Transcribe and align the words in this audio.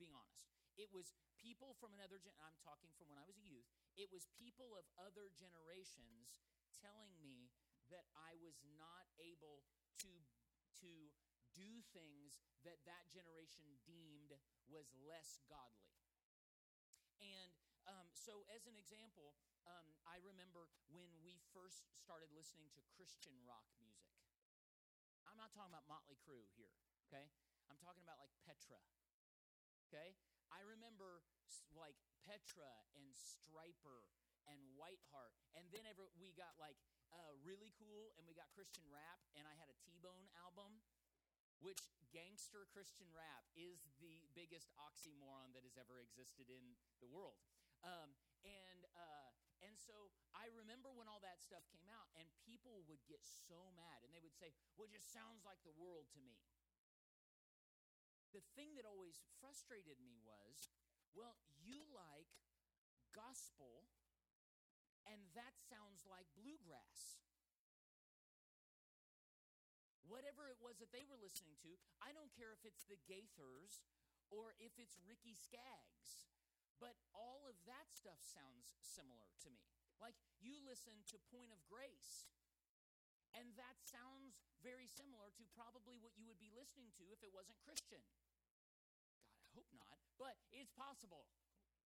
being 0.00 0.16
honest, 0.16 0.48
it 0.80 0.88
was 0.88 1.12
people 1.36 1.76
from 1.76 1.92
another 1.92 2.16
gen. 2.16 2.32
I'm 2.40 2.56
talking 2.64 2.90
from 2.96 3.12
when 3.12 3.20
I 3.20 3.28
was 3.28 3.36
a 3.36 3.44
youth. 3.44 3.68
It 4.00 4.08
was 4.08 4.24
people 4.32 4.72
of 4.72 4.88
other 4.96 5.28
generations 5.36 6.40
telling 6.80 7.12
me 7.20 7.52
that 7.92 8.08
I 8.16 8.40
was 8.40 8.56
not 8.80 9.04
able 9.20 9.60
to 10.00 10.10
to 10.80 11.12
do 11.52 11.84
things 11.92 12.40
that 12.64 12.80
that 12.88 13.10
generation 13.12 13.66
deemed 13.84 14.32
was 14.70 14.88
less 15.04 15.42
godly. 15.50 15.92
And 17.20 17.52
um, 17.84 18.08
so, 18.16 18.46
as 18.48 18.64
an 18.64 18.78
example, 18.78 19.36
um, 19.68 19.92
I 20.08 20.22
remember 20.24 20.70
when 20.88 21.10
we 21.20 21.42
first 21.52 21.84
started 22.00 22.32
listening 22.32 22.72
to 22.78 22.80
Christian 22.96 23.36
rock 23.44 23.66
music. 23.76 24.14
I'm 25.28 25.36
not 25.36 25.52
talking 25.52 25.72
about 25.74 25.86
Motley 25.90 26.16
Crue 26.16 26.48
here, 26.56 26.72
okay? 27.06 27.28
I'm 27.68 27.78
talking 27.78 28.02
about 28.02 28.18
like 28.18 28.32
Petra, 28.42 28.80
okay? 29.90 30.14
I 30.54 30.62
remember 30.62 31.26
like 31.74 31.98
Petra 32.22 32.70
and 32.94 33.10
Stryper 33.10 34.06
and 34.46 34.58
Whiteheart, 34.78 35.34
and 35.58 35.66
then 35.74 35.82
ever 35.90 36.06
we 36.14 36.30
got 36.38 36.54
like 36.62 36.78
uh, 37.10 37.34
really 37.42 37.74
cool, 37.74 38.14
and 38.14 38.22
we 38.22 38.38
got 38.38 38.46
Christian 38.54 38.86
rap, 38.86 39.18
and 39.34 39.50
I 39.50 39.54
had 39.58 39.66
a 39.66 39.76
T-Bone 39.82 40.30
album, 40.38 40.78
which 41.58 41.90
gangster 42.14 42.70
Christian 42.70 43.10
rap 43.10 43.50
is 43.58 43.82
the 43.98 44.22
biggest 44.32 44.70
oxymoron 44.78 45.50
that 45.58 45.66
has 45.66 45.74
ever 45.74 45.98
existed 45.98 46.46
in 46.46 46.78
the 47.02 47.10
world. 47.10 47.42
Um, 47.82 48.14
and 48.46 48.86
uh, 48.94 49.28
and 49.60 49.76
so 49.76 50.14
I 50.32 50.48
remember 50.54 50.88
when 50.94 51.10
all 51.10 51.20
that 51.20 51.42
stuff 51.42 51.66
came 51.68 51.90
out, 51.90 52.08
and 52.16 52.30
people 52.46 52.86
would 52.88 53.02
get 53.10 53.20
so 53.26 53.74
mad, 53.76 54.06
and 54.06 54.14
they 54.14 54.22
would 54.22 54.36
say, 54.36 54.54
"Well, 54.78 54.88
it 54.88 54.94
just 54.94 55.12
sounds 55.12 55.44
like 55.44 55.60
the 55.66 55.74
world 55.76 56.08
to 56.16 56.20
me." 56.22 56.40
The 58.30 58.44
thing 58.54 58.78
that 58.78 58.86
always 58.86 59.18
frustrated 59.42 59.98
me 59.98 60.18
was, 60.22 60.70
well, 61.14 61.34
you 61.58 61.82
like 61.90 62.30
gospel, 63.10 63.90
and 65.06 65.18
that 65.34 65.58
sounds 65.66 66.06
like 66.06 66.30
bluegrass 66.38 67.18
whatever 70.10 70.50
it 70.50 70.58
was 70.58 70.82
that 70.82 70.90
they 70.90 71.06
were 71.06 71.16
listening 71.22 71.54
to. 71.62 71.78
I 72.02 72.10
don't 72.10 72.34
care 72.34 72.50
if 72.50 72.66
it's 72.66 72.82
the 72.90 72.98
Gaithers 73.06 73.86
or 74.26 74.58
if 74.58 74.74
it's 74.74 74.98
Ricky 75.06 75.38
Skaggs, 75.38 76.26
but 76.82 76.98
all 77.14 77.46
of 77.46 77.54
that 77.70 77.94
stuff 77.94 78.18
sounds 78.18 78.74
similar 78.82 79.30
to 79.46 79.48
me. 79.54 79.62
Like 80.02 80.18
you 80.42 80.58
listen 80.66 81.06
to 81.14 81.30
Point 81.30 81.54
of 81.54 81.62
Grace, 81.70 82.26
and 83.36 83.54
that 83.56 83.76
sounds 83.82 84.40
very 84.60 84.86
similar 84.86 85.32
to 85.36 85.44
probably 85.56 85.96
what 85.98 86.16
you 86.18 86.26
would 86.28 86.40
be 86.40 86.52
listening 86.52 86.92
to 87.00 87.08
if 87.10 87.22
it 87.24 87.32
wasn't 87.32 87.56
Christian. 87.64 88.02
God, 89.22 89.46
I 89.46 89.50
hope 89.56 89.70
not, 89.72 89.98
but 90.20 90.36
it's 90.52 90.74
possible, 90.74 91.30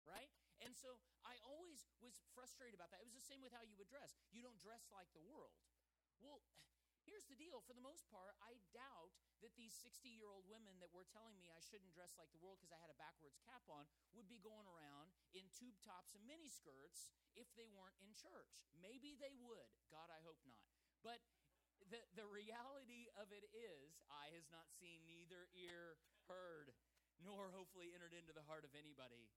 right? 0.07 0.31
And 0.63 0.71
so 0.73 1.01
I 1.27 1.35
always 1.43 1.83
was 1.99 2.23
frustrated 2.37 2.77
about 2.77 2.93
that. 2.95 3.03
It 3.03 3.09
was 3.09 3.17
the 3.17 3.25
same 3.25 3.43
with 3.43 3.51
how 3.51 3.65
you 3.65 3.75
would 3.75 3.91
dress. 3.91 4.15
You 4.31 4.45
don't 4.45 4.59
dress 4.61 4.87
like 4.93 5.11
the 5.11 5.25
world. 5.25 5.51
Well, 6.23 6.39
Here's 7.03 7.27
the 7.27 7.35
deal 7.35 7.59
for 7.67 7.75
the 7.75 7.83
most 7.83 8.07
part, 8.07 8.31
I 8.39 8.55
doubt 8.71 9.11
that 9.43 9.51
these 9.59 9.75
60 9.75 10.07
year 10.07 10.31
old 10.31 10.47
women 10.47 10.79
that 10.79 10.95
were 10.95 11.03
telling 11.03 11.35
me 11.35 11.51
I 11.51 11.59
shouldn't 11.59 11.91
dress 11.91 12.15
like 12.15 12.31
the 12.31 12.39
world 12.39 12.63
because 12.63 12.71
I 12.71 12.79
had 12.79 12.87
a 12.87 12.95
backwards 12.95 13.43
cap 13.43 13.67
on 13.67 13.83
would 14.15 14.31
be 14.31 14.39
going 14.39 14.63
around 14.71 15.11
in 15.35 15.43
tube 15.51 15.75
tops 15.83 16.15
and 16.15 16.23
mini 16.23 16.47
skirts 16.47 17.11
if 17.35 17.51
they 17.59 17.67
weren't 17.67 17.99
in 17.99 18.15
church. 18.15 18.55
Maybe 18.79 19.19
they 19.19 19.35
would. 19.35 19.67
God, 19.91 20.07
I 20.07 20.23
hope 20.23 20.39
not. 20.47 20.72
But 21.03 21.19
the, 21.91 21.99
the 22.15 22.25
reality 22.25 23.11
of 23.19 23.29
it 23.35 23.45
is, 23.51 23.99
eye 24.07 24.31
has 24.33 24.47
not 24.47 24.71
seen, 24.79 25.03
neither 25.03 25.51
ear 25.53 25.99
heard, 26.31 26.71
nor 27.19 27.51
hopefully 27.51 27.91
entered 27.91 28.15
into 28.15 28.31
the 28.31 28.43
heart 28.47 28.63
of 28.63 28.73
anybody 28.73 29.29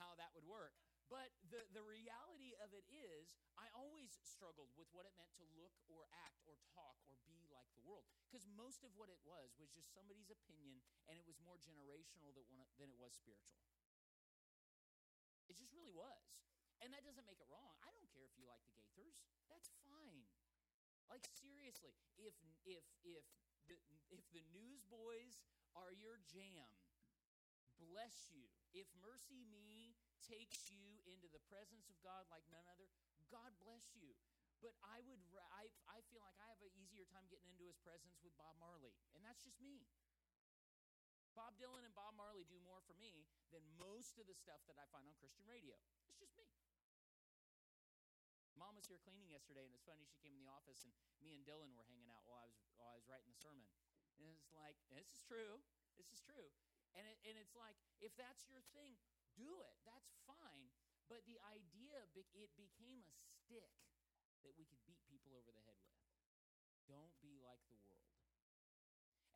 how 0.00 0.16
that 0.16 0.32
would 0.32 0.48
work. 0.48 0.72
But 1.12 1.28
the, 1.52 1.60
the 1.76 1.84
reality 1.84 2.56
of 2.64 2.72
it 2.72 2.88
is, 2.88 3.36
I 3.60 3.68
always 3.76 4.16
struggled 4.24 4.72
with 4.80 4.88
what 4.96 5.04
it 5.04 5.12
meant 5.20 5.36
to 5.36 5.44
look 5.52 5.76
or 5.92 6.08
act 6.24 6.40
or 6.48 6.56
talk 6.72 6.96
or 7.04 7.20
be 7.28 7.44
like 7.52 7.68
the 7.76 7.84
world. 7.84 8.08
Because 8.24 8.48
most 8.56 8.80
of 8.80 8.96
what 8.96 9.12
it 9.12 9.20
was 9.20 9.52
was 9.60 9.68
just 9.68 9.92
somebody's 9.92 10.32
opinion, 10.32 10.80
and 11.04 11.20
it 11.20 11.28
was 11.28 11.36
more 11.44 11.60
generational 11.60 12.32
than, 12.32 12.48
than 12.80 12.88
it 12.88 12.96
was 12.96 13.12
spiritual. 13.12 13.60
It 15.52 15.60
just 15.60 15.76
really 15.76 15.92
was. 15.92 16.32
And 16.80 16.96
that 16.96 17.04
doesn't 17.04 17.28
make 17.28 17.44
it 17.44 17.46
wrong. 17.52 17.76
I 17.84 17.92
don't 17.92 18.08
care 18.08 18.24
if 18.24 18.32
you 18.40 18.48
like 18.48 18.64
the 18.64 18.72
Gaithers. 18.80 19.20
That's 19.52 19.68
fine. 19.84 20.24
Like 21.12 21.28
seriously, 21.28 21.92
if 22.16 22.32
if 22.64 22.80
if 23.04 23.28
the 23.68 23.76
if 24.08 24.24
the 24.32 24.40
newsboys 24.56 25.44
are 25.76 25.92
your 25.92 26.16
jam, 26.24 26.72
bless 27.76 28.32
you. 28.32 28.48
If 28.72 28.88
Mercy 28.96 29.44
Me 29.52 29.92
takes 30.24 30.72
you 30.72 31.04
into 31.04 31.28
the 31.28 31.44
presence 31.52 31.92
of 31.92 32.00
God 32.00 32.24
like 32.32 32.48
none 32.48 32.64
other, 32.72 32.88
God 33.28 33.52
bless 33.60 33.92
you. 33.92 34.16
But 34.64 34.72
I 34.80 35.04
would, 35.04 35.20
I, 35.52 35.68
I 35.90 36.00
feel 36.08 36.22
like 36.22 36.38
I 36.38 36.48
have 36.48 36.62
an 36.62 36.72
easier 36.78 37.04
time 37.10 37.26
getting 37.28 37.50
into 37.50 37.66
his 37.66 37.76
presence 37.82 38.22
with 38.22 38.32
Bob 38.38 38.54
Marley. 38.62 38.94
And 39.12 39.20
that's 39.20 39.42
just 39.42 39.58
me. 39.58 39.84
Bob 41.34 41.58
Dylan 41.58 41.82
and 41.82 41.92
Bob 41.92 42.14
Marley 42.14 42.46
do 42.46 42.62
more 42.62 42.78
for 42.86 42.94
me 42.96 43.26
than 43.50 43.60
most 43.74 44.22
of 44.22 44.30
the 44.30 44.38
stuff 44.38 44.62
that 44.70 44.78
I 44.78 44.86
find 44.94 45.04
on 45.10 45.18
Christian 45.18 45.44
radio. 45.50 45.74
It's 46.22 46.38
just 46.38 46.38
me. 46.54 46.61
Mom 48.62 48.78
was 48.78 48.86
here 48.86 49.02
cleaning 49.02 49.26
yesterday, 49.26 49.66
and 49.66 49.74
it's 49.74 49.82
funny. 49.82 50.06
She 50.06 50.22
came 50.22 50.38
in 50.38 50.46
the 50.46 50.54
office, 50.54 50.86
and 50.86 50.94
me 51.18 51.34
and 51.34 51.42
Dylan 51.42 51.74
were 51.74 51.82
hanging 51.90 52.06
out 52.14 52.22
while 52.22 52.38
I 52.38 52.46
was 52.46 52.54
while 52.78 52.94
I 52.94 52.96
was 53.02 53.10
writing 53.10 53.26
the 53.26 53.34
sermon. 53.34 53.66
And 54.22 54.30
it's 54.30 54.54
like, 54.54 54.78
this 54.86 55.10
is 55.10 55.18
true. 55.18 55.58
This 55.98 56.14
is 56.14 56.22
true. 56.22 56.46
And 56.94 57.02
it, 57.02 57.18
and 57.26 57.34
it's 57.34 57.58
like, 57.58 57.74
if 57.98 58.14
that's 58.14 58.46
your 58.46 58.62
thing, 58.70 58.94
do 59.34 59.50
it. 59.66 59.74
That's 59.82 60.14
fine. 60.30 60.70
But 61.10 61.26
the 61.26 61.42
idea, 61.42 62.06
it 62.14 62.30
became 62.54 63.02
a 63.02 63.18
stick 63.18 63.74
that 64.46 64.54
we 64.54 64.62
could 64.70 64.78
beat 64.86 65.02
people 65.10 65.34
over 65.34 65.50
the 65.50 65.64
head 65.66 65.82
with. 65.82 65.98
Don't 66.86 67.10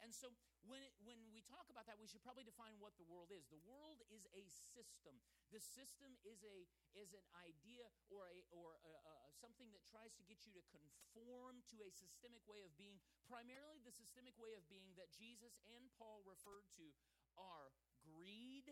And 0.07 0.15
so 0.15 0.31
when 0.71 0.87
it, 0.87 0.95
when 1.03 1.19
we 1.35 1.43
talk 1.43 1.67
about 1.67 1.91
that, 1.91 1.99
we 1.99 2.07
should 2.07 2.23
probably 2.23 2.47
define 2.47 2.79
what 2.79 2.95
the 2.95 3.03
world 3.11 3.35
is. 3.35 3.43
The 3.51 3.59
world 3.67 4.07
is 4.07 4.23
a 4.31 4.47
system. 4.47 5.19
The 5.51 5.59
system 5.59 6.15
is 6.23 6.47
a 6.47 6.71
is 6.95 7.11
an 7.11 7.27
idea 7.43 7.91
or 8.07 8.31
a 8.31 8.39
or 8.55 8.79
a, 8.87 8.95
a, 9.03 9.15
something 9.35 9.67
that 9.75 9.83
tries 9.91 10.15
to 10.15 10.23
get 10.23 10.47
you 10.47 10.55
to 10.55 10.63
conform 10.71 11.67
to 11.75 11.83
a 11.83 11.91
systemic 11.91 12.47
way 12.47 12.63
of 12.63 12.71
being. 12.79 13.03
Primarily, 13.27 13.83
the 13.83 13.91
systemic 13.91 14.39
way 14.39 14.55
of 14.55 14.63
being 14.71 14.95
that 14.95 15.11
Jesus 15.11 15.59
and 15.67 15.91
Paul 15.99 16.23
referred 16.23 16.71
to 16.79 16.87
are 17.35 17.75
greed, 18.07 18.71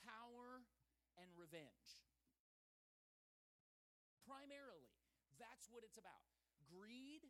power, 0.00 0.64
and 1.20 1.28
revenge. 1.36 2.00
Primarily, 4.24 4.88
that's 5.36 5.68
what 5.68 5.84
it's 5.84 6.00
about. 6.00 6.24
Greed, 6.64 7.28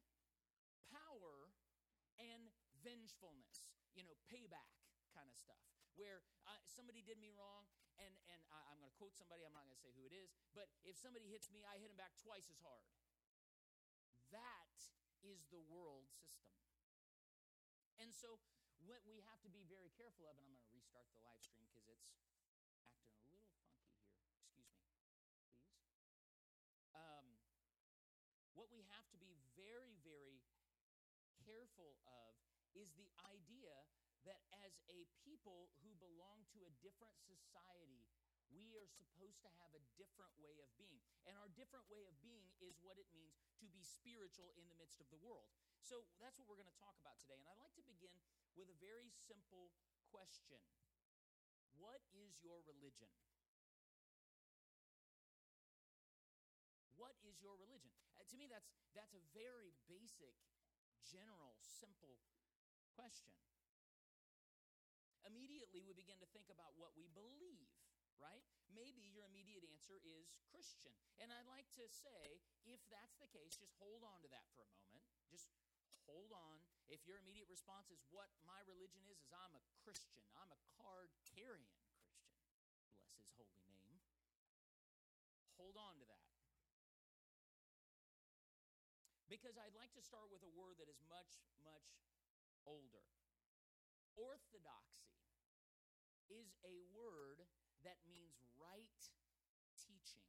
vengefulness, 2.81 3.65
you 3.95 4.03
know, 4.03 4.17
payback 4.29 4.73
kind 5.13 5.29
of 5.29 5.37
stuff. 5.37 5.61
Where 5.99 6.23
uh, 6.49 6.57
somebody 6.65 7.05
did 7.05 7.21
me 7.21 7.35
wrong, 7.35 7.69
and 8.01 8.15
and 8.33 8.41
I, 8.49 8.73
I'm 8.73 8.81
going 8.81 8.89
to 8.89 8.97
quote 8.97 9.13
somebody. 9.19 9.45
I'm 9.45 9.53
not 9.53 9.67
going 9.69 9.77
to 9.77 9.83
say 9.85 9.93
who 9.93 10.07
it 10.09 10.15
is, 10.17 10.33
but 10.57 10.71
if 10.87 10.97
somebody 10.97 11.29
hits 11.29 11.53
me, 11.53 11.67
I 11.67 11.77
hit 11.77 11.93
him 11.93 11.99
back 12.01 12.17
twice 12.17 12.49
as 12.49 12.63
hard. 12.65 12.87
That 14.33 14.79
is 15.21 15.45
the 15.51 15.61
world 15.61 16.09
system. 16.09 16.57
And 18.01 18.15
so 18.17 18.41
what 18.89 19.05
we 19.05 19.21
have 19.29 19.43
to 19.45 19.53
be 19.53 19.61
very 19.69 19.93
careful 19.93 20.25
of, 20.25 20.41
and 20.41 20.49
I'm 20.49 20.57
going 20.57 20.65
to 20.65 20.73
restart 20.73 21.05
the 21.13 21.21
live 21.21 21.45
stream 21.45 21.69
because 21.69 21.85
it's 21.85 22.09
acting 22.17 23.29
a 23.29 23.29
little 23.29 23.45
funky 23.53 23.77
here. 23.93 24.09
Excuse 24.41 24.65
me, 24.65 24.81
please. 24.89 25.05
Um, 26.97 27.37
what 28.57 28.73
we 28.73 28.89
have 28.89 29.05
to 29.13 29.19
be 29.21 29.37
very, 29.53 30.01
very 30.01 30.41
careful 31.45 32.01
of 32.09 32.40
is 32.75 32.93
the 32.95 33.11
idea 33.31 33.75
that 34.29 34.41
as 34.65 34.77
a 34.93 35.09
people 35.25 35.73
who 35.81 35.97
belong 35.97 36.45
to 36.53 36.61
a 36.69 36.73
different 36.85 37.17
society, 37.25 38.05
we 38.51 38.75
are 38.77 38.87
supposed 38.87 39.41
to 39.47 39.51
have 39.63 39.73
a 39.73 39.83
different 39.95 40.35
way 40.43 40.59
of 40.61 40.69
being. 40.77 41.01
And 41.25 41.39
our 41.39 41.49
different 41.55 41.87
way 41.89 42.05
of 42.05 42.15
being 42.21 42.51
is 42.59 42.77
what 42.83 42.99
it 42.99 43.07
means 43.15 43.39
to 43.63 43.67
be 43.71 43.81
spiritual 43.81 44.53
in 44.59 44.67
the 44.67 44.77
midst 44.77 44.99
of 44.99 45.09
the 45.09 45.21
world. 45.23 45.49
So 45.81 46.05
that's 46.19 46.37
what 46.37 46.51
we're 46.51 46.59
going 46.61 46.71
to 46.71 46.83
talk 46.83 46.99
about 46.99 47.17
today. 47.23 47.39
And 47.41 47.49
I'd 47.49 47.63
like 47.63 47.75
to 47.79 47.87
begin 47.87 48.19
with 48.59 48.69
a 48.69 48.77
very 48.83 49.09
simple 49.09 49.73
question 50.11 50.61
What 51.79 52.03
is 52.13 52.37
your 52.45 52.61
religion? 52.69 53.09
What 57.01 57.17
is 57.25 57.41
your 57.41 57.57
religion? 57.57 57.89
Uh, 58.21 58.29
to 58.29 58.37
me, 58.37 58.45
that's, 58.45 58.69
that's 58.93 59.17
a 59.17 59.25
very 59.33 59.73
basic, 59.89 60.37
general, 61.01 61.57
simple 61.65 62.21
question. 62.95 63.35
Immediately, 65.27 65.85
we 65.85 65.95
begin 65.95 66.19
to 66.19 66.29
think 66.35 66.51
about 66.51 66.75
what 66.81 66.97
we 66.99 67.07
believe, 67.13 67.71
right? 68.19 68.43
Maybe 68.73 69.07
your 69.13 69.27
immediate 69.29 69.63
answer 69.71 70.01
is 70.03 70.33
Christian. 70.51 70.95
And 71.23 71.31
I'd 71.31 71.47
like 71.47 71.69
to 71.79 71.87
say, 71.87 72.41
if 72.67 72.81
that's 72.91 73.15
the 73.21 73.31
case, 73.31 73.55
just 73.55 73.77
hold 73.79 74.03
on 74.03 74.25
to 74.25 74.29
that 74.33 74.49
for 74.57 74.65
a 74.65 74.73
moment. 74.81 75.07
Just 75.31 75.53
hold 76.09 76.35
on. 76.35 76.59
If 76.91 77.07
your 77.07 77.23
immediate 77.23 77.47
response 77.47 77.87
is 77.95 78.03
what 78.11 78.27
my 78.43 78.59
religion 78.67 79.07
is, 79.07 79.23
is 79.23 79.31
I'm 79.31 79.55
a 79.55 79.63
Christian, 79.87 80.27
I'm 80.35 80.51
a 80.51 80.61
card 80.83 81.15
carrying 81.31 81.71
Christian, 81.79 82.19
bless 83.15 83.31
his 83.39 83.47
holy 83.55 83.79
name, 83.87 84.03
hold 85.55 85.79
on 85.79 85.95
to 86.03 86.07
that. 86.11 86.27
Because 89.31 89.55
I'd 89.55 89.79
like 89.79 89.95
to 89.95 90.03
start 90.03 90.27
with 90.35 90.43
a 90.43 90.51
word 90.59 90.83
that 90.83 90.91
is 90.91 90.99
much, 91.07 91.39
much 91.63 91.87
older. 92.67 93.07
Orthodoxy 94.17 95.17
is 96.29 96.55
a 96.63 96.83
word 96.93 97.43
that 97.83 97.99
means 98.07 98.45
right 98.61 99.01
teaching. 99.81 100.27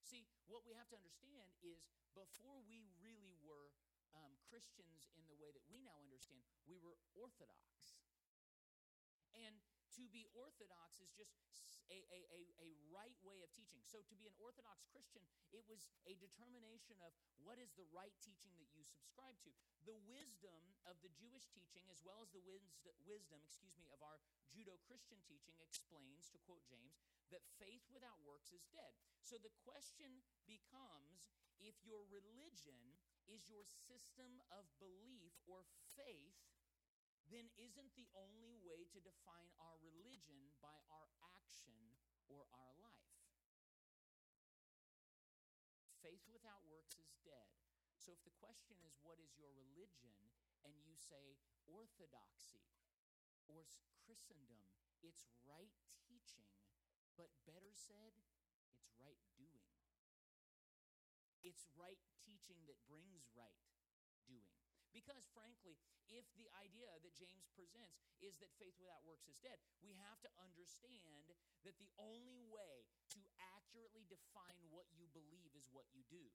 See, 0.00 0.26
what 0.48 0.66
we 0.66 0.74
have 0.74 0.90
to 0.90 0.98
understand 0.98 1.54
is 1.62 1.86
before 2.16 2.58
we 2.66 2.90
really 2.98 3.38
were 3.44 3.70
um, 4.10 4.34
Christians 4.50 5.06
in 5.14 5.22
the 5.30 5.38
way 5.38 5.54
that 5.54 5.62
we 5.70 5.78
now 5.78 5.94
understand, 6.02 6.42
we 6.66 6.80
were 6.82 6.98
Orthodox. 7.14 7.94
And 9.36 9.62
to 9.94 10.10
be 10.10 10.26
Orthodox 10.34 10.98
is 10.98 11.14
just 11.14 11.30
a, 11.90 11.98
a, 12.14 12.40
a, 12.62 12.68
right 12.90 13.14
way 13.22 13.42
of 13.42 13.50
teaching. 13.54 13.82
So, 13.86 14.02
to 14.02 14.14
be 14.18 14.26
an 14.26 14.34
Orthodox 14.38 14.86
Christian, 14.90 15.22
it 15.54 15.66
was 15.66 15.86
a 16.06 16.14
determination 16.18 16.98
of 17.02 17.14
what 17.42 17.58
is 17.58 17.70
the 17.74 17.86
right 17.90 18.14
teaching 18.22 18.54
that 18.58 18.70
you 18.74 18.82
subscribe 18.82 19.38
to. 19.46 19.50
The 19.86 19.98
wisdom 20.06 20.62
of 20.86 20.98
the 21.02 21.10
Jewish 21.14 21.50
teaching, 21.50 21.86
as 21.90 22.02
well 22.02 22.22
as 22.22 22.30
the 22.34 22.42
wisdom, 22.42 23.38
excuse 23.42 23.74
me, 23.78 23.90
of 23.94 24.02
our 24.02 24.18
Judeo 24.50 24.78
Christian 24.86 25.22
teaching, 25.26 25.58
explains, 25.62 26.30
to 26.34 26.38
quote 26.46 26.62
James, 26.66 26.98
that 27.30 27.46
faith 27.62 27.86
without 27.94 28.18
works 28.26 28.50
is 28.50 28.66
dead. 28.70 28.94
So, 29.22 29.38
the 29.38 29.54
question 29.62 30.22
becomes 30.46 31.30
if 31.62 31.78
your 31.86 32.02
religion 32.10 32.98
is 33.30 33.46
your 33.46 33.62
system 33.86 34.42
of 34.50 34.66
belief 34.82 35.30
or 35.46 35.62
faith 35.94 36.34
then 37.30 37.46
isn't 37.54 37.94
the 37.94 38.10
only 38.18 38.58
way 38.58 38.82
to 38.90 38.98
define 38.98 39.46
our 39.62 39.78
religion 39.78 40.50
by 40.58 40.74
our 40.90 41.06
action 41.38 41.78
or 42.26 42.42
our 42.50 42.74
life. 42.82 43.14
Faith 46.02 46.26
without 46.34 46.66
works 46.66 46.98
is 46.98 47.14
dead. 47.22 47.54
So 47.94 48.10
if 48.10 48.20
the 48.26 48.34
question 48.42 48.82
is, 48.82 48.98
what 49.06 49.22
is 49.22 49.38
your 49.38 49.54
religion? 49.54 50.10
And 50.66 50.74
you 50.82 50.98
say 50.98 51.38
orthodoxy 51.70 52.66
or 53.46 53.62
Christendom, 54.02 54.60
it's 55.00 55.30
right 55.46 55.72
teaching, 56.04 56.50
but 57.16 57.30
better 57.46 57.72
said, 57.72 58.12
it's 58.74 58.90
right 59.00 59.22
doing. 59.38 59.70
It's 61.40 61.64
right 61.78 62.02
teaching 62.20 62.66
that 62.68 62.76
brings 62.84 63.24
right 63.32 63.64
doing. 64.28 64.59
Because, 64.90 65.22
frankly, 65.30 65.78
if 66.10 66.26
the 66.34 66.50
idea 66.58 66.90
that 66.90 67.14
James 67.14 67.46
presents 67.54 68.02
is 68.18 68.38
that 68.42 68.50
faith 68.58 68.74
without 68.82 69.06
works 69.06 69.30
is 69.30 69.38
dead, 69.38 69.62
we 69.78 69.94
have 69.94 70.18
to 70.26 70.30
understand 70.42 71.30
that 71.62 71.78
the 71.78 71.94
only 72.02 72.42
way 72.50 72.90
to 73.14 73.20
accurately 73.54 74.02
define 74.10 74.58
what 74.66 74.90
you 74.90 75.06
believe 75.14 75.54
is 75.54 75.70
what 75.70 75.86
you 75.94 76.02
do. 76.10 76.26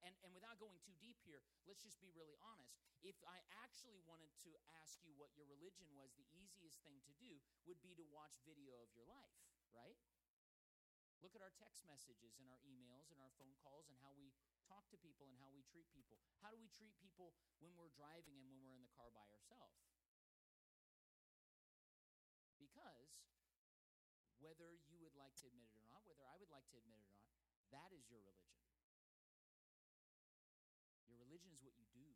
And, 0.00 0.14
and 0.22 0.30
without 0.30 0.62
going 0.62 0.78
too 0.78 0.94
deep 1.02 1.18
here, 1.26 1.42
let's 1.66 1.82
just 1.82 1.98
be 1.98 2.08
really 2.14 2.38
honest. 2.38 2.78
If 3.02 3.18
I 3.26 3.42
actually 3.66 3.98
wanted 4.06 4.30
to 4.46 4.54
ask 4.80 5.02
you 5.02 5.10
what 5.18 5.34
your 5.34 5.44
religion 5.50 5.90
was, 5.92 6.14
the 6.14 6.28
easiest 6.32 6.78
thing 6.86 7.02
to 7.04 7.12
do 7.18 7.42
would 7.66 7.82
be 7.82 7.98
to 7.98 8.06
watch 8.14 8.38
video 8.46 8.78
of 8.78 8.94
your 8.94 9.10
life, 9.10 9.34
right? 9.74 9.98
Look 11.18 11.34
at 11.34 11.42
our 11.42 11.50
text 11.58 11.82
messages 11.82 12.38
and 12.38 12.46
our 12.46 12.62
emails 12.62 13.10
and 13.10 13.18
our 13.18 13.34
phone 13.42 13.58
calls 13.58 13.90
and 13.90 13.98
how 13.98 14.14
we 14.14 14.30
talk 14.68 14.84
to 14.92 15.00
people 15.00 15.24
and 15.24 15.36
how 15.40 15.48
we 15.56 15.64
treat 15.72 15.88
people. 15.96 16.20
How 16.44 16.52
do 16.52 16.60
we 16.60 16.68
treat 16.76 16.92
people 17.00 17.32
when 17.64 17.72
we're 17.80 17.92
driving 17.96 18.36
and 18.36 18.46
when 18.52 18.60
we're 18.60 18.76
in 18.76 18.84
the 18.84 18.92
car 18.92 19.08
by 19.16 19.24
ourselves? 19.32 19.80
Because 22.60 23.16
whether 24.44 24.76
you 24.92 25.00
would 25.00 25.16
like 25.16 25.34
to 25.40 25.48
admit 25.48 25.72
it 25.72 25.80
or 25.80 25.88
not, 25.88 26.04
whether 26.04 26.28
I 26.28 26.36
would 26.36 26.52
like 26.52 26.68
to 26.70 26.78
admit 26.78 27.00
it 27.00 27.08
or 27.08 27.18
not, 27.24 27.40
that 27.72 27.90
is 27.96 28.04
your 28.12 28.20
religion. 28.20 28.68
Your 31.08 31.18
religion 31.18 31.50
is 31.50 31.64
what 31.64 31.74
you 31.80 31.88
do. 31.96 32.12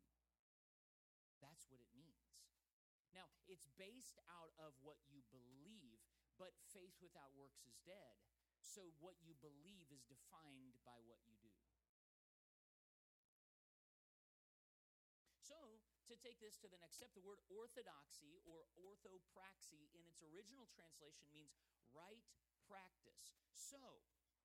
That's 1.41 1.67
what 1.73 1.81
it 1.81 1.91
means. 1.97 2.37
Now, 3.13 3.29
it's 3.49 3.69
based 3.77 4.21
out 4.29 4.53
of 4.61 4.73
what 4.81 4.97
you 5.09 5.21
believe, 5.29 6.01
but 6.41 6.57
faith 6.73 6.97
without 7.03 7.35
works 7.37 7.65
is 7.69 7.77
dead. 7.85 8.17
So, 8.63 8.89
what 9.03 9.19
you 9.21 9.37
believe 9.43 9.91
is 9.93 10.07
defined 10.09 10.79
by 10.87 10.97
what 11.05 11.21
you 11.29 11.37
do. 11.45 11.53
To 16.13 16.21
take 16.21 16.37
this 16.45 16.61
to 16.61 16.69
the 16.69 16.77
next 16.85 17.01
step, 17.01 17.09
the 17.17 17.25
word 17.25 17.41
orthodoxy 17.49 18.37
or 18.45 18.69
orthopraxy 18.77 19.89
in 19.97 20.05
its 20.05 20.21
original 20.21 20.69
translation 20.77 21.25
means 21.33 21.57
right 21.97 22.21
practice. 22.69 23.33
So, 23.57 23.81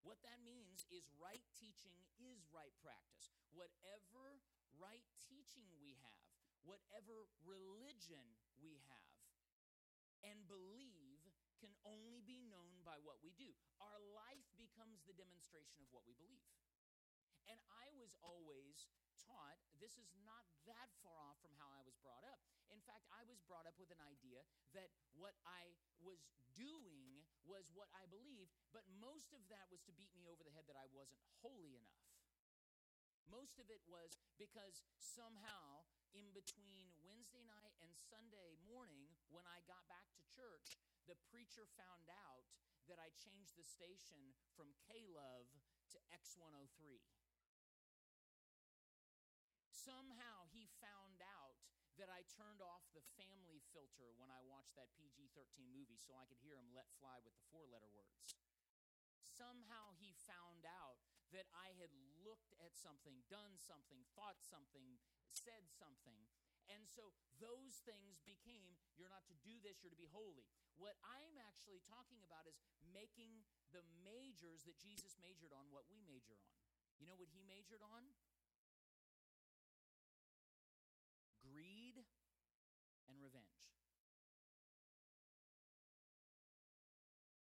what 0.08 0.24
that 0.24 0.40
means 0.48 0.88
is 0.88 1.04
right 1.20 1.44
teaching 1.60 2.00
is 2.24 2.48
right 2.56 2.72
practice. 2.80 3.36
Whatever 3.52 4.40
right 4.80 5.04
teaching 5.28 5.68
we 5.84 6.00
have, 6.00 6.24
whatever 6.64 7.28
religion 7.44 8.24
we 8.64 8.80
have, 8.88 9.20
and 10.24 10.48
believe 10.48 11.28
can 11.60 11.76
only 11.84 12.24
be 12.24 12.48
known 12.48 12.80
by 12.88 12.96
what 13.04 13.20
we 13.20 13.36
do. 13.36 13.52
Our 13.84 14.00
life 14.16 14.48
becomes 14.56 15.04
the 15.04 15.18
demonstration 15.20 15.84
of 15.84 15.92
what 15.92 16.08
we 16.08 16.16
believe. 16.16 16.48
And 17.52 17.60
I 17.68 17.92
was 17.98 18.16
always 18.24 18.88
taught, 19.26 19.58
this 19.82 19.98
is 19.98 20.10
not 20.26 20.46
that 20.70 20.90
far 21.02 21.18
off 21.24 21.40
from 21.42 21.54
how 21.58 21.70
I 21.74 21.82
was 21.82 21.98
brought 22.02 22.26
up. 22.28 22.42
In 22.70 22.82
fact, 22.84 23.08
I 23.10 23.24
was 23.26 23.40
brought 23.48 23.66
up 23.66 23.78
with 23.80 23.90
an 23.90 24.02
idea 24.04 24.44
that 24.76 24.92
what 25.16 25.34
I 25.48 25.74
was 26.04 26.20
doing 26.54 27.24
was 27.48 27.72
what 27.72 27.88
I 27.96 28.04
believed, 28.12 28.52
but 28.76 28.84
most 29.00 29.32
of 29.32 29.42
that 29.48 29.72
was 29.72 29.82
to 29.88 29.96
beat 29.96 30.12
me 30.14 30.28
over 30.28 30.44
the 30.44 30.52
head 30.52 30.68
that 30.68 30.78
I 30.78 30.90
wasn't 30.92 31.24
holy 31.40 31.74
enough. 31.80 32.04
Most 33.28 33.60
of 33.60 33.68
it 33.68 33.84
was 33.88 34.16
because 34.40 34.84
somehow 35.00 35.84
in 36.16 36.32
between 36.32 36.92
Wednesday 37.04 37.44
night 37.44 37.76
and 37.84 37.92
Sunday 37.92 38.56
morning, 38.64 39.12
when 39.28 39.44
I 39.48 39.60
got 39.68 39.84
back 39.92 40.08
to 40.16 40.24
church, 40.32 40.80
the 41.08 41.20
preacher 41.28 41.68
found 41.76 42.08
out 42.08 42.48
that 42.88 43.00
I 43.00 43.12
changed 43.20 43.60
the 43.60 43.68
station 43.68 44.32
from 44.56 44.72
K 44.88 45.04
Love 45.12 45.52
to 45.92 46.00
X103 46.12 47.04
somehow 49.88 50.52
he 50.52 50.68
found 50.84 51.24
out 51.24 51.56
that 51.96 52.12
I 52.12 52.28
turned 52.36 52.60
off 52.60 52.84
the 52.92 53.02
family 53.16 53.64
filter 53.72 54.12
when 54.20 54.28
I 54.28 54.44
watched 54.44 54.76
that 54.76 54.92
PG 55.00 55.32
13 55.32 55.72
movie 55.72 55.98
so 55.98 56.14
I 56.20 56.28
could 56.28 56.44
hear 56.44 56.60
him 56.60 56.76
let 56.76 56.92
fly 57.00 57.24
with 57.24 57.34
the 57.40 57.48
four 57.48 57.64
letter 57.72 57.88
words. 57.96 58.36
Somehow 59.24 59.96
he 59.96 60.12
found 60.28 60.68
out 60.68 61.00
that 61.32 61.48
I 61.56 61.72
had 61.80 61.90
looked 62.22 62.52
at 62.60 62.76
something, 62.76 63.24
done 63.32 63.56
something, 63.64 64.04
thought 64.14 64.44
something, 64.44 65.00
said 65.32 65.66
something. 65.72 66.20
And 66.68 66.84
so 66.84 67.16
those 67.40 67.80
things 67.88 68.20
became 68.28 68.76
you're 69.00 69.14
not 69.14 69.24
to 69.32 69.38
do 69.40 69.56
this, 69.64 69.80
you're 69.80 69.94
to 69.94 69.98
be 69.98 70.12
holy. 70.12 70.46
What 70.76 71.00
I'm 71.02 71.40
actually 71.40 71.80
talking 71.88 72.20
about 72.28 72.46
is 72.46 72.60
making 72.84 73.42
the 73.72 73.82
majors 74.04 74.68
that 74.68 74.78
Jesus 74.78 75.16
majored 75.18 75.56
on 75.56 75.72
what 75.72 75.88
we 75.88 76.04
major 76.04 76.36
on. 76.36 76.52
You 77.00 77.10
know 77.10 77.18
what 77.18 77.32
he 77.32 77.42
majored 77.46 77.82
on? 77.82 78.10
and 83.18 83.26
revenge. 83.26 83.58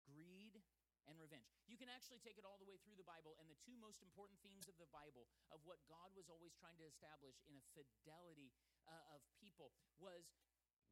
Greed 0.07 0.55
and 1.03 1.19
revenge. 1.19 1.51
You 1.67 1.75
can 1.75 1.88
actually 1.99 2.23
take 2.23 2.39
it 2.39 2.47
all 2.47 2.55
the 2.55 2.63
way 2.63 2.79
through 2.79 2.95
the 2.95 3.03
Bible, 3.03 3.35
and 3.43 3.51
the 3.51 3.59
two 3.59 3.75
most 3.75 3.99
important 3.99 4.39
themes 4.39 4.71
of 4.71 4.79
the 4.79 4.87
Bible, 4.87 5.27
of 5.51 5.59
what 5.67 5.83
God 5.91 6.15
was 6.15 6.31
always 6.31 6.55
trying 6.55 6.79
to 6.79 6.87
establish 6.87 7.35
in 7.51 7.59
a 7.59 7.65
fidelity 7.75 8.55
uh, 8.87 9.19
of 9.19 9.19
people, 9.35 9.75
was 9.99 10.23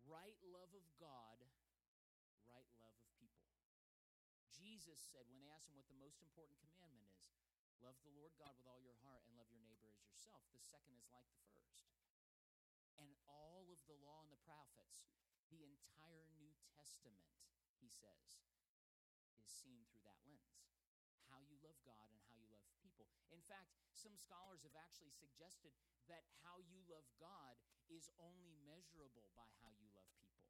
right 0.04 0.36
love 0.44 0.68
of 0.76 0.84
God, 1.00 1.40
right 2.52 2.68
love 2.84 3.00
of 3.00 3.08
people. 3.16 3.48
Jesus 4.52 5.00
said, 5.00 5.24
when 5.32 5.40
they 5.40 5.48
asked 5.48 5.72
him 5.72 5.80
what 5.80 5.88
the 5.88 5.96
most 5.96 6.20
important 6.20 6.60
commandment 6.60 7.08
is, 7.24 7.40
love 7.80 7.96
the 8.04 8.12
Lord 8.12 8.36
God 8.36 8.52
with 8.60 8.68
all 8.68 8.84
your 8.84 9.00
heart 9.08 9.24
and 9.32 9.40
love 9.40 9.48
your 9.48 9.64
neighbor 9.64 9.88
as 9.88 10.04
yourself. 10.04 10.44
The 10.52 10.60
second 10.60 11.00
is 11.00 11.08
like 11.16 11.30
the 11.32 11.40
first 11.56 11.88
and 13.00 13.14
all 13.32 13.64
of 13.72 13.80
the 13.88 13.96
law 14.04 14.26
and 14.28 14.34
the 14.34 14.44
prophets 14.44 15.08
The 15.54 15.64
entire 15.64 16.28
New 16.36 16.52
Testament, 16.76 17.24
he 17.80 17.88
says, 17.88 18.44
is 19.40 19.48
seen 19.48 19.86
through 19.88 20.04
that 20.04 20.20
lens. 20.28 20.77
How 21.38 21.46
you 21.46 21.62
love 21.62 21.78
God 21.86 22.10
and 22.10 22.18
how 22.26 22.34
you 22.34 22.50
love 22.50 22.66
people. 22.82 23.06
In 23.30 23.46
fact, 23.46 23.70
some 23.94 24.18
scholars 24.18 24.66
have 24.66 24.74
actually 24.74 25.14
suggested 25.14 25.70
that 26.10 26.26
how 26.42 26.58
you 26.66 26.82
love 26.90 27.06
God 27.22 27.54
is 27.94 28.10
only 28.18 28.58
measurable 28.66 29.30
by 29.38 29.46
how 29.62 29.70
you 29.78 29.86
love 29.94 30.10
people. 30.18 30.50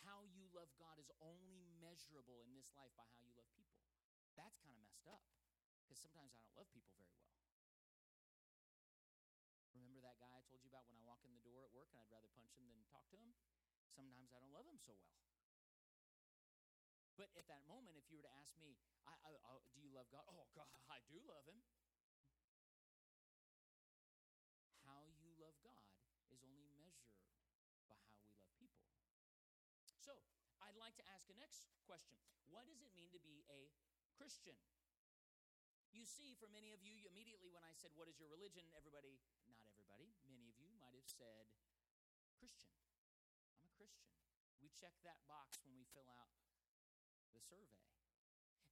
How 0.00 0.24
you 0.24 0.48
love 0.56 0.72
God 0.80 0.96
is 0.96 1.12
only 1.20 1.68
measurable 1.84 2.40
in 2.48 2.56
this 2.56 2.72
life 2.72 2.96
by 2.96 3.04
how 3.12 3.20
you 3.20 3.36
love 3.36 3.52
people. 3.52 3.84
That's 4.40 4.56
kind 4.64 4.72
of 4.72 4.80
messed 4.80 5.04
up 5.04 5.20
because 5.84 6.00
sometimes 6.00 6.32
I 6.32 6.40
don't 6.40 6.56
love 6.56 6.72
people 6.72 6.96
very 6.96 7.12
well. 7.12 7.36
Remember 9.76 10.00
that 10.00 10.16
guy 10.16 10.32
I 10.32 10.40
told 10.48 10.64
you 10.64 10.72
about 10.72 10.88
when 10.88 10.96
I 10.96 11.04
walk 11.04 11.20
in 11.28 11.36
the 11.36 11.44
door 11.44 11.68
at 11.68 11.76
work 11.76 11.92
and 11.92 12.00
I'd 12.00 12.08
rather 12.08 12.32
punch 12.32 12.56
him 12.56 12.72
than 12.72 12.80
talk 12.88 13.04
to 13.12 13.20
him? 13.20 13.36
Sometimes 13.92 14.32
I 14.32 14.40
don't 14.40 14.56
love 14.56 14.64
him 14.64 14.80
so 14.80 14.96
well. 14.96 15.29
But 17.20 17.28
at 17.36 17.44
that 17.52 17.60
moment, 17.68 18.00
if 18.00 18.08
you 18.08 18.16
were 18.16 18.24
to 18.24 18.36
ask 18.40 18.56
me, 18.56 18.80
I, 19.04 19.12
I, 19.28 19.36
I, 19.44 19.52
do 19.76 19.84
you 19.84 19.92
love 19.92 20.08
God? 20.08 20.24
Oh, 20.24 20.48
God, 20.56 20.64
I 20.96 21.04
do 21.12 21.20
love 21.28 21.44
him. 21.44 21.60
How 24.88 25.04
you 25.20 25.36
love 25.36 25.52
God 25.60 25.84
is 26.32 26.40
only 26.48 26.72
measured 26.80 27.12
by 27.84 27.92
how 27.92 28.00
we 28.16 28.24
love 28.24 28.48
people. 28.56 28.88
So, 30.00 30.16
I'd 30.64 30.80
like 30.80 30.96
to 30.96 31.04
ask 31.12 31.28
a 31.28 31.36
next 31.36 31.68
question 31.84 32.16
What 32.48 32.64
does 32.64 32.80
it 32.80 32.88
mean 32.96 33.12
to 33.12 33.20
be 33.20 33.44
a 33.52 33.68
Christian? 34.16 34.56
You 35.92 36.08
see, 36.08 36.32
for 36.40 36.48
many 36.48 36.72
of 36.72 36.80
you, 36.80 37.04
immediately 37.04 37.52
when 37.52 37.68
I 37.68 37.76
said, 37.76 37.92
What 38.00 38.08
is 38.08 38.16
your 38.16 38.32
religion? 38.32 38.64
Everybody, 38.72 39.20
not 39.52 39.68
everybody, 39.68 40.08
many 40.24 40.48
of 40.48 40.56
you 40.56 40.72
might 40.80 40.96
have 40.96 41.04
said, 41.04 41.52
Christian. 42.40 42.72
I'm 43.60 43.68
a 43.68 43.72
Christian. 43.76 44.08
We 44.64 44.72
check 44.72 44.96
that 45.04 45.20
box 45.28 45.60
when 45.68 45.76
we 45.76 45.84
fill 45.92 46.08
out 46.16 46.32
the 47.34 47.42
survey. 47.42 47.82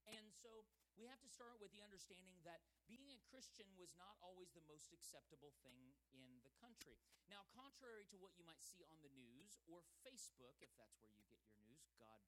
And 0.09 0.33
so 0.33 0.65
we 0.97 1.07
have 1.07 1.21
to 1.23 1.31
start 1.31 1.61
with 1.63 1.71
the 1.71 1.85
understanding 1.85 2.43
that 2.43 2.65
being 2.89 3.13
a 3.13 3.21
Christian 3.29 3.69
was 3.79 3.95
not 3.95 4.19
always 4.19 4.51
the 4.51 4.65
most 4.67 4.91
acceptable 4.91 5.55
thing 5.63 5.95
in 6.11 6.43
the 6.43 6.51
country. 6.59 6.99
Now, 7.29 7.47
contrary 7.53 8.09
to 8.11 8.19
what 8.19 8.35
you 8.35 8.43
might 8.43 8.65
see 8.65 8.83
on 8.89 8.99
the 9.05 9.13
news 9.13 9.61
or 9.69 9.85
Facebook, 10.03 10.59
if 10.59 10.73
that's 10.81 10.99
where 10.99 11.13
you 11.13 11.23
get 11.29 11.45
your 11.47 11.61
news, 11.61 11.93
God 12.01 12.25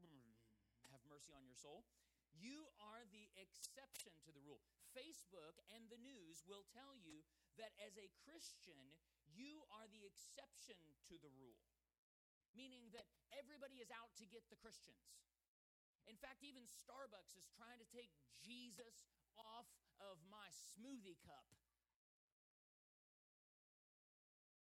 have 0.90 1.04
mercy 1.06 1.30
on 1.36 1.44
your 1.46 1.54
soul. 1.54 1.86
You 2.34 2.66
are 2.82 3.06
the 3.14 3.30
exception 3.38 4.16
to 4.26 4.34
the 4.34 4.42
rule. 4.42 4.64
Facebook 4.90 5.62
and 5.70 5.86
the 5.86 6.02
news 6.02 6.42
will 6.46 6.66
tell 6.74 6.98
you 6.98 7.22
that 7.62 7.78
as 7.78 7.94
a 7.94 8.10
Christian, 8.26 8.98
you 9.30 9.62
are 9.70 9.86
the 9.90 10.02
exception 10.06 10.78
to 11.10 11.14
the 11.18 11.30
rule, 11.38 11.58
meaning 12.54 12.90
that 12.94 13.06
everybody 13.34 13.82
is 13.82 13.90
out 13.90 14.14
to 14.22 14.26
get 14.26 14.46
the 14.48 14.58
Christians. 14.58 15.18
In 16.06 16.16
fact, 16.16 16.40
even 16.46 16.64
Starbucks 16.64 17.34
is 17.34 17.50
trying 17.54 17.80
to 17.82 17.88
take 17.90 18.12
Jesus 18.40 19.06
off 19.36 19.68
of 19.98 20.20
my 20.30 20.50
smoothie 20.52 21.18
cup. 21.26 21.48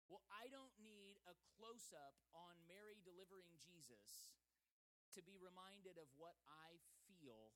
Well, 0.07 0.23
I 0.31 0.47
don't 0.47 0.73
need 0.79 1.19
a 1.27 1.35
close 1.59 1.91
up 1.91 2.15
on 2.31 2.55
Mary 2.65 2.95
delivering 3.03 3.51
Jesus 3.59 4.31
to 5.11 5.19
be 5.19 5.35
reminded 5.35 5.99
of 5.99 6.07
what 6.15 6.39
I 6.47 6.79
feel 7.11 7.51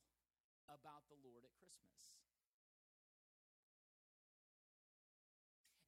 about 0.68 1.08
the 1.08 1.16
Lord 1.24 1.48
at 1.48 1.54
Christmas. 1.56 1.96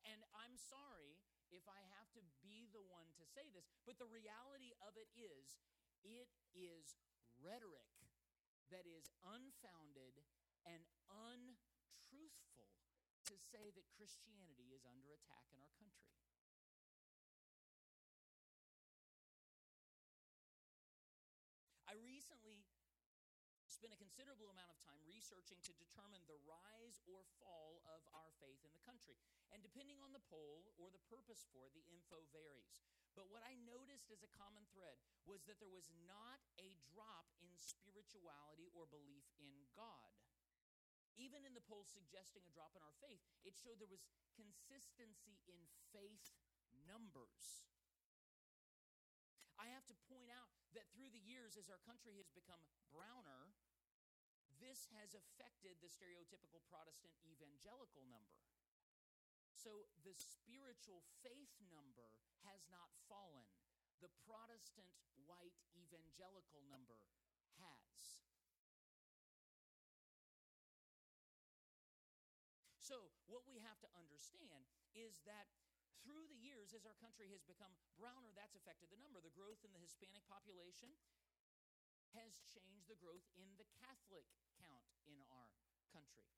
And 0.08 0.24
I'm 0.32 0.56
sorry 0.56 1.20
if 1.52 1.68
I 1.68 1.80
have 2.00 2.08
to 2.16 2.22
be 2.40 2.70
the 2.72 2.84
one 2.88 3.12
to 3.20 3.23
say 3.34 3.50
this, 3.50 3.66
but 3.82 3.98
the 3.98 4.06
reality 4.06 4.70
of 4.78 4.94
it 4.94 5.10
is, 5.18 5.58
it 6.06 6.30
is 6.54 6.94
rhetoric 7.42 7.90
that 8.70 8.86
is 8.86 9.10
unfounded 9.26 10.22
and 10.62 10.86
untruthful 11.10 12.70
to 13.26 13.34
say 13.50 13.74
that 13.74 13.90
Christianity 13.98 14.70
is 14.70 14.86
under 14.86 15.10
attack 15.10 15.50
in 15.50 15.58
our 15.58 15.74
country. 15.82 16.14
I 21.90 21.98
recently 21.98 22.62
spent 23.84 23.90
a 23.90 24.00
considerable 24.00 24.48
amount 24.54 24.70
of 24.70 24.78
time 24.80 25.02
researching 25.04 25.58
to 25.66 25.74
determine 25.76 26.22
the 26.24 26.38
rise 26.46 27.02
or 27.04 27.26
fall 27.42 27.82
of 27.90 28.00
our 28.14 28.30
faith 28.40 28.62
in 28.62 28.72
the 28.72 28.80
country. 28.86 29.18
And 29.52 29.60
depending 29.60 30.00
on 30.00 30.14
the 30.14 30.24
poll 30.30 30.72
or 30.80 30.88
the 30.88 31.02
purpose 31.10 31.44
for 31.52 31.68
it, 31.68 31.74
the 31.76 31.84
info 31.92 32.24
varies. 32.32 32.80
But 33.14 33.30
what 33.30 33.46
I 33.46 33.54
noticed 33.62 34.10
as 34.10 34.26
a 34.26 34.34
common 34.34 34.66
thread 34.74 34.98
was 35.22 35.46
that 35.46 35.62
there 35.62 35.70
was 35.70 35.86
not 36.06 36.42
a 36.58 36.74
drop 36.90 37.30
in 37.38 37.54
spirituality 37.58 38.70
or 38.74 38.90
belief 38.90 39.26
in 39.38 39.54
God. 39.78 40.10
Even 41.14 41.46
in 41.46 41.54
the 41.54 41.62
polls 41.62 41.86
suggesting 41.94 42.42
a 42.42 42.50
drop 42.50 42.74
in 42.74 42.82
our 42.82 42.98
faith, 42.98 43.22
it 43.46 43.54
showed 43.54 43.78
there 43.78 43.90
was 43.90 44.02
consistency 44.34 45.38
in 45.46 45.62
faith 45.94 46.34
numbers. 46.90 47.62
I 49.54 49.70
have 49.70 49.86
to 49.86 49.96
point 50.10 50.34
out 50.34 50.50
that 50.74 50.90
through 50.90 51.14
the 51.14 51.22
years, 51.22 51.54
as 51.54 51.70
our 51.70 51.78
country 51.86 52.18
has 52.18 52.26
become 52.34 52.58
browner, 52.90 53.54
this 54.58 54.90
has 54.98 55.14
affected 55.14 55.78
the 55.78 55.90
stereotypical 55.90 56.58
Protestant 56.66 57.14
evangelical 57.22 58.02
number. 58.10 58.34
So 59.64 59.88
the 60.04 60.12
spiritual 60.12 61.00
faith 61.24 61.56
number 61.72 62.12
has 62.44 62.60
not 62.68 62.92
fallen. 63.08 63.48
The 64.04 64.12
Protestant 64.28 64.92
white 65.24 65.56
evangelical 65.72 66.60
number 66.68 67.00
has. 67.56 68.28
So, 72.76 73.08
what 73.24 73.48
we 73.48 73.56
have 73.64 73.80
to 73.80 73.88
understand 73.96 74.68
is 74.92 75.24
that 75.24 75.48
through 76.04 76.28
the 76.28 76.36
years, 76.36 76.76
as 76.76 76.84
our 76.84 77.00
country 77.00 77.32
has 77.32 77.40
become 77.40 77.72
browner, 77.96 78.36
that's 78.36 78.60
affected 78.60 78.92
the 78.92 79.00
number. 79.00 79.24
The 79.24 79.32
growth 79.32 79.64
in 79.64 79.72
the 79.72 79.80
Hispanic 79.80 80.28
population 80.28 80.92
has 82.12 82.36
changed 82.52 82.84
the 82.92 83.00
growth 83.00 83.24
in 83.32 83.48
the 83.56 83.64
Catholic 83.80 84.28
count 84.60 84.84
in 85.08 85.24
our 85.32 85.48
country. 85.88 86.28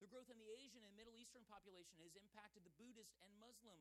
The 0.00 0.08
growth 0.08 0.32
in 0.32 0.40
the 0.40 0.48
Asian 0.56 0.80
and 0.80 0.96
Middle 0.96 1.14
Eastern 1.14 1.44
population 1.44 2.00
has 2.00 2.16
impacted 2.16 2.64
the 2.64 2.72
Buddhist 2.80 3.12
and 3.20 3.30
Muslim 3.36 3.76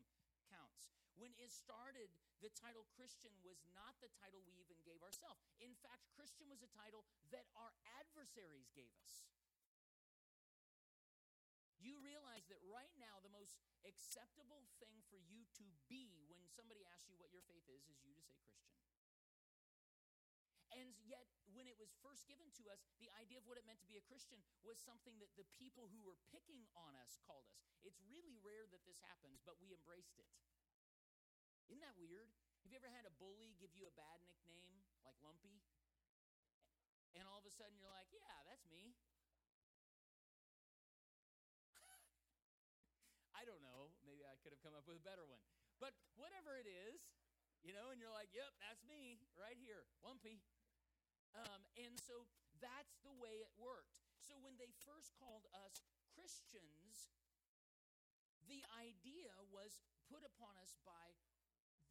counts. 0.52 0.92
When 1.16 1.32
it 1.40 1.52
started, 1.52 2.12
the 2.44 2.52
title 2.56 2.88
Christian 2.96 3.32
was 3.44 3.60
not 3.76 3.96
the 4.04 4.12
title 4.20 4.44
we 4.44 4.56
even 4.60 4.80
gave 4.84 5.00
ourselves. 5.04 5.44
In 5.60 5.76
fact, 5.80 6.12
Christian 6.16 6.52
was 6.52 6.64
a 6.64 6.72
title 6.76 7.08
that 7.32 7.48
our 7.56 7.72
adversaries 8.00 8.72
gave 8.76 8.92
us. 9.00 9.28
You 11.80 11.96
realize 12.04 12.44
that 12.52 12.60
right 12.68 12.92
now, 13.00 13.24
the 13.24 13.32
most 13.32 13.56
acceptable 13.88 14.68
thing 14.84 15.00
for 15.08 15.20
you 15.24 15.48
to 15.60 15.66
be 15.88 16.28
when 16.28 16.44
somebody 16.52 16.84
asks 16.84 17.08
you 17.08 17.16
what 17.16 17.32
your 17.32 17.44
faith 17.48 17.64
is, 17.72 17.88
is 17.88 18.04
you 18.04 18.12
to 18.12 18.24
say 18.24 18.36
Christian. 18.44 18.76
And 20.78 20.94
yet, 21.02 21.26
when 21.50 21.66
it 21.66 21.74
was 21.82 21.90
first 22.06 22.30
given 22.30 22.46
to 22.62 22.70
us, 22.70 22.86
the 23.02 23.10
idea 23.18 23.42
of 23.42 23.46
what 23.50 23.58
it 23.58 23.66
meant 23.66 23.82
to 23.82 23.90
be 23.90 23.98
a 23.98 24.06
Christian 24.06 24.38
was 24.62 24.78
something 24.78 25.18
that 25.18 25.34
the 25.34 25.50
people 25.58 25.90
who 25.90 26.02
were 26.06 26.18
picking 26.30 26.70
on 26.78 26.94
us 27.02 27.18
called 27.26 27.50
us. 27.50 27.58
It's 27.82 27.98
really 28.06 28.38
rare 28.46 28.70
that 28.70 28.86
this 28.86 29.02
happens, 29.02 29.42
but 29.42 29.58
we 29.58 29.74
embraced 29.74 30.22
it. 30.22 30.30
Isn't 31.74 31.82
that 31.82 31.98
weird? 31.98 32.30
Have 32.66 32.70
you 32.70 32.78
ever 32.78 32.90
had 32.90 33.10
a 33.10 33.14
bully 33.18 33.58
give 33.58 33.74
you 33.74 33.90
a 33.90 33.96
bad 33.98 34.22
nickname, 34.30 34.86
like 35.02 35.18
Lumpy? 35.26 35.62
And 37.18 37.26
all 37.26 37.42
of 37.42 37.48
a 37.50 37.54
sudden 37.54 37.74
you're 37.82 37.90
like, 37.90 38.14
yeah, 38.14 38.30
that's 38.46 38.66
me. 38.70 38.94
I 43.38 43.42
don't 43.46 43.66
know. 43.66 43.90
Maybe 44.06 44.22
I 44.22 44.38
could 44.46 44.54
have 44.54 44.62
come 44.62 44.78
up 44.78 44.86
with 44.86 45.02
a 45.02 45.06
better 45.06 45.26
one. 45.26 45.42
But 45.82 45.98
whatever 46.14 46.58
it 46.62 46.70
is, 46.70 47.02
you 47.66 47.74
know, 47.74 47.90
and 47.92 48.00
you're 48.00 48.14
like, 48.14 48.30
yep, 48.32 48.54
that's 48.64 48.84
me 48.86 49.20
right 49.36 49.58
here, 49.60 49.84
Lumpy. 50.06 50.40
Um, 51.38 51.62
and 51.78 51.96
so 52.00 52.26
that's 52.60 52.98
the 53.06 53.14
way 53.14 53.42
it 53.42 53.52
worked. 53.56 54.00
So 54.18 54.38
when 54.42 54.58
they 54.58 54.70
first 54.86 55.14
called 55.18 55.46
us 55.54 55.86
Christians, 56.14 57.14
the 58.50 58.66
idea 58.78 59.34
was 59.54 59.80
put 60.10 60.26
upon 60.26 60.58
us 60.58 60.74
by 60.82 61.14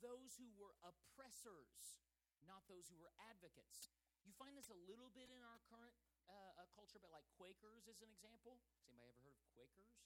those 0.03 0.39
who 0.39 0.51
were 0.59 0.75
oppressors, 0.83 2.03
not 2.47 2.67
those 2.67 2.91
who 2.91 2.99
were 2.99 3.15
advocates. 3.31 3.91
You 4.27 4.35
find 4.35 4.55
this 4.59 4.71
a 4.71 4.79
little 4.87 5.11
bit 5.15 5.31
in 5.31 5.43
our 5.43 5.59
current 5.71 5.95
uh, 6.29 6.63
uh, 6.63 6.69
culture, 6.75 6.99
but 7.01 7.15
like 7.15 7.27
Quakers 7.39 7.87
is 7.89 8.03
an 8.03 8.11
example. 8.11 8.59
Has 8.83 8.91
anybody 8.91 9.11
ever 9.11 9.23
heard 9.25 9.39
of 9.39 9.43
Quakers? 9.55 10.03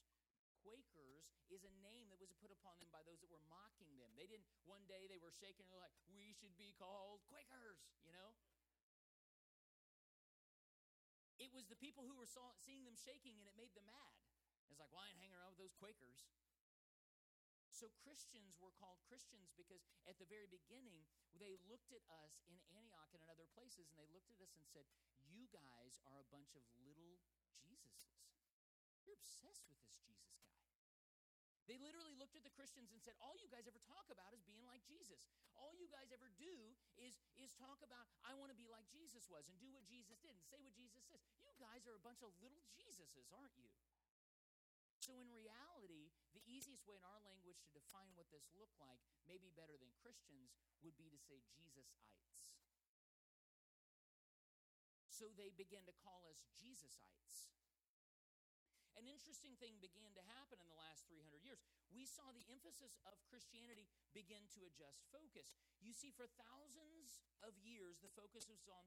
Quakers 0.63 1.27
is 1.51 1.67
a 1.67 1.73
name 1.83 2.07
that 2.07 2.21
was 2.23 2.31
put 2.39 2.47
upon 2.53 2.79
them 2.79 2.87
by 2.87 3.03
those 3.03 3.19
that 3.19 3.27
were 3.27 3.43
mocking 3.51 3.99
them. 3.99 4.15
They 4.15 4.29
didn't, 4.29 4.47
one 4.63 4.87
day 4.87 5.11
they 5.11 5.19
were 5.19 5.33
shaking 5.35 5.67
they're 5.67 5.81
like, 5.81 5.93
we 6.15 6.31
should 6.31 6.55
be 6.55 6.71
called 6.79 7.19
Quakers, 7.27 7.83
you 7.99 8.15
know? 8.15 8.31
Was 11.63 11.71
the 11.71 11.79
people 11.79 12.03
who 12.03 12.19
were 12.19 12.27
saw, 12.27 12.51
seeing 12.59 12.83
them 12.83 12.99
shaking 12.99 13.39
and 13.39 13.47
it 13.47 13.55
made 13.55 13.71
them 13.71 13.87
mad. 13.87 14.11
It's 14.67 14.83
like, 14.83 14.91
well, 14.91 14.99
I 14.99 15.15
ain't 15.15 15.23
hanging 15.23 15.39
around 15.39 15.55
with 15.55 15.63
those 15.63 15.71
Quakers. 15.79 16.27
So 17.71 17.87
Christians 18.03 18.59
were 18.59 18.75
called 18.75 18.99
Christians 19.07 19.55
because 19.55 19.79
at 20.03 20.19
the 20.19 20.27
very 20.27 20.51
beginning, 20.51 21.07
they 21.39 21.55
looked 21.71 21.95
at 21.95 22.03
us 22.19 22.43
in 22.51 22.59
Antioch 22.75 23.15
and 23.15 23.23
in 23.23 23.31
other 23.31 23.47
places, 23.55 23.87
and 23.87 23.95
they 23.95 24.11
looked 24.11 24.27
at 24.27 24.43
us 24.43 24.59
and 24.59 24.67
said, 24.67 24.83
You 25.23 25.47
guys 25.55 26.03
are 26.03 26.19
a 26.19 26.27
bunch 26.35 26.51
of 26.59 26.67
little 26.83 27.15
Jesuses. 27.63 28.11
You're 29.07 29.17
obsessed 29.17 29.63
with 29.71 29.79
this 29.87 30.03
Jesus 30.03 30.35
guy. 30.43 30.59
They 31.63 31.79
literally 31.79 32.13
looked 32.19 32.35
at 32.35 32.43
the 32.43 32.51
Christians 32.51 32.91
and 32.91 32.99
said, 32.99 33.15
All 33.23 33.39
you 33.39 33.47
guys 33.47 33.65
ever 33.71 33.79
talk 33.87 34.11
about 34.11 34.35
is 34.35 34.43
being 34.43 34.67
like 34.67 34.83
Jesus. 34.83 35.23
All 35.55 35.71
you 35.79 35.87
guys 35.87 36.11
ever 36.11 36.27
do 36.35 36.75
is, 36.99 37.15
is 37.39 37.55
talk 37.55 37.79
about, 37.81 38.05
I 38.27 38.35
want 38.35 38.51
to 38.51 38.59
be 38.59 38.67
like 38.67 38.83
Jesus 38.91 39.25
was 39.31 39.47
and 39.47 39.55
do 39.63 39.71
what 39.71 39.87
Jesus 39.87 40.19
did 40.19 40.35
and 40.35 40.43
say 40.45 40.59
what 40.59 40.75
Jesus 40.75 41.07
says. 41.07 41.23
Guys 41.63 41.87
are 41.87 41.95
a 41.95 42.03
bunch 42.03 42.19
of 42.19 42.35
little 42.43 42.59
Jesuses, 42.75 43.31
aren't 43.31 43.55
you? 43.55 43.71
So, 44.99 45.15
in 45.23 45.31
reality, 45.31 46.11
the 46.35 46.43
easiest 46.43 46.83
way 46.83 46.99
in 46.99 47.07
our 47.07 47.23
language 47.23 47.63
to 47.63 47.71
define 47.71 48.11
what 48.19 48.27
this 48.35 48.51
looked 48.59 48.75
like, 48.83 48.99
maybe 49.23 49.47
better 49.55 49.79
than 49.79 49.87
Christians, 50.03 50.51
would 50.83 50.99
be 50.99 51.07
to 51.07 51.19
say 51.23 51.39
Jesusites. 51.55 52.51
So 55.07 55.31
they 55.39 55.55
began 55.55 55.87
to 55.87 55.95
call 56.03 56.27
us 56.27 56.43
Jesusites. 56.59 57.47
An 58.99 59.07
interesting 59.07 59.55
thing 59.63 59.79
began 59.79 60.11
to 60.19 60.23
happen 60.35 60.59
in 60.59 60.67
the 60.67 60.75
last 60.75 61.07
300 61.07 61.47
years. 61.47 61.63
We 61.95 62.03
saw 62.03 62.27
the 62.35 62.43
emphasis 62.51 62.99
of 63.07 63.23
Christianity 63.31 63.87
begin 64.11 64.51
to 64.59 64.67
adjust 64.67 64.99
focus. 65.15 65.55
You 65.79 65.95
see, 65.95 66.11
for 66.11 66.27
thousands 66.35 67.23
of 67.39 67.55
years, 67.63 68.03
the 68.03 68.11
focus 68.19 68.51
was 68.51 68.67
on 68.67 68.83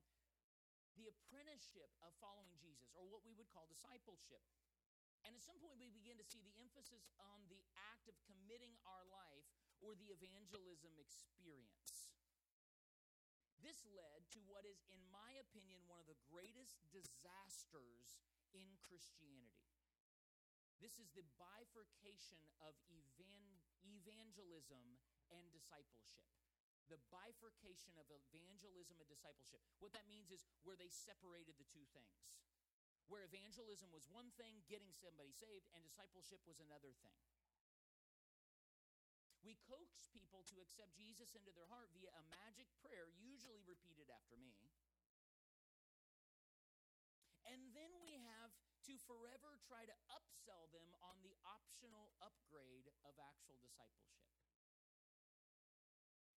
the 0.97 1.13
apprenticeship 1.13 1.93
of 2.01 2.17
following 2.19 2.57
Jesus, 2.57 2.89
or 2.97 3.05
what 3.07 3.23
we 3.23 3.37
would 3.37 3.49
call 3.53 3.69
discipleship. 3.69 4.41
And 5.25 5.37
at 5.37 5.45
some 5.45 5.61
point, 5.61 5.77
we 5.77 5.93
begin 5.93 6.17
to 6.17 6.27
see 6.27 6.41
the 6.41 6.55
emphasis 6.57 7.09
on 7.21 7.45
the 7.53 7.61
act 7.93 8.09
of 8.09 8.17
committing 8.25 8.75
our 8.87 9.05
life 9.11 9.47
or 9.85 9.93
the 9.99 10.09
evangelism 10.09 10.95
experience. 10.97 12.13
This 13.61 13.83
led 13.91 14.23
to 14.37 14.41
what 14.47 14.63
is, 14.63 14.79
in 14.95 15.03
my 15.11 15.35
opinion, 15.43 15.83
one 15.91 15.99
of 15.99 16.07
the 16.07 16.19
greatest 16.31 16.79
disasters 16.95 18.23
in 18.55 18.79
Christianity. 18.87 19.75
This 20.79 21.01
is 21.03 21.11
the 21.17 21.27
bifurcation 21.41 22.39
of 22.63 22.77
evan- 22.87 23.65
evangelism 23.83 25.01
and 25.33 25.45
discipleship. 25.51 26.31
The 26.87 27.03
bifurcation 27.11 27.99
of 27.99 28.07
evangelism 28.09 29.03
and 29.03 29.09
discipleship. 29.11 29.59
What 29.83 29.91
that 29.99 30.07
means 30.07 30.31
is 30.31 30.47
where 30.63 30.79
they 30.79 30.91
separated 30.91 31.59
the 31.59 31.67
two 31.67 31.83
things 31.91 32.47
where 33.07 33.23
evangelism 33.23 33.91
was 33.95 34.07
one 34.11 34.35
thing, 34.35 34.67
getting 34.67 34.91
somebody 34.91 35.31
saved, 35.31 35.71
and 35.75 35.83
discipleship 35.83 36.43
was 36.43 36.59
another 36.59 36.91
thing. 37.07 37.19
We 39.47 39.55
coax 39.71 40.11
people 40.11 40.43
to 40.51 40.59
accept 40.59 40.99
Jesus 40.99 41.39
into 41.39 41.55
their 41.55 41.71
heart 41.71 41.95
via 41.95 42.11
a 42.19 42.25
magic 42.27 42.67
prayer, 42.83 43.15
usually 43.15 43.63
repeated 43.63 44.11
after 44.11 44.35
me. 44.35 44.51
And 47.47 47.71
then 47.71 47.95
we 48.03 48.19
have 48.19 48.51
to 48.91 48.99
forever 49.07 49.63
try 49.63 49.87
to 49.87 49.97
upsell 50.11 50.67
them 50.75 50.91
on 50.99 51.23
the 51.23 51.39
optional 51.47 52.11
upgrade 52.19 52.91
of 53.07 53.15
actual 53.23 53.55
discipleship. 53.63 54.19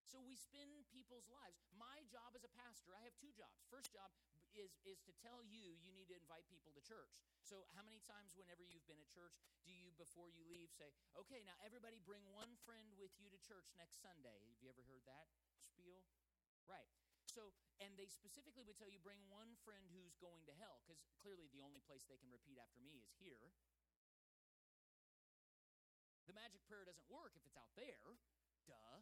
So 0.09 0.25
we 0.25 0.33
spend 0.33 0.89
people's 0.89 1.29
lives. 1.29 1.61
My 1.77 2.01
job 2.09 2.33
as 2.33 2.41
a 2.41 2.49
pastor, 2.57 2.97
I 2.97 3.05
have 3.05 3.13
two 3.21 3.29
jobs. 3.37 3.61
First 3.69 3.93
job, 3.93 4.09
is, 4.57 4.73
is 4.81 4.97
to 5.05 5.13
tell 5.21 5.45
you 5.45 5.77
you 5.85 5.93
need 5.93 6.09
to 6.09 6.17
invite 6.17 6.49
people 6.49 6.73
to 6.73 6.81
church. 6.81 7.13
So, 7.45 7.69
how 7.77 7.85
many 7.85 8.01
times, 8.05 8.33
whenever 8.33 8.65
you've 8.65 8.85
been 8.89 8.99
at 9.01 9.09
church, 9.09 9.37
do 9.65 9.69
you, 9.69 9.93
before 9.97 10.29
you 10.29 10.41
leave, 10.49 10.73
say, 10.73 10.89
okay, 11.17 11.45
now 11.45 11.57
everybody 11.61 12.01
bring 12.01 12.25
one 12.33 12.49
friend 12.65 12.89
with 12.97 13.13
you 13.21 13.29
to 13.29 13.39
church 13.41 13.69
next 13.77 14.01
Sunday? 14.01 14.41
Have 14.49 14.61
you 14.61 14.69
ever 14.69 14.81
heard 14.85 15.05
that 15.05 15.29
spiel? 15.61 16.01
Right. 16.65 16.89
So, 17.29 17.53
and 17.77 17.93
they 17.93 18.09
specifically 18.09 18.65
would 18.65 18.77
tell 18.81 18.89
you 18.89 18.98
bring 19.01 19.22
one 19.29 19.53
friend 19.61 19.85
who's 19.93 20.17
going 20.17 20.41
to 20.50 20.53
hell, 20.57 20.81
because 20.85 21.01
clearly 21.22 21.50
the 21.53 21.61
only 21.61 21.81
place 21.85 22.05
they 22.09 22.17
can 22.17 22.33
repeat 22.33 22.57
after 22.57 22.81
me 22.81 22.98
is 22.98 23.09
here. 23.22 23.53
The 26.25 26.37
magic 26.37 26.61
prayer 26.69 26.85
doesn't 26.85 27.09
work 27.09 27.33
if 27.37 27.45
it's 27.45 27.57
out 27.57 27.74
there. 27.74 28.17
Duh. 28.69 29.01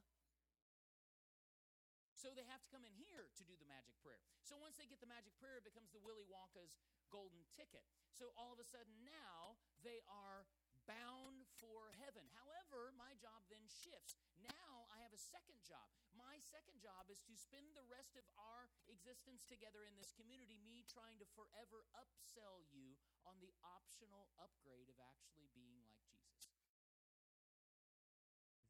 So 2.27 2.35
they 2.35 2.43
have 2.51 2.59
to 2.59 2.67
come 2.67 2.83
in 2.83 2.91
here 2.99 3.31
to 3.39 3.43
do 3.47 3.55
the 3.55 3.63
magic 3.71 3.95
prayer. 4.03 4.19
So 4.43 4.59
once 4.59 4.75
they 4.75 4.83
get 4.83 4.99
the 4.99 5.07
magic 5.07 5.31
prayer, 5.39 5.63
it 5.63 5.63
becomes 5.63 5.95
the 5.95 6.03
Willy 6.03 6.27
Wonka's 6.27 6.75
golden 7.07 7.39
ticket. 7.55 7.87
So 8.11 8.35
all 8.35 8.51
of 8.51 8.59
a 8.59 8.67
sudden 8.67 8.91
now 8.99 9.55
they 9.79 10.03
are 10.11 10.43
bound 10.91 11.47
for 11.55 11.95
heaven. 12.03 12.27
However, 12.35 12.91
my 12.99 13.15
job 13.23 13.47
then 13.47 13.63
shifts. 13.71 14.19
Now 14.43 14.91
I 14.91 14.99
have 15.07 15.15
a 15.15 15.23
second 15.31 15.63
job. 15.63 15.87
My 16.19 16.35
second 16.43 16.83
job 16.83 17.07
is 17.07 17.23
to 17.31 17.39
spend 17.39 17.71
the 17.79 17.87
rest 17.87 18.19
of 18.19 18.27
our 18.35 18.67
existence 18.91 19.47
together 19.47 19.87
in 19.87 19.95
this 19.95 20.11
community, 20.11 20.59
me 20.67 20.83
trying 20.83 21.23
to 21.23 21.27
forever 21.31 21.87
upsell 21.95 22.67
you 22.75 22.99
on 23.23 23.39
the 23.39 23.55
optional 23.63 24.27
upgrade 24.35 24.91
of 24.91 24.99
actually 24.99 25.47
being 25.55 25.79
like 26.11 26.11
Jesus. 26.43 26.91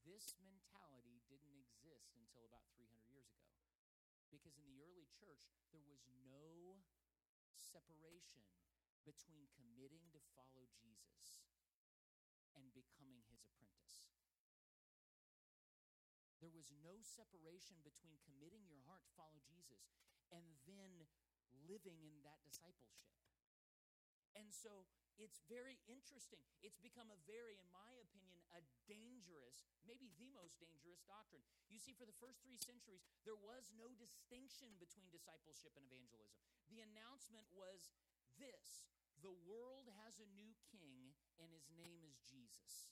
This 0.05 0.37
mentality 0.45 0.86
didn't 1.39 1.63
exist 1.63 2.13
until 2.17 2.45
about 2.45 2.67
300 2.73 3.07
years 3.09 3.29
ago. 3.31 3.53
Because 4.33 4.57
in 4.59 4.67
the 4.67 4.81
early 4.83 5.07
church, 5.09 5.47
there 5.71 5.85
was 5.85 6.03
no 6.27 6.81
separation 7.55 8.43
between 9.07 9.47
committing 9.55 10.11
to 10.11 10.19
follow 10.35 10.67
Jesus 10.77 11.47
and 12.57 12.73
becoming 12.75 13.23
his 13.31 13.45
apprentice. 13.45 14.11
There 16.37 16.53
was 16.53 16.69
no 16.83 17.01
separation 17.01 17.81
between 17.81 18.21
committing 18.21 18.69
your 18.69 18.83
heart 18.85 19.01
to 19.07 19.17
follow 19.17 19.41
Jesus 19.41 19.89
and 20.29 20.45
then 20.69 21.09
living 21.65 21.97
in 22.05 22.21
that 22.21 22.43
discipleship. 22.45 23.13
And 24.37 24.53
so 24.53 24.85
it's 25.17 25.41
very 25.49 25.81
interesting. 25.89 26.45
It's 26.61 26.77
become 26.77 27.09
a 27.09 27.17
very, 27.25 27.57
in 27.57 27.65
my 27.73 27.97
opinion, 28.05 28.36
a 28.57 28.65
dangerous, 28.89 29.69
maybe 29.85 30.09
the 30.17 30.33
most 30.33 30.57
dangerous 30.57 31.05
doctrine. 31.05 31.45
You 31.69 31.77
see, 31.77 31.93
for 31.93 32.09
the 32.09 32.17
first 32.17 32.41
three 32.41 32.57
centuries, 32.57 33.05
there 33.21 33.37
was 33.37 33.69
no 33.77 33.93
distinction 33.93 34.73
between 34.81 35.13
discipleship 35.13 35.77
and 35.77 35.85
evangelism. 35.85 36.41
The 36.73 36.81
announcement 36.81 37.45
was 37.53 37.93
this 38.41 38.89
the 39.21 39.33
world 39.45 39.89
has 40.05 40.21
a 40.21 40.29
new 40.37 40.53
king, 40.69 41.13
and 41.41 41.49
his 41.49 41.69
name 41.73 42.05
is 42.05 42.21
Jesus. 42.25 42.89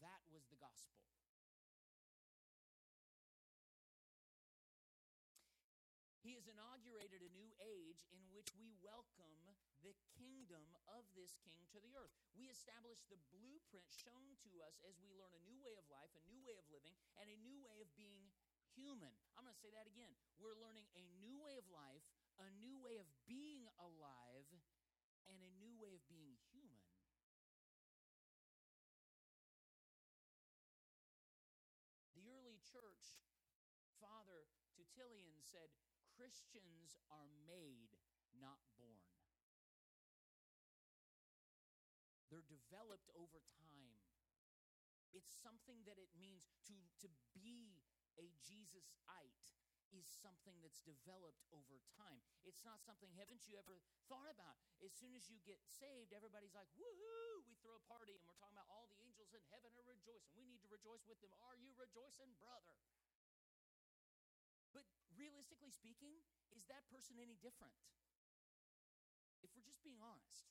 That 0.00 0.20
was 0.28 0.48
the 0.48 0.60
gospel. 0.60 1.00
He 6.26 6.34
has 6.34 6.50
inaugurated 6.50 7.22
a 7.22 7.30
new 7.38 7.54
age 7.62 8.02
in 8.10 8.18
which 8.34 8.50
we 8.58 8.74
welcome 8.82 9.46
the 9.86 9.94
kingdom 10.18 10.66
of 10.90 11.06
this 11.14 11.38
king 11.46 11.62
to 11.70 11.78
the 11.78 11.94
earth. 11.94 12.10
We 12.34 12.50
establish 12.50 12.98
the 13.06 13.22
blueprint 13.30 13.86
shown 13.94 14.34
to 14.42 14.50
us 14.66 14.74
as 14.82 14.98
we 14.98 15.14
learn 15.14 15.30
a 15.38 15.46
new 15.46 15.62
way 15.62 15.78
of 15.78 15.86
life, 15.86 16.10
a 16.18 16.26
new 16.26 16.42
way 16.42 16.58
of 16.58 16.66
living, 16.66 16.98
and 17.22 17.30
a 17.30 17.38
new 17.46 17.62
way 17.62 17.78
of 17.78 17.86
being 17.94 18.26
human. 18.74 19.14
I'm 19.38 19.46
going 19.46 19.54
to 19.54 19.62
say 19.62 19.70
that 19.70 19.86
again. 19.86 20.10
We're 20.42 20.58
learning 20.58 20.90
a 20.98 21.06
new 21.22 21.38
way 21.38 21.54
of 21.62 21.70
life, 21.70 22.02
a 22.42 22.50
new 22.58 22.74
way 22.82 22.98
of 22.98 23.06
being 23.30 23.70
alive, 23.78 24.50
and 25.30 25.38
a 25.38 25.52
new 25.62 25.78
way 25.78 25.94
of 25.94 26.02
being 26.10 26.34
human. 26.50 26.82
The 32.18 32.26
early 32.26 32.58
church 32.66 33.14
father 34.02 34.50
Tertullian 34.74 35.38
said, 35.40 35.70
Christians 36.16 36.96
are 37.12 37.28
made, 37.44 37.92
not 38.40 38.56
born. 38.80 39.04
They're 42.32 42.48
developed 42.48 43.12
over 43.12 43.44
time. 43.60 44.00
It's 45.12 45.30
something 45.30 45.84
that 45.84 46.00
it 46.00 46.10
means 46.16 46.48
to, 46.72 46.76
to 47.04 47.08
be 47.36 47.84
a 48.16 48.32
Jesusite 48.42 49.44
is 49.94 50.08
something 50.08 50.58
that's 50.64 50.82
developed 50.82 51.46
over 51.54 51.78
time. 51.94 52.18
It's 52.42 52.64
not 52.66 52.82
something, 52.82 53.08
haven't 53.14 53.46
you 53.46 53.54
ever 53.54 53.78
thought 54.10 54.26
about? 54.26 54.58
As 54.82 54.92
soon 54.92 55.14
as 55.14 55.30
you 55.30 55.38
get 55.46 55.62
saved, 55.62 56.10
everybody's 56.10 56.56
like, 56.56 56.68
woohoo, 56.74 57.46
we 57.46 57.54
throw 57.62 57.78
a 57.78 57.84
party 57.86 58.18
and 58.18 58.26
we're 58.26 58.36
talking 58.36 58.58
about 58.58 58.68
all 58.72 58.90
the 58.90 58.98
angels 59.04 59.30
in 59.30 59.40
heaven 59.54 59.70
are 59.78 59.86
rejoicing. 59.86 60.34
We 60.34 60.48
need 60.48 60.60
to 60.66 60.70
rejoice 60.72 61.06
with 61.06 61.22
them. 61.22 61.32
Are 61.46 61.56
you 61.56 61.70
rejoicing, 61.78 62.34
brother? 62.42 62.74
Realistically 65.26 65.74
speaking, 65.74 66.22
is 66.54 66.62
that 66.70 66.86
person 66.86 67.18
any 67.18 67.34
different? 67.42 67.74
If 69.42 69.50
we're 69.58 69.66
just 69.66 69.82
being 69.82 69.98
honest. 69.98 70.46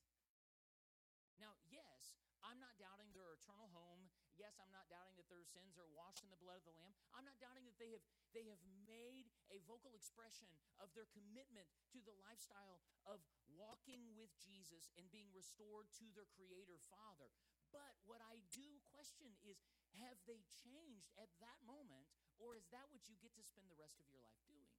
Now, 1.40 1.56
yes, 1.72 2.20
I'm 2.44 2.60
not 2.60 2.76
doubting 2.76 3.08
their 3.16 3.32
eternal 3.32 3.72
home. 3.72 4.12
Yes, 4.36 4.60
I'm 4.60 4.76
not 4.76 4.92
doubting 4.92 5.16
that 5.16 5.32
their 5.32 5.48
sins 5.48 5.80
are 5.80 5.88
washed 5.96 6.28
in 6.28 6.32
the 6.32 6.40
blood 6.44 6.60
of 6.60 6.68
the 6.68 6.76
Lamb. 6.76 6.92
I'm 7.16 7.24
not 7.24 7.40
doubting 7.40 7.64
that 7.72 7.80
they 7.80 7.96
have, 7.96 8.04
they 8.36 8.52
have 8.52 8.60
made 8.84 9.32
a 9.48 9.64
vocal 9.64 9.96
expression 9.96 10.52
of 10.84 10.92
their 10.92 11.08
commitment 11.08 11.72
to 11.96 12.04
the 12.04 12.12
lifestyle 12.28 12.84
of 13.08 13.24
walking 13.48 14.12
with 14.20 14.36
Jesus 14.44 14.92
and 15.00 15.08
being 15.08 15.32
restored 15.32 15.88
to 16.04 16.06
their 16.12 16.28
Creator 16.36 16.84
Father. 16.92 17.32
But 17.72 17.96
what 18.04 18.20
I 18.20 18.44
do 18.52 18.84
question 18.92 19.40
is 19.48 19.64
have 20.04 20.20
they 20.28 20.44
changed 20.68 21.16
at 21.16 21.32
that 21.40 21.64
moment, 21.64 22.12
or 22.40 22.56
is 22.56 22.68
that 22.76 22.88
what 22.92 23.08
you 23.08 23.16
get 23.22 23.34
to 23.40 23.44
spend 23.44 23.72
the 23.72 23.80
rest 23.80 24.00
of 24.00 24.08
your 24.12 24.22
life 24.22 24.40
doing? 24.46 24.72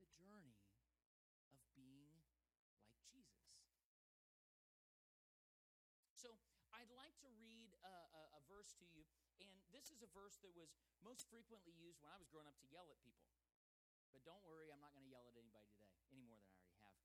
The 0.00 0.10
journey 0.16 0.56
of 1.52 1.60
being 1.76 2.12
like 2.16 2.92
Jesus. 3.12 3.48
So 6.16 6.34
I'd 6.74 6.90
like 6.94 7.14
to 7.22 7.30
read 7.38 7.74
a, 7.84 7.94
a, 8.12 8.22
a 8.38 8.40
verse 8.48 8.74
to 8.82 8.86
you, 8.88 9.04
and 9.38 9.54
this 9.70 9.92
is 9.92 10.02
a 10.02 10.10
verse 10.10 10.40
that 10.42 10.52
was 10.56 10.74
most 11.04 11.28
frequently 11.30 11.76
used 11.76 12.02
when 12.02 12.10
I 12.10 12.18
was 12.18 12.26
growing 12.32 12.48
up 12.48 12.58
to 12.64 12.68
yell 12.72 12.88
at 12.90 12.98
people. 13.04 13.30
But 14.10 14.24
don't 14.24 14.42
worry, 14.48 14.72
I'm 14.72 14.80
not 14.80 14.96
going 14.96 15.04
to 15.04 15.12
yell 15.12 15.28
at 15.28 15.36
anybody 15.36 15.68
today 15.76 15.92
any 16.08 16.24
more 16.24 16.40
than 16.40 16.48
I 16.48 16.58
already 16.58 16.80
have. 16.82 16.98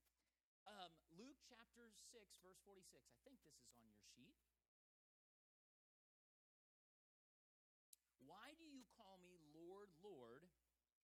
Um, 0.64 0.90
Luke 1.20 1.36
chapter 1.44 1.92
6, 2.10 2.40
verse 2.40 2.58
46. 2.64 3.12
I 3.12 3.20
think 3.22 3.36
this 3.44 3.60
is 3.60 3.68
on 3.76 3.84
your 3.84 4.00
sheet. 4.16 4.34
Why 8.24 8.56
do 8.56 8.64
you 8.64 8.88
call 8.96 9.20
me 9.20 9.36
Lord, 9.52 9.92
Lord, 10.00 10.42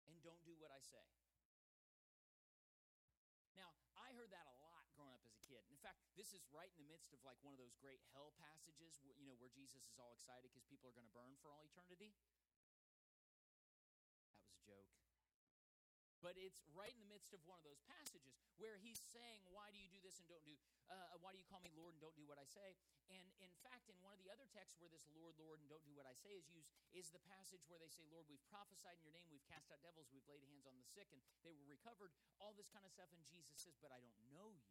and 0.09 0.17
don't 0.25 0.41
do 0.49 0.57
what 0.57 0.73
I 0.73 0.80
say? 0.91 1.07
Now, 3.55 3.71
I 3.95 4.11
heard 4.19 4.35
that 4.35 4.51
a 4.51 4.57
lot 4.59 4.91
growing 4.99 5.15
up 5.15 5.23
as 5.23 5.39
a 5.39 5.45
kid. 5.47 5.63
In 5.71 5.79
fact, 5.79 6.03
this 6.19 6.35
is 6.35 6.43
right 6.51 6.71
in 6.75 6.83
the 6.83 6.91
midst 6.91 7.15
of 7.15 7.23
like 7.23 7.39
one 7.47 7.55
of 7.55 7.61
those 7.63 7.79
great 7.79 8.03
hell 8.11 8.35
passages, 8.37 8.99
you 9.01 9.25
know, 9.25 9.39
where 9.39 9.53
Jesus 9.53 9.87
is 9.87 9.97
all 10.03 10.11
excited 10.11 10.51
because 10.51 10.67
people 10.67 10.91
are 10.91 10.97
going 10.97 11.07
to 11.07 11.17
burn 11.17 11.33
for 11.39 11.55
all 11.55 11.63
eternity. 11.63 12.13
That 14.35 14.43
was 14.43 14.59
a 14.59 14.63
joke. 14.67 15.00
But 16.21 16.37
it's 16.37 16.61
right 16.77 16.93
in 16.93 17.01
the 17.01 17.09
midst 17.09 17.33
of 17.33 17.41
one 17.49 17.57
of 17.57 17.65
those 17.65 17.81
passages 17.89 18.37
where 18.61 18.77
he's 18.77 19.01
saying, 19.01 19.41
Why 19.49 19.73
do 19.73 19.81
you 19.81 19.89
do 19.89 20.01
this 20.05 20.21
and 20.21 20.29
don't 20.29 20.45
do, 20.45 20.53
uh, 20.93 21.17
why 21.25 21.33
do 21.33 21.41
you 21.41 21.49
call 21.49 21.65
me 21.65 21.73
Lord 21.73 21.97
and 21.97 22.01
don't 22.05 22.17
do 22.17 22.29
what 22.29 22.37
I 22.37 22.45
say? 22.45 22.77
And 23.09 23.25
in 23.41 23.49
fact, 23.65 23.89
in 23.89 23.97
one 24.05 24.13
of 24.13 24.21
the 24.21 24.29
other 24.29 24.45
texts 24.53 24.77
where 24.77 24.93
this 24.93 25.09
Lord, 25.17 25.33
Lord, 25.41 25.65
and 25.65 25.67
don't 25.73 25.83
do 25.89 25.97
what 25.97 26.05
I 26.05 26.13
say 26.13 26.37
is 26.37 26.45
used, 26.53 26.69
is 26.93 27.09
the 27.09 27.25
passage 27.25 27.65
where 27.73 27.81
they 27.81 27.89
say, 27.89 28.05
Lord, 28.13 28.29
we've 28.29 28.45
prophesied 28.53 29.01
in 29.01 29.09
your 29.09 29.17
name, 29.17 29.33
we've 29.33 29.45
cast 29.49 29.73
out 29.73 29.81
devils, 29.81 30.13
we've 30.13 30.29
laid 30.29 30.45
hands 30.45 30.69
on 30.69 30.77
the 30.77 30.85
sick, 30.85 31.09
and 31.11 31.25
they 31.41 31.57
were 31.57 31.67
recovered, 31.67 32.13
all 32.37 32.53
this 32.53 32.69
kind 32.69 32.85
of 32.85 32.93
stuff. 32.93 33.09
And 33.17 33.25
Jesus 33.25 33.57
says, 33.57 33.81
But 33.81 33.97
I 33.97 34.05
don't 34.05 34.21
know 34.37 34.53
you. 34.53 34.69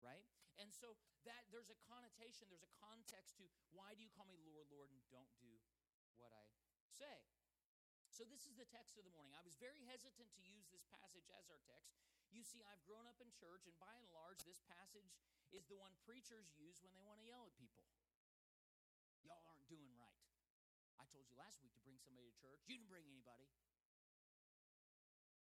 Right? 0.00 0.24
And 0.56 0.72
so 0.72 0.96
that 1.28 1.44
there's 1.52 1.68
a 1.68 1.76
connotation, 1.84 2.48
there's 2.48 2.64
a 2.64 2.74
context 2.80 3.36
to 3.36 3.44
why 3.76 3.92
do 3.92 4.00
you 4.00 4.08
call 4.16 4.24
me 4.24 4.40
Lord, 4.48 4.64
Lord, 4.72 4.88
and 4.88 5.00
don't 5.12 5.28
do 5.44 5.52
what 6.16 6.32
I 6.32 6.48
say? 6.96 7.20
So, 8.20 8.28
this 8.28 8.44
is 8.44 8.52
the 8.60 8.68
text 8.68 9.00
of 9.00 9.08
the 9.08 9.16
morning. 9.16 9.32
I 9.32 9.40
was 9.40 9.56
very 9.56 9.80
hesitant 9.88 10.28
to 10.36 10.44
use 10.44 10.68
this 10.68 10.84
passage 10.92 11.24
as 11.32 11.48
our 11.48 11.56
text. 11.64 11.96
You 12.28 12.44
see, 12.44 12.60
I've 12.68 12.84
grown 12.84 13.08
up 13.08 13.16
in 13.16 13.32
church, 13.32 13.64
and 13.64 13.72
by 13.80 13.96
and 13.96 14.04
large, 14.12 14.44
this 14.44 14.60
passage 14.68 15.16
is 15.56 15.64
the 15.72 15.80
one 15.80 15.96
preachers 16.04 16.52
use 16.52 16.84
when 16.84 16.92
they 16.92 17.00
want 17.00 17.16
to 17.16 17.24
yell 17.24 17.48
at 17.48 17.56
people. 17.56 17.88
Y'all 19.24 19.40
aren't 19.48 19.64
doing 19.72 19.88
right. 19.96 20.20
I 21.00 21.08
told 21.08 21.32
you 21.32 21.40
last 21.40 21.64
week 21.64 21.72
to 21.72 21.80
bring 21.80 21.96
somebody 21.96 22.28
to 22.28 22.36
church. 22.36 22.60
You 22.68 22.76
didn't 22.76 22.92
bring 22.92 23.08
anybody, 23.08 23.48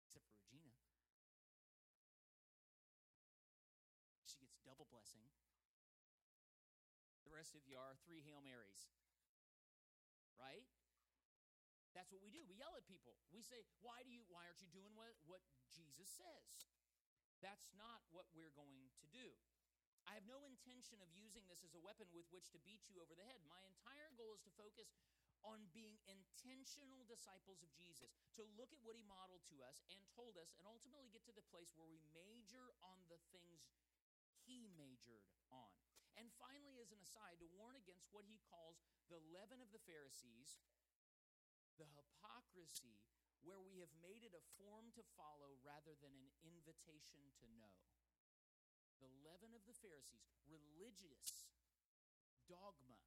except 0.09 0.25
for 0.33 0.41
Regina. 0.41 0.73
She 4.25 4.41
gets 4.41 4.57
double 4.65 4.89
blessing. 4.89 5.29
The 7.29 7.37
rest 7.37 7.53
of 7.53 7.69
you 7.69 7.77
are 7.77 8.01
three 8.09 8.25
Hail 8.25 8.41
Marys. 8.41 8.89
Right? 10.41 10.65
That's 11.93 12.11
what 12.11 12.25
we 12.25 12.33
do. 12.33 12.45
We 12.49 12.57
yell 12.57 12.73
at 12.77 12.89
people. 12.89 13.17
We 13.29 13.45
say, 13.45 13.65
"Why 13.85 14.03
do 14.03 14.11
you 14.11 14.25
why 14.29 14.49
aren't 14.49 14.65
you 14.65 14.69
doing 14.73 14.97
what 14.97 15.13
what 15.29 15.45
Jesus 15.69 16.09
says?" 16.09 16.69
That's 17.45 17.69
not 17.77 18.01
what 18.15 18.27
we're 18.33 18.55
going 18.55 18.89
to 19.03 19.07
do. 19.11 19.35
I 20.07 20.15
have 20.15 20.27
no 20.27 20.43
intention 20.43 20.99
of 21.03 21.11
using 21.15 21.47
this 21.47 21.63
as 21.63 21.75
a 21.75 21.83
weapon 21.83 22.11
with 22.11 22.27
which 22.31 22.51
to 22.51 22.59
beat 22.67 22.87
you 22.91 22.99
over 23.03 23.15
the 23.15 23.27
head. 23.27 23.43
My 23.47 23.63
entire 23.67 24.11
goal 24.19 24.35
is 24.35 24.43
to 24.47 24.53
focus 24.59 24.95
on 25.43 25.67
being 25.75 25.99
intentional 26.07 27.03
disciples 27.11 27.63
of 27.67 27.71
Jesus, 27.75 28.15
to 28.39 28.47
look 28.55 28.71
at 28.71 28.83
what 28.87 28.95
he 28.95 29.03
modeled 29.03 29.43
to 29.51 29.59
us 29.67 29.83
and 29.91 29.99
told 30.15 30.39
us, 30.39 30.55
and 30.55 30.67
ultimately 30.71 31.11
get 31.11 31.27
to 31.27 31.35
the 31.35 31.51
place 31.51 31.75
where 31.75 31.87
we 31.91 31.99
major 32.15 32.71
on 32.83 32.99
the 33.11 33.19
things 33.35 33.75
he 34.47 34.71
majored 34.79 35.27
on. 35.51 35.75
And 36.15 36.31
finally, 36.39 36.79
as 36.79 36.95
an 36.95 37.03
aside, 37.03 37.43
to 37.43 37.49
warn 37.59 37.75
against 37.75 38.07
what 38.15 38.27
he 38.27 38.39
calls 38.47 38.79
the 39.11 39.19
leaven 39.35 39.59
of 39.59 39.75
the 39.75 39.83
Pharisees, 39.83 40.63
the 41.81 41.89
hypocrisy 41.97 43.01
where 43.43 43.59
we 43.59 43.83
have 43.83 43.91
made 43.99 44.23
it 44.23 44.35
a 44.35 44.49
form 44.59 44.95
to 44.95 45.03
follow 45.19 45.59
rather 45.67 45.99
than 45.99 46.15
an 46.15 46.31
invitation 46.47 47.23
to 47.43 47.47
know. 47.59 47.75
The 49.03 49.11
leaven 49.27 49.51
of 49.51 49.67
the 49.67 49.75
Pharisees, 49.75 50.31
religious 50.47 51.51
dogma 52.47 53.03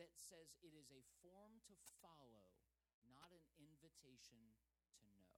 that 0.00 0.16
says 0.16 0.56
it 0.64 0.72
is 0.72 0.88
a 0.88 1.04
form 1.20 1.60
to 1.68 1.76
follow, 2.00 2.48
not 3.12 3.28
an 3.28 3.44
invitation 3.60 4.40
to 4.96 5.04
know. 5.20 5.36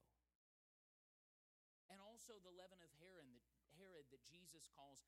And 1.90 1.98
also 1.98 2.38
the 2.38 2.54
leaven 2.54 2.78
of 2.78 2.90
Herod 3.02 3.26
that, 3.35 3.42
Herod 3.74 4.07
that 4.14 4.22
Jesus 4.22 4.70
calls, 4.70 5.02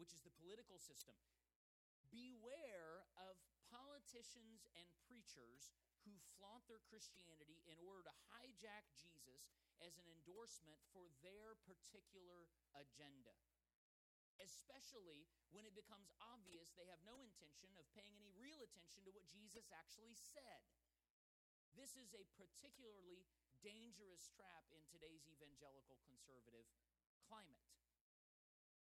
which 0.00 0.16
is 0.16 0.24
the 0.24 0.32
political 0.40 0.80
system. 0.80 1.16
Beware 2.08 3.04
of 3.20 3.36
politicians 3.68 4.64
and 4.80 4.88
preachers 5.04 5.76
who 6.04 6.14
flaunt 6.36 6.64
their 6.68 6.80
Christianity 6.88 7.60
in 7.66 7.80
order 7.80 8.04
to 8.04 8.14
hijack 8.32 8.84
Jesus 8.96 9.48
as 9.82 9.96
an 9.98 10.06
endorsement 10.08 10.80
for 10.92 11.08
their 11.24 11.56
particular 11.64 12.48
agenda. 12.76 13.34
Especially 14.38 15.26
when 15.50 15.64
it 15.64 15.74
becomes 15.74 16.10
obvious 16.20 16.74
they 16.74 16.90
have 16.90 17.00
no 17.06 17.22
intention 17.22 17.72
of 17.78 17.86
paying 17.94 18.14
any 18.18 18.34
real 18.36 18.60
attention 18.60 19.06
to 19.06 19.14
what 19.14 19.26
Jesus 19.30 19.70
actually 19.70 20.14
said. 20.14 20.62
This 21.78 21.94
is 21.98 22.14
a 22.14 22.26
particularly 22.38 23.26
dangerous 23.62 24.28
trap 24.34 24.68
in 24.70 24.82
today's 24.90 25.24
evangelical 25.26 25.98
conservative 26.04 26.66
climate. 27.24 27.72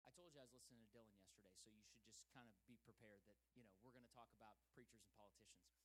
I 0.07 0.11
told 0.15 0.33
you 0.33 0.41
I 0.41 0.47
was 0.47 0.55
listening 0.55 0.81
to 0.81 0.91
Dylan 0.95 1.11
yesterday, 1.19 1.55
so 1.59 1.69
you 1.71 1.83
should 1.85 2.03
just 2.05 2.25
kind 2.33 2.47
of 2.49 2.55
be 2.65 2.79
prepared 2.81 3.21
that, 3.29 3.37
you 3.53 3.63
know, 3.63 3.73
we're 3.83 3.93
going 3.93 4.05
to 4.05 4.15
talk 4.15 4.31
about 4.37 4.57
preachers 4.73 5.03
and 5.03 5.13
politicians. 5.19 5.75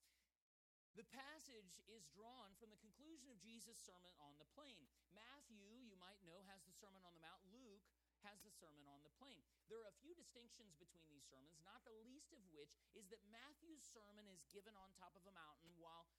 The 0.99 1.07
passage 1.15 1.79
is 1.87 2.11
drawn 2.11 2.51
from 2.59 2.75
the 2.75 2.83
conclusion 2.83 3.31
of 3.31 3.39
Jesus' 3.39 3.79
Sermon 3.79 4.11
on 4.19 4.35
the 4.43 4.49
Plain. 4.59 4.91
Matthew, 5.15 5.63
you 5.87 5.95
might 5.97 6.19
know, 6.27 6.43
has 6.51 6.67
the 6.67 6.75
Sermon 6.75 7.01
on 7.07 7.15
the 7.15 7.23
Mount. 7.23 7.41
Luke 7.55 7.87
has 8.27 8.43
the 8.43 8.53
Sermon 8.53 8.85
on 8.91 9.01
the 9.07 9.15
Plain. 9.17 9.41
There 9.71 9.81
are 9.81 9.89
a 9.89 10.01
few 10.03 10.13
distinctions 10.19 10.75
between 10.77 11.07
these 11.09 11.25
sermons, 11.31 11.63
not 11.63 11.87
the 11.87 11.95
least 12.05 12.35
of 12.35 12.43
which 12.51 12.75
is 12.99 13.07
that 13.15 13.23
Matthew's 13.31 13.87
sermon 13.87 14.27
is 14.27 14.43
given 14.51 14.75
on 14.75 14.91
top 14.99 15.15
of 15.15 15.25
a 15.25 15.33
mountain 15.33 15.73
while 15.79 16.11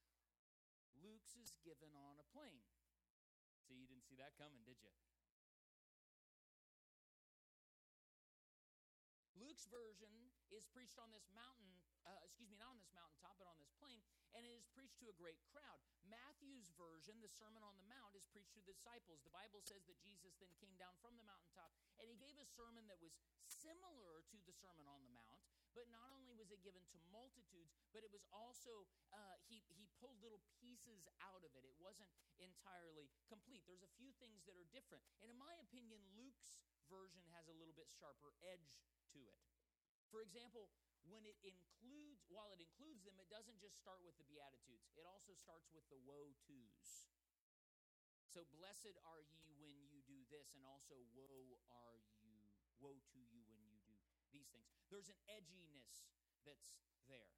Luke's 1.04 1.36
is 1.36 1.52
given 1.68 1.92
on 1.92 2.16
a 2.18 2.26
plain. 2.32 2.64
See, 3.68 3.76
you 3.76 3.86
didn't 3.86 4.08
see 4.08 4.18
that 4.24 4.40
coming, 4.40 4.64
did 4.64 4.80
you? 4.80 4.94
Luke's 9.36 9.68
version 9.68 10.31
is 10.52 10.68
preached 10.70 11.00
on 11.00 11.10
this 11.12 11.28
mountain, 11.32 11.72
uh, 12.04 12.16
excuse 12.24 12.52
me, 12.52 12.60
not 12.60 12.76
on 12.76 12.80
this 12.80 12.92
mountaintop, 12.92 13.40
but 13.40 13.48
on 13.48 13.56
this 13.60 13.72
plain, 13.80 14.04
and 14.36 14.44
it 14.44 14.54
is 14.56 14.68
preached 14.72 15.00
to 15.00 15.08
a 15.08 15.16
great 15.16 15.40
crowd. 15.52 15.80
Matthew's 16.08 16.72
version, 16.76 17.20
the 17.24 17.32
Sermon 17.32 17.64
on 17.64 17.76
the 17.80 17.88
Mount, 17.88 18.16
is 18.16 18.28
preached 18.32 18.52
to 18.56 18.64
the 18.64 18.72
disciples. 18.72 19.24
The 19.24 19.34
Bible 19.34 19.64
says 19.64 19.84
that 19.88 20.00
Jesus 20.04 20.36
then 20.40 20.52
came 20.60 20.76
down 20.76 20.96
from 21.00 21.16
the 21.16 21.24
mountaintop 21.24 21.72
and 22.00 22.08
he 22.08 22.20
gave 22.20 22.36
a 22.40 22.48
sermon 22.48 22.84
that 22.92 23.00
was 23.00 23.16
similar 23.48 24.24
to 24.28 24.38
the 24.44 24.56
Sermon 24.56 24.88
on 24.88 25.04
the 25.04 25.14
Mount, 25.16 25.40
but 25.72 25.88
not 25.88 26.12
only 26.12 26.36
was 26.36 26.52
it 26.52 26.60
given 26.64 26.84
to 26.92 27.00
multitudes, 27.16 27.72
but 27.96 28.04
it 28.04 28.12
was 28.12 28.28
also, 28.36 28.88
uh, 29.16 29.40
he, 29.48 29.64
he 29.72 29.88
pulled 30.00 30.20
little 30.20 30.44
pieces 30.60 31.08
out 31.24 31.44
of 31.48 31.52
it. 31.56 31.64
It 31.64 31.78
wasn't 31.80 32.12
entirely 32.44 33.08
complete. 33.32 33.64
There's 33.64 33.86
a 33.86 33.94
few 33.96 34.12
things 34.20 34.44
that 34.48 34.60
are 34.60 34.68
different. 34.76 35.04
And 35.24 35.32
in 35.32 35.40
my 35.40 35.56
opinion, 35.64 36.04
Luke's 36.12 36.60
version 36.92 37.24
has 37.32 37.48
a 37.48 37.56
little 37.56 37.76
bit 37.76 37.88
sharper 37.88 38.36
edge. 38.44 38.76
For 40.12 40.20
example, 40.20 40.68
when 41.08 41.24
it 41.24 41.40
includes, 41.42 42.28
while 42.28 42.52
it 42.52 42.60
includes 42.60 43.08
them, 43.08 43.16
it 43.18 43.32
doesn't 43.32 43.58
just 43.64 43.80
start 43.80 44.04
with 44.04 44.20
the 44.20 44.28
Beatitudes, 44.28 44.92
it 45.00 45.08
also 45.08 45.32
starts 45.40 45.72
with 45.72 45.88
the 45.88 45.98
woe 46.04 46.36
to's. 46.44 47.08
So, 48.28 48.44
blessed 48.52 48.96
are 49.08 49.24
ye 49.24 49.56
when 49.60 49.76
you 49.88 50.04
do 50.04 50.20
this, 50.32 50.52
and 50.56 50.64
also 50.68 51.00
woe 51.16 51.60
are 51.72 52.00
you, 52.24 52.36
woe 52.80 52.96
to 52.96 53.20
you 53.32 53.44
when 53.56 53.64
you 53.68 53.80
do 53.88 53.96
these 54.32 54.48
things. 54.52 54.68
There's 54.92 55.12
an 55.12 55.20
edginess 55.32 56.08
that's 56.44 56.76
there. 57.08 57.32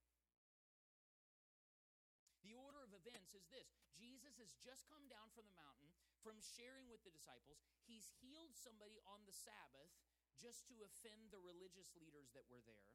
The 2.45 2.53
order 2.57 2.83
of 2.83 2.93
events 2.93 3.33
is 3.33 3.47
this 3.49 3.73
Jesus 3.95 4.37
has 4.37 4.53
just 4.61 4.85
come 4.91 5.07
down 5.09 5.31
from 5.33 5.47
the 5.47 5.57
mountain 5.57 5.89
from 6.21 6.39
sharing 6.39 6.87
with 6.87 7.03
the 7.03 7.11
disciples. 7.11 7.59
He's 7.83 8.07
healed 8.23 8.55
somebody 8.55 8.99
on 9.03 9.23
the 9.27 9.35
Sabbath 9.35 9.91
just 10.37 10.67
to 10.69 10.83
offend 10.85 11.29
the 11.29 11.41
religious 11.41 11.93
leaders 11.97 12.33
that 12.33 12.47
were 12.49 12.63
there. 12.65 12.89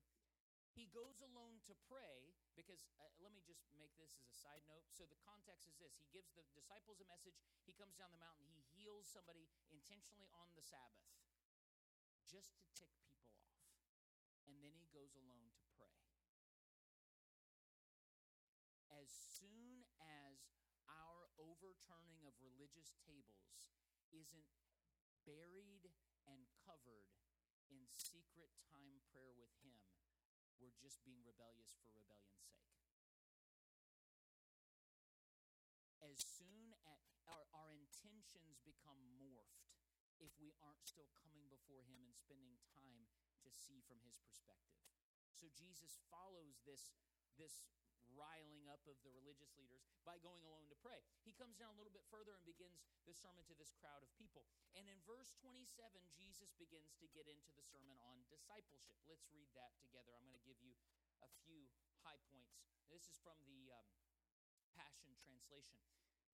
He 0.79 0.87
goes 0.95 1.19
alone 1.27 1.59
to 1.67 1.75
pray 1.91 2.39
because 2.55 2.87
uh, 3.03 3.11
let 3.19 3.35
me 3.35 3.43
just 3.43 3.67
make 3.75 3.91
this 3.99 4.15
as 4.15 4.31
a 4.31 4.37
side 4.37 4.63
note. 4.71 4.87
So 4.95 5.11
the 5.11 5.19
context 5.27 5.67
is 5.67 5.75
this. 5.83 5.99
He 5.99 6.07
gives 6.15 6.31
the 6.39 6.47
disciples 6.55 7.03
a 7.03 7.09
message. 7.11 7.35
He 7.67 7.75
comes 7.75 7.99
down 7.99 8.15
the 8.15 8.23
mountain. 8.23 8.47
He 8.55 8.63
heals 8.71 9.11
somebody 9.11 9.51
intentionally 9.75 10.31
on 10.39 10.55
the 10.55 10.63
Sabbath 10.63 11.11
just 12.31 12.55
to 12.61 12.63
tick 12.79 12.93
people 13.03 13.27
off. 13.35 13.51
And 14.47 14.63
then 14.63 14.77
he 14.79 14.87
goes 14.95 15.19
alone 15.19 15.51
to 15.59 15.65
pray. 15.75 15.99
As 18.93 19.11
soon 19.11 19.83
as 19.99 20.47
our 20.87 21.27
overturning 21.43 22.23
of 22.23 22.39
religious 22.39 22.95
tables 23.03 23.75
isn't 24.15 24.53
buried 25.27 25.91
and 26.29 26.47
covered 26.65 27.18
in 27.69 27.89
secret 27.93 28.53
time 28.69 29.01
prayer 29.13 29.33
with 29.37 29.53
Him. 29.61 29.79
We're 30.59 30.75
just 30.75 31.05
being 31.07 31.23
rebellious 31.23 31.77
for 31.79 31.93
rebellion's 31.95 32.49
sake. 32.51 32.77
As 36.03 36.19
soon 36.19 36.73
as 36.89 37.13
our, 37.29 37.45
our 37.53 37.71
intentions 37.71 38.59
become 38.65 38.99
morphed, 39.21 39.69
if 40.19 40.35
we 40.41 40.57
aren't 40.59 40.83
still 40.83 41.11
coming 41.15 41.47
before 41.47 41.87
Him 41.87 42.03
and 42.03 42.15
spending 42.17 42.59
time 42.75 43.07
to 43.47 43.51
see 43.53 43.85
from 43.87 44.03
His 44.03 44.19
perspective. 44.19 44.83
So 45.31 45.47
Jesus 45.55 46.01
follows 46.11 46.59
this, 46.67 46.91
this 47.39 47.63
riling 48.19 48.67
up 48.67 48.83
of 48.91 48.99
the 49.07 49.15
religious 49.15 49.55
leaders 49.55 49.87
by 50.03 50.19
going 50.19 50.43
alone 50.43 50.67
to 50.69 50.79
pray. 50.83 50.99
He 51.23 51.33
comes 51.33 51.55
down 51.55 51.73
a 51.73 51.79
little 51.79 51.95
bit 51.95 52.05
further 52.11 52.35
and 52.35 52.43
begins 52.43 52.83
the 53.07 53.15
sermon 53.15 53.47
to 53.47 53.55
this 53.55 53.71
crowd 53.79 54.03
of 54.03 54.11
people. 54.19 54.45
And 54.75 54.91
in 54.91 54.99
verse 55.07 55.33
27, 55.39 55.71
Jesus 56.11 56.51
begins 56.59 56.99
to 56.99 57.07
get 57.15 57.31
into 57.31 57.55
the 57.55 57.63
sermon 57.63 57.97
on 58.03 58.27
discipleship. 58.27 58.99
Let's 59.07 59.31
read 59.31 59.49
that 59.55 59.79
together. 59.79 60.13
I'm 60.19 60.27
going 60.27 60.37
to 60.37 60.45
give 60.45 60.59
you 60.59 60.75
a 61.23 61.31
few 61.47 61.71
high 62.03 62.19
points. 62.29 62.59
This 62.91 63.07
is 63.07 63.23
from 63.23 63.39
the 63.47 63.71
um, 63.71 63.89
Passion 64.75 65.15
Translation. 65.23 65.79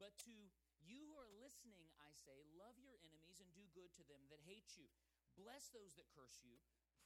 But 0.01 0.17
to 0.27 0.35
you 0.81 1.01
who 1.09 1.17
are 1.21 1.31
listening, 1.41 1.89
I 2.01 2.13
say, 2.17 2.45
love 2.57 2.77
your 2.81 2.97
enemies 3.05 3.41
and 3.41 3.49
do 3.53 3.65
good 3.77 3.93
to 4.01 4.05
them 4.09 4.25
that 4.33 4.43
hate 4.45 4.75
you. 4.77 4.89
Bless 5.35 5.71
those 5.73 5.97
that 5.99 6.11
curse 6.15 6.45
you. 6.45 6.61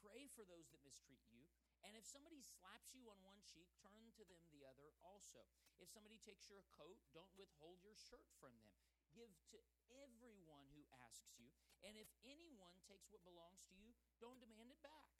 Pray 0.04 0.28
for 0.30 0.44
those 0.46 0.68
that 0.70 0.84
mistreat 0.84 1.22
you. 1.32 1.46
And 1.86 1.94
if 1.94 2.06
somebody 2.06 2.42
slaps 2.42 2.94
you 2.94 3.06
on 3.10 3.18
one 3.22 3.38
cheek, 3.46 3.70
turn 3.78 4.10
to 4.18 4.24
them 4.26 4.42
the 4.50 4.66
other 4.66 4.94
also. 5.02 5.46
If 5.78 5.90
somebody 5.90 6.18
takes 6.18 6.50
your 6.50 6.66
coat, 6.74 6.98
don't 7.14 7.30
withhold 7.38 7.78
your 7.82 7.94
shirt 7.94 8.26
from 8.42 8.54
them. 8.58 8.74
Give 9.14 9.30
to 9.54 9.58
everyone 10.02 10.66
who 10.74 10.82
asks 11.06 11.38
you. 11.38 11.50
And 11.86 11.94
if 11.94 12.10
anyone 12.26 12.82
takes 12.84 13.06
what 13.08 13.22
belongs 13.22 13.62
to 13.70 13.74
you, 13.78 13.94
don't 14.18 14.42
demand 14.42 14.74
it 14.74 14.82
back. 14.82 15.14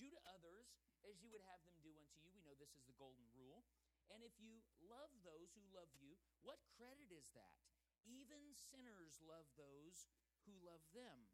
Do 0.00 0.08
to 0.08 0.20
others 0.32 0.72
as 1.04 1.20
you 1.20 1.28
would 1.28 1.44
have 1.46 1.60
them 1.68 1.76
do 1.84 1.92
unto 2.00 2.16
you. 2.18 2.32
We 2.32 2.42
know 2.42 2.56
this 2.56 2.74
is 2.74 2.88
the 2.88 2.96
golden 2.96 3.28
rule. 3.36 3.66
And 4.08 4.24
if 4.24 4.32
you 4.40 4.64
love 4.88 5.12
those 5.20 5.52
who 5.52 5.64
love 5.76 5.92
you, 6.00 6.16
what 6.40 6.56
credit 6.80 7.12
is 7.12 7.28
that? 7.36 7.60
Even 8.08 8.40
sinners 8.56 9.20
love 9.20 9.44
those 9.60 10.08
who 10.48 10.56
love 10.64 10.80
them. 10.96 11.27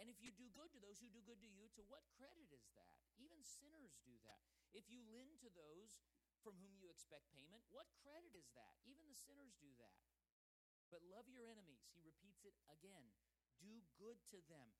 And 0.00 0.08
if 0.08 0.18
you 0.24 0.32
do 0.32 0.48
good 0.56 0.72
to 0.72 0.80
those 0.80 0.98
who 0.98 1.12
do 1.12 1.20
good 1.22 1.40
to 1.44 1.50
you, 1.50 1.68
to 1.76 1.82
what 1.86 2.02
credit 2.16 2.48
is 2.50 2.64
that? 2.74 2.96
Even 3.20 3.40
sinners 3.44 3.96
do 4.02 4.16
that. 4.24 4.42
If 4.72 4.88
you 4.88 5.04
lend 5.12 5.38
to 5.44 5.50
those 5.52 6.00
from 6.40 6.58
whom 6.58 6.74
you 6.74 6.90
expect 6.90 7.30
payment, 7.30 7.62
what 7.70 7.86
credit 8.02 8.34
is 8.34 8.50
that? 8.58 8.80
Even 8.82 9.06
the 9.06 9.18
sinners 9.18 9.54
do 9.60 9.70
that. 9.78 10.00
But 10.90 11.04
love 11.06 11.28
your 11.30 11.46
enemies. 11.46 11.86
He 11.92 12.02
repeats 12.02 12.42
it 12.44 12.56
again. 12.68 13.14
Do 13.62 13.78
good 13.94 14.18
to 14.34 14.42
them, 14.50 14.74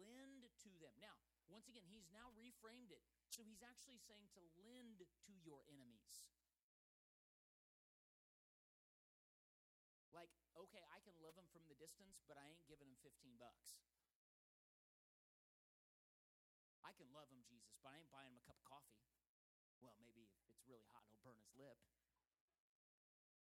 lend 0.00 0.48
to 0.64 0.70
them. 0.80 0.96
Now, 1.04 1.20
once 1.52 1.68
again, 1.68 1.84
he's 1.84 2.08
now 2.08 2.32
reframed 2.32 2.88
it. 2.88 3.04
So 3.28 3.44
he's 3.44 3.60
actually 3.60 4.00
saying 4.00 4.32
to 4.32 4.42
lend 4.64 5.04
to 5.04 5.32
your 5.44 5.60
enemies. 5.68 6.32
Like, 10.16 10.32
okay, 10.56 10.84
I 10.92 11.00
can 11.04 11.16
love 11.20 11.36
them 11.36 11.48
from 11.52 11.64
the 11.68 11.76
distance, 11.76 12.24
but 12.24 12.40
I 12.40 12.44
ain't 12.48 12.64
giving 12.68 12.88
them 12.88 12.96
15 13.04 13.36
bucks. 13.36 13.81
But 17.82 17.90
I 17.90 17.98
ain't 17.98 18.14
buying 18.14 18.30
him 18.30 18.38
a 18.38 18.46
cup 18.46 18.54
of 18.54 18.62
coffee. 18.62 19.02
Well, 19.82 19.98
maybe 19.98 20.22
if 20.22 20.30
it's 20.46 20.62
really 20.70 20.86
hot, 20.94 21.02
he'll 21.10 21.18
burn 21.26 21.42
his 21.42 21.50
lip. 21.58 21.74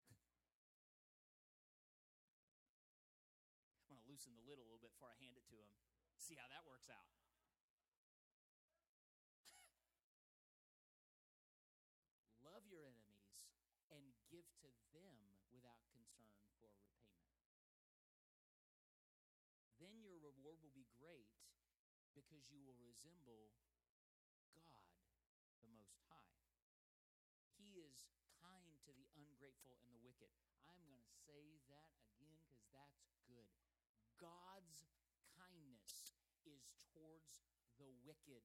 I'm 3.85 3.93
going 3.93 4.01
to 4.01 4.09
loosen 4.09 4.33
the 4.33 4.41
lid 4.49 4.57
a 4.57 4.65
little 4.65 4.81
bit 4.81 4.97
before 4.97 5.13
I 5.13 5.21
hand 5.21 5.37
it 5.37 5.45
to 5.53 5.61
him. 5.61 5.69
See 6.17 6.41
how 6.41 6.49
that 6.49 6.65
works 6.65 6.89
out. 6.89 7.05
love 12.49 12.65
your 12.65 12.89
enemies 12.89 13.29
and 13.93 14.17
give 14.33 14.49
to 14.65 14.73
them 14.97 15.37
without 15.53 15.85
concern 15.93 16.33
for 16.57 16.65
repayment. 16.65 17.13
Then 19.77 20.01
your 20.01 20.17
reward 20.17 20.65
will 20.65 20.73
be 20.73 20.89
great 20.97 21.29
because 22.17 22.49
you 22.49 22.65
will 22.65 22.81
resemble 22.81 23.53
Most 25.85 26.09
High. 26.09 26.33
He 27.61 27.77
is 27.77 28.09
kind 28.40 28.81
to 28.88 28.90
the 28.97 29.05
ungrateful 29.20 29.77
and 29.85 29.92
the 29.92 30.01
wicked. 30.01 30.33
I'm 30.64 30.81
going 30.81 30.97
to 30.97 31.12
say 31.29 31.61
that 31.68 31.92
again 32.09 32.40
because 32.40 32.64
that's 32.73 33.05
good. 33.29 33.53
God's 34.16 34.88
kindness 35.37 36.16
is 36.49 36.64
towards 36.88 37.44
the 37.77 37.92
wicked. 38.09 38.40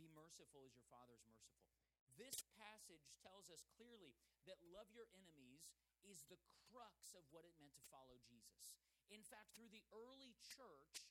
Be 0.00 0.08
merciful 0.08 0.64
as 0.64 0.72
your 0.72 0.88
Father 0.88 1.12
is 1.20 1.28
merciful. 1.28 1.68
This 2.16 2.48
passage 2.56 3.12
tells 3.20 3.52
us 3.52 3.68
clearly 3.76 4.16
that 4.48 4.56
love 4.72 4.88
your 4.96 5.12
enemies 5.12 5.68
is 6.04 6.24
the 6.28 6.40
crux 6.72 7.12
of 7.12 7.24
what 7.32 7.44
it 7.44 7.56
meant 7.60 7.74
to 7.76 7.84
follow 7.92 8.16
Jesus. 8.24 8.76
In 9.12 9.24
fact, 9.24 9.52
through 9.54 9.72
the 9.72 9.84
early 9.92 10.36
church, 10.40 11.04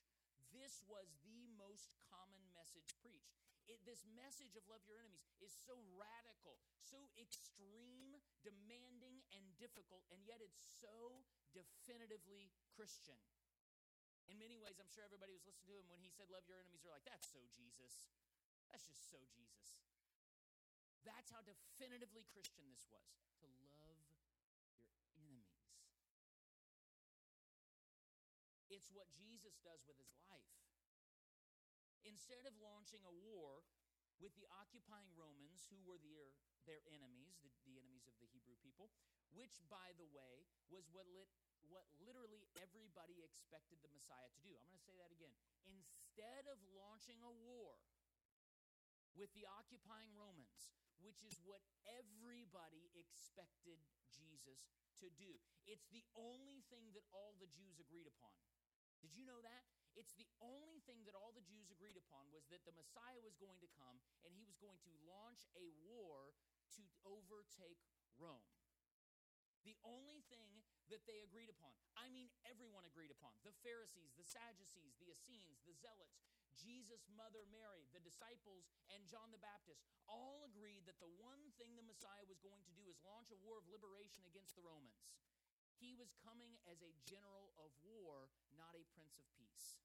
this 0.54 0.80
was 0.86 1.10
the 1.26 1.50
most 1.58 1.90
common 2.10 2.40
message 2.54 2.86
preached. 3.02 3.34
It, 3.66 3.80
this 3.88 4.04
message 4.12 4.54
of 4.54 4.64
love 4.68 4.84
your 4.86 5.00
enemies 5.00 5.24
is 5.40 5.52
so 5.52 5.80
radical, 5.96 6.60
so 6.84 7.10
extreme, 7.16 8.16
demanding, 8.44 9.24
and 9.32 9.44
difficult, 9.56 10.04
and 10.12 10.20
yet 10.22 10.38
it's 10.44 10.60
so 10.78 11.24
definitively 11.56 12.52
Christian. 12.76 13.18
In 14.28 14.36
many 14.40 14.56
ways, 14.56 14.80
I'm 14.80 14.88
sure 14.88 15.04
everybody 15.04 15.32
was 15.32 15.44
listening 15.44 15.72
to 15.72 15.80
him 15.80 15.88
when 15.92 16.00
he 16.00 16.08
said, 16.12 16.32
Love 16.32 16.48
your 16.48 16.56
enemies. 16.56 16.80
They're 16.80 16.92
like, 16.92 17.08
That's 17.08 17.28
so 17.28 17.44
Jesus. 17.52 18.12
That's 18.72 18.84
just 18.88 19.12
so 19.12 19.20
Jesus. 19.32 19.80
That's 21.04 21.28
how 21.28 21.44
definitively 21.44 22.24
Christian 22.32 22.64
this 22.72 22.88
was 22.88 23.04
to 23.44 23.48
love 23.76 24.00
It's 28.84 28.92
what 28.92 29.08
Jesus 29.16 29.56
does 29.64 29.80
with 29.88 29.96
his 29.96 30.12
life. 30.28 30.52
Instead 32.04 32.44
of 32.44 32.52
launching 32.60 33.00
a 33.08 33.16
war 33.24 33.64
with 34.20 34.36
the 34.36 34.44
occupying 34.60 35.08
Romans, 35.16 35.64
who 35.72 35.80
were 35.88 35.96
their, 36.04 36.20
er, 36.20 36.28
their 36.68 36.84
enemies, 36.92 37.40
the, 37.40 37.48
the 37.64 37.80
enemies 37.80 38.04
of 38.04 38.12
the 38.20 38.28
Hebrew 38.28 38.60
people, 38.60 38.92
which, 39.32 39.64
by 39.72 39.96
the 39.96 40.04
way, 40.12 40.44
was 40.68 40.84
what, 40.92 41.08
lit, 41.16 41.32
what 41.64 41.88
literally 42.04 42.44
everybody 42.60 43.24
expected 43.24 43.80
the 43.80 43.88
Messiah 43.88 44.28
to 44.36 44.40
do. 44.44 44.52
I'm 44.52 44.68
going 44.68 44.76
to 44.76 44.84
say 44.84 45.00
that 45.00 45.08
again. 45.08 45.32
Instead 45.64 46.44
of 46.52 46.60
launching 46.76 47.24
a 47.24 47.32
war 47.32 47.80
with 49.16 49.32
the 49.32 49.48
occupying 49.48 50.12
Romans, 50.12 50.76
which 51.00 51.24
is 51.24 51.40
what 51.40 51.64
everybody 51.88 52.92
expected 52.92 53.80
Jesus 54.12 54.60
to 55.00 55.08
do, 55.16 55.40
it's 55.64 55.88
the 55.88 56.04
only 56.20 56.60
thing 56.68 56.92
that 56.92 57.08
all 57.16 57.32
the 57.40 57.48
Jews 57.48 57.80
agreed 57.80 58.12
upon. 58.12 58.36
Did 59.04 59.12
you 59.20 59.28
know 59.28 59.44
that? 59.44 59.68
It's 59.92 60.16
the 60.16 60.24
only 60.40 60.80
thing 60.88 61.04
that 61.04 61.12
all 61.12 61.36
the 61.36 61.44
Jews 61.44 61.68
agreed 61.68 62.00
upon 62.00 62.32
was 62.32 62.48
that 62.48 62.64
the 62.64 62.72
Messiah 62.72 63.20
was 63.20 63.36
going 63.36 63.60
to 63.60 63.68
come 63.76 64.00
and 64.24 64.32
he 64.32 64.48
was 64.48 64.56
going 64.56 64.80
to 64.80 64.92
launch 65.04 65.44
a 65.60 65.68
war 65.84 66.32
to 66.80 66.82
overtake 67.04 67.84
Rome. 68.16 68.48
The 69.68 69.76
only 69.84 70.24
thing 70.32 70.64
that 70.88 71.04
they 71.04 71.20
agreed 71.20 71.52
upon, 71.52 71.68
I 72.00 72.08
mean, 72.08 72.32
everyone 72.48 72.88
agreed 72.88 73.12
upon 73.12 73.36
the 73.44 73.52
Pharisees, 73.60 74.16
the 74.16 74.24
Sadducees, 74.24 74.96
the 74.96 75.12
Essenes, 75.12 75.60
the 75.68 75.76
Zealots, 75.76 76.24
Jesus' 76.56 77.04
mother 77.12 77.44
Mary, 77.52 77.84
the 77.92 78.00
disciples, 78.00 78.72
and 78.88 79.04
John 79.04 79.28
the 79.36 79.40
Baptist 79.40 79.84
all 80.08 80.48
agreed 80.48 80.88
that 80.88 81.00
the 81.00 81.12
one 81.20 81.52
thing 81.60 81.76
the 81.76 81.84
Messiah 81.84 82.24
was 82.24 82.40
going 82.40 82.64
to 82.64 82.76
do 82.76 82.88
is 82.88 83.04
launch 83.04 83.28
a 83.32 83.40
war 83.44 83.60
of 83.60 83.68
liberation 83.68 84.24
against 84.24 84.56
the 84.56 84.64
Romans. 84.64 84.96
He 85.78 85.94
was 85.94 86.14
coming 86.22 86.58
as 86.70 86.80
a 86.80 86.94
general 87.04 87.52
of 87.58 87.74
war, 87.82 88.30
not 88.54 88.74
a 88.78 88.86
prince 88.94 89.18
of 89.18 89.26
peace. 89.34 89.78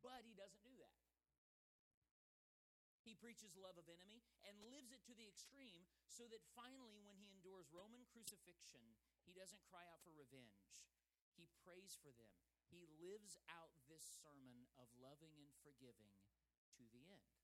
But 0.00 0.24
he 0.24 0.32
doesn't 0.36 0.64
do 0.64 0.76
that. 0.80 1.00
He 3.00 3.16
preaches 3.16 3.56
love 3.56 3.80
of 3.80 3.88
enemy 3.88 4.20
and 4.44 4.70
lives 4.70 4.92
it 4.92 5.02
to 5.08 5.16
the 5.16 5.26
extreme 5.26 5.88
so 6.06 6.28
that 6.28 6.44
finally, 6.52 7.00
when 7.00 7.16
he 7.16 7.32
endures 7.32 7.72
Roman 7.72 8.04
crucifixion, 8.12 8.84
he 9.24 9.32
doesn't 9.32 9.64
cry 9.66 9.88
out 9.88 10.04
for 10.04 10.12
revenge. 10.12 10.86
He 11.34 11.48
prays 11.64 11.96
for 11.96 12.12
them. 12.12 12.36
He 12.68 12.86
lives 13.02 13.40
out 13.50 13.74
this 13.90 14.04
sermon 14.22 14.68
of 14.78 14.86
loving 15.00 15.34
and 15.42 15.50
forgiving 15.64 16.12
to 16.78 16.84
the 16.92 17.08
end. 17.10 17.34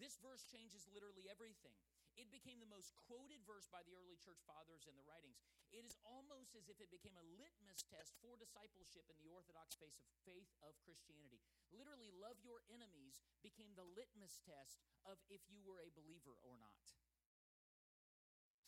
This 0.00 0.16
verse 0.16 0.46
changes 0.48 0.88
literally 0.88 1.28
everything. 1.28 1.76
It 2.18 2.30
became 2.34 2.58
the 2.58 2.70
most 2.70 2.94
quoted 3.06 3.42
verse 3.46 3.70
by 3.70 3.82
the 3.86 3.94
early 3.94 4.18
church 4.18 4.42
fathers 4.42 4.86
in 4.86 4.94
the 4.98 5.06
writings. 5.06 5.38
It 5.70 5.86
is 5.86 5.94
almost 6.02 6.58
as 6.58 6.66
if 6.66 6.82
it 6.82 6.90
became 6.90 7.14
a 7.14 7.30
litmus 7.38 7.86
test 7.86 8.18
for 8.18 8.34
discipleship 8.34 9.06
in 9.06 9.18
the 9.22 9.30
orthodox 9.30 9.78
faith 9.78 9.94
of, 9.94 10.06
faith 10.26 10.50
of 10.66 10.74
Christianity. 10.82 11.38
Literally, 11.70 12.10
love 12.10 12.42
your 12.42 12.66
enemies 12.66 13.22
became 13.46 13.74
the 13.78 13.86
litmus 13.86 14.42
test 14.42 14.82
of 15.06 15.22
if 15.30 15.46
you 15.46 15.62
were 15.62 15.78
a 15.78 15.94
believer 15.94 16.34
or 16.42 16.58
not. 16.58 16.84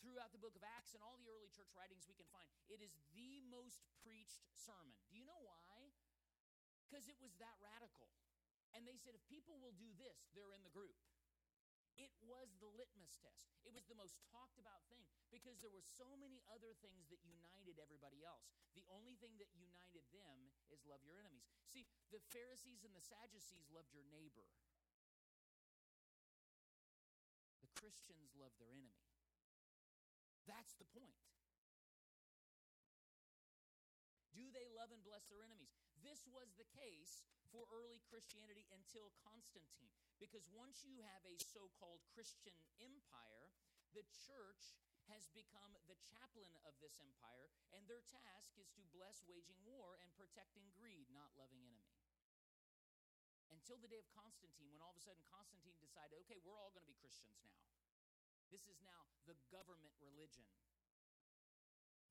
Throughout 0.02 0.34
the 0.34 0.42
book 0.42 0.58
of 0.58 0.66
Acts 0.66 0.98
and 0.98 1.02
all 1.02 1.14
the 1.14 1.30
early 1.30 1.50
church 1.54 1.70
writings 1.78 2.10
we 2.10 2.18
can 2.18 2.26
find, 2.34 2.50
it 2.66 2.82
is 2.82 2.98
the 3.14 3.38
most 3.50 3.86
preached 4.02 4.42
sermon. 4.50 4.98
Do 5.06 5.14
you 5.14 5.22
know 5.22 5.38
why? 5.46 5.94
Because 6.82 7.06
it 7.06 7.18
was 7.22 7.34
that 7.38 7.54
radical. 7.62 8.10
And 8.74 8.82
they 8.82 8.98
said 8.98 9.14
if 9.14 9.22
people 9.30 9.62
will 9.62 9.76
do 9.78 9.90
this, 9.94 10.26
they're 10.34 10.54
in 10.56 10.66
the 10.66 10.74
group. 10.74 10.98
It 12.02 12.10
was 12.26 12.50
the 12.58 12.66
litmus 12.66 13.14
test. 13.22 13.54
It 13.62 13.70
was 13.70 13.86
the 13.86 13.94
most 13.94 14.18
talked 14.26 14.58
about 14.58 14.82
thing 14.90 15.06
because 15.30 15.62
there 15.62 15.70
were 15.70 15.86
so 15.86 16.18
many 16.18 16.42
other 16.50 16.74
things 16.82 17.06
that 17.14 17.22
united 17.22 17.78
everybody 17.78 18.26
else. 18.26 18.50
The 18.74 18.82
only 18.90 19.14
thing 19.22 19.38
that 19.38 19.54
united 19.54 20.02
them 20.10 20.50
is 20.66 20.82
love 20.82 20.98
your 21.06 21.22
enemies. 21.22 21.46
See, 21.70 21.86
the 22.10 22.18
Pharisees 22.34 22.82
and 22.82 22.90
the 22.90 23.06
Sadducees 23.06 23.70
loved 23.70 23.94
your 23.94 24.02
neighbor. 24.10 24.50
The 27.62 27.70
Christians 27.78 28.34
love 28.34 28.50
their 28.58 28.74
enemy. 28.74 28.98
That's 30.50 30.74
the 30.82 30.90
point. 30.90 31.22
Do 34.34 34.50
they 34.50 34.66
love 34.74 34.90
and 34.90 35.06
bless 35.06 35.22
their 35.30 35.46
enemies? 35.46 35.81
This 36.02 36.26
was 36.26 36.50
the 36.58 36.68
case 36.74 37.22
for 37.54 37.64
early 37.70 38.02
Christianity 38.10 38.66
until 38.74 39.14
Constantine. 39.22 39.90
Because 40.18 40.46
once 40.50 40.82
you 40.82 41.02
have 41.02 41.22
a 41.26 41.38
so 41.38 41.70
called 41.78 42.02
Christian 42.14 42.54
empire, 42.78 43.50
the 43.94 44.06
church 44.26 44.78
has 45.10 45.26
become 45.34 45.74
the 45.90 45.98
chaplain 45.98 46.54
of 46.62 46.78
this 46.78 46.94
empire, 47.02 47.50
and 47.74 47.82
their 47.86 48.02
task 48.06 48.54
is 48.54 48.70
to 48.78 48.82
bless 48.94 49.22
waging 49.26 49.58
war 49.66 49.98
and 49.98 50.14
protecting 50.14 50.70
greed, 50.78 51.10
not 51.10 51.34
loving 51.34 51.62
enemy. 51.66 51.98
Until 53.50 53.78
the 53.82 53.90
day 53.90 54.00
of 54.00 54.08
Constantine, 54.14 54.70
when 54.72 54.80
all 54.80 54.94
of 54.94 55.00
a 55.00 55.04
sudden 55.04 55.22
Constantine 55.28 55.76
decided, 55.82 56.16
okay, 56.24 56.40
we're 56.40 56.56
all 56.56 56.72
going 56.72 56.86
to 56.86 56.92
be 56.92 56.98
Christians 56.98 57.42
now. 57.44 57.62
This 58.48 58.68
is 58.68 58.80
now 58.84 59.08
the 59.24 59.36
government 59.48 59.96
religion. 60.00 60.44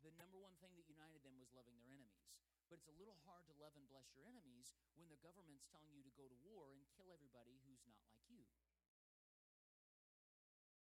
The 0.01 0.09
number 0.17 0.41
one 0.41 0.57
thing 0.57 0.73
that 0.73 0.89
united 0.89 1.21
them 1.21 1.37
was 1.37 1.53
loving 1.53 1.77
their 1.77 1.85
enemies. 1.85 2.00
But 2.71 2.79
it's 2.79 2.87
a 2.87 2.95
little 3.03 3.19
hard 3.27 3.43
to 3.51 3.59
love 3.59 3.75
and 3.75 3.83
bless 3.91 4.15
your 4.15 4.23
enemies 4.23 4.71
when 4.95 5.11
the 5.11 5.19
government's 5.19 5.67
telling 5.67 5.91
you 5.91 6.07
to 6.07 6.15
go 6.15 6.23
to 6.23 6.37
war 6.47 6.71
and 6.71 6.79
kill 6.95 7.11
everybody 7.11 7.59
who's 7.67 7.83
not 7.83 7.99
like 8.07 8.23
you. 8.31 8.47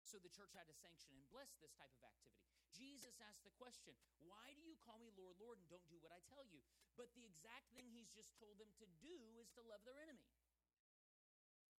So 0.02 0.18
the 0.18 0.34
church 0.34 0.50
had 0.58 0.66
to 0.66 0.74
sanction 0.74 1.14
and 1.14 1.22
bless 1.30 1.54
this 1.62 1.70
type 1.78 1.94
of 1.94 2.02
activity. 2.02 2.50
Jesus 2.74 3.22
asked 3.22 3.46
the 3.46 3.54
question, 3.54 3.94
Why 4.26 4.58
do 4.58 4.62
you 4.66 4.74
call 4.82 4.98
me 4.98 5.14
Lord, 5.14 5.38
Lord, 5.38 5.62
and 5.62 5.70
don't 5.70 5.86
do 5.86 6.02
what 6.02 6.10
I 6.10 6.18
tell 6.26 6.42
you? 6.50 6.58
But 6.98 7.14
the 7.14 7.22
exact 7.22 7.70
thing 7.78 7.86
he's 7.94 8.10
just 8.10 8.34
told 8.42 8.58
them 8.58 8.74
to 8.82 8.86
do 8.98 9.38
is 9.38 9.46
to 9.54 9.62
love 9.62 9.86
their 9.86 10.02
enemy. 10.02 10.26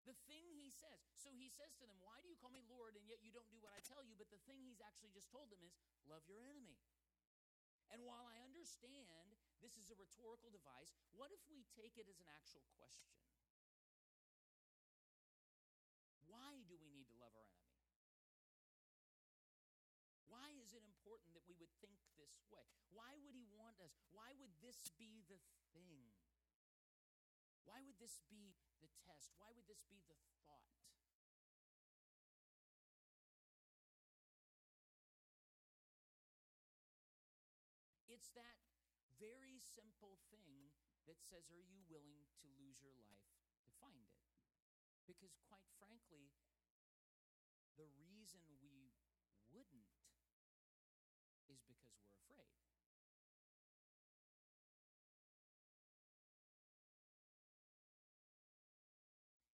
The 0.07 0.15
thing 0.31 0.47
he 0.55 0.71
says, 0.71 1.03
so 1.19 1.27
he 1.35 1.51
says 1.51 1.75
to 1.75 1.83
them, 1.83 1.99
Why 1.99 2.23
do 2.23 2.31
you 2.31 2.39
call 2.39 2.55
me 2.55 2.63
Lord, 2.71 2.95
and 2.95 3.03
yet 3.03 3.19
you 3.19 3.35
don't 3.35 3.51
do 3.51 3.59
what 3.59 3.75
I 3.75 3.83
tell 3.83 3.99
you? 4.07 4.15
But 4.15 4.31
the 4.31 4.39
thing 4.47 4.63
he's 4.63 4.79
actually 4.79 5.11
just 5.11 5.27
told 5.27 5.51
them 5.51 5.59
is, 5.59 5.75
Love 6.07 6.23
your 6.23 6.39
enemy. 6.47 6.79
And 7.91 8.05
while 8.07 8.23
I 8.29 8.39
understand 8.45 9.38
this 9.59 9.75
is 9.75 9.91
a 9.91 9.99
rhetorical 9.99 10.49
device, 10.51 10.95
what 11.11 11.31
if 11.35 11.43
we 11.51 11.67
take 11.75 11.99
it 11.99 12.07
as 12.07 12.19
an 12.23 12.31
actual 12.31 12.63
question? 12.79 13.15
Why 16.27 16.63
do 16.69 16.79
we 16.79 16.87
need 16.93 17.09
to 17.11 17.17
love 17.19 17.35
our 17.35 17.43
enemy? 17.43 17.59
Why 20.29 20.53
is 20.61 20.77
it 20.77 20.85
important 20.85 21.33
that 21.33 21.43
we 21.49 21.57
would 21.57 21.73
think 21.81 21.97
this 22.15 22.37
way? 22.53 22.69
Why 22.93 23.17
would 23.25 23.33
he 23.33 23.49
want 23.49 23.81
us? 23.81 23.97
Why 24.13 24.31
would 24.37 24.53
this 24.61 24.93
be 24.95 25.25
the 25.25 25.41
thing? 25.73 26.13
Why 27.65 27.81
would 27.81 27.97
this 27.97 28.21
be 28.29 28.53
the 28.79 28.89
test? 29.05 29.33
Why 29.41 29.49
would 29.57 29.65
this 29.65 29.81
be 29.89 29.99
the 30.05 30.17
thought? 30.45 30.69
It's 38.09 38.29
that 38.37 38.68
very 39.19 39.59
simple 39.59 40.15
thing 40.31 40.71
that 41.03 41.19
says, 41.19 41.51
Are 41.51 41.59
you 41.59 41.83
willing 41.91 42.23
to 42.39 42.47
lose 42.55 42.79
your 42.79 42.95
life 42.95 43.27
to 43.67 43.69
find 43.83 44.07
it? 44.07 44.23
Because, 45.03 45.35
quite 45.43 45.67
frankly, 45.75 46.31
the 47.75 47.91
reason 47.99 48.39
we 48.63 48.95
wouldn't 49.51 49.91
is 51.51 51.59
because 51.67 51.99
we're 51.99 52.15
afraid. 52.15 52.55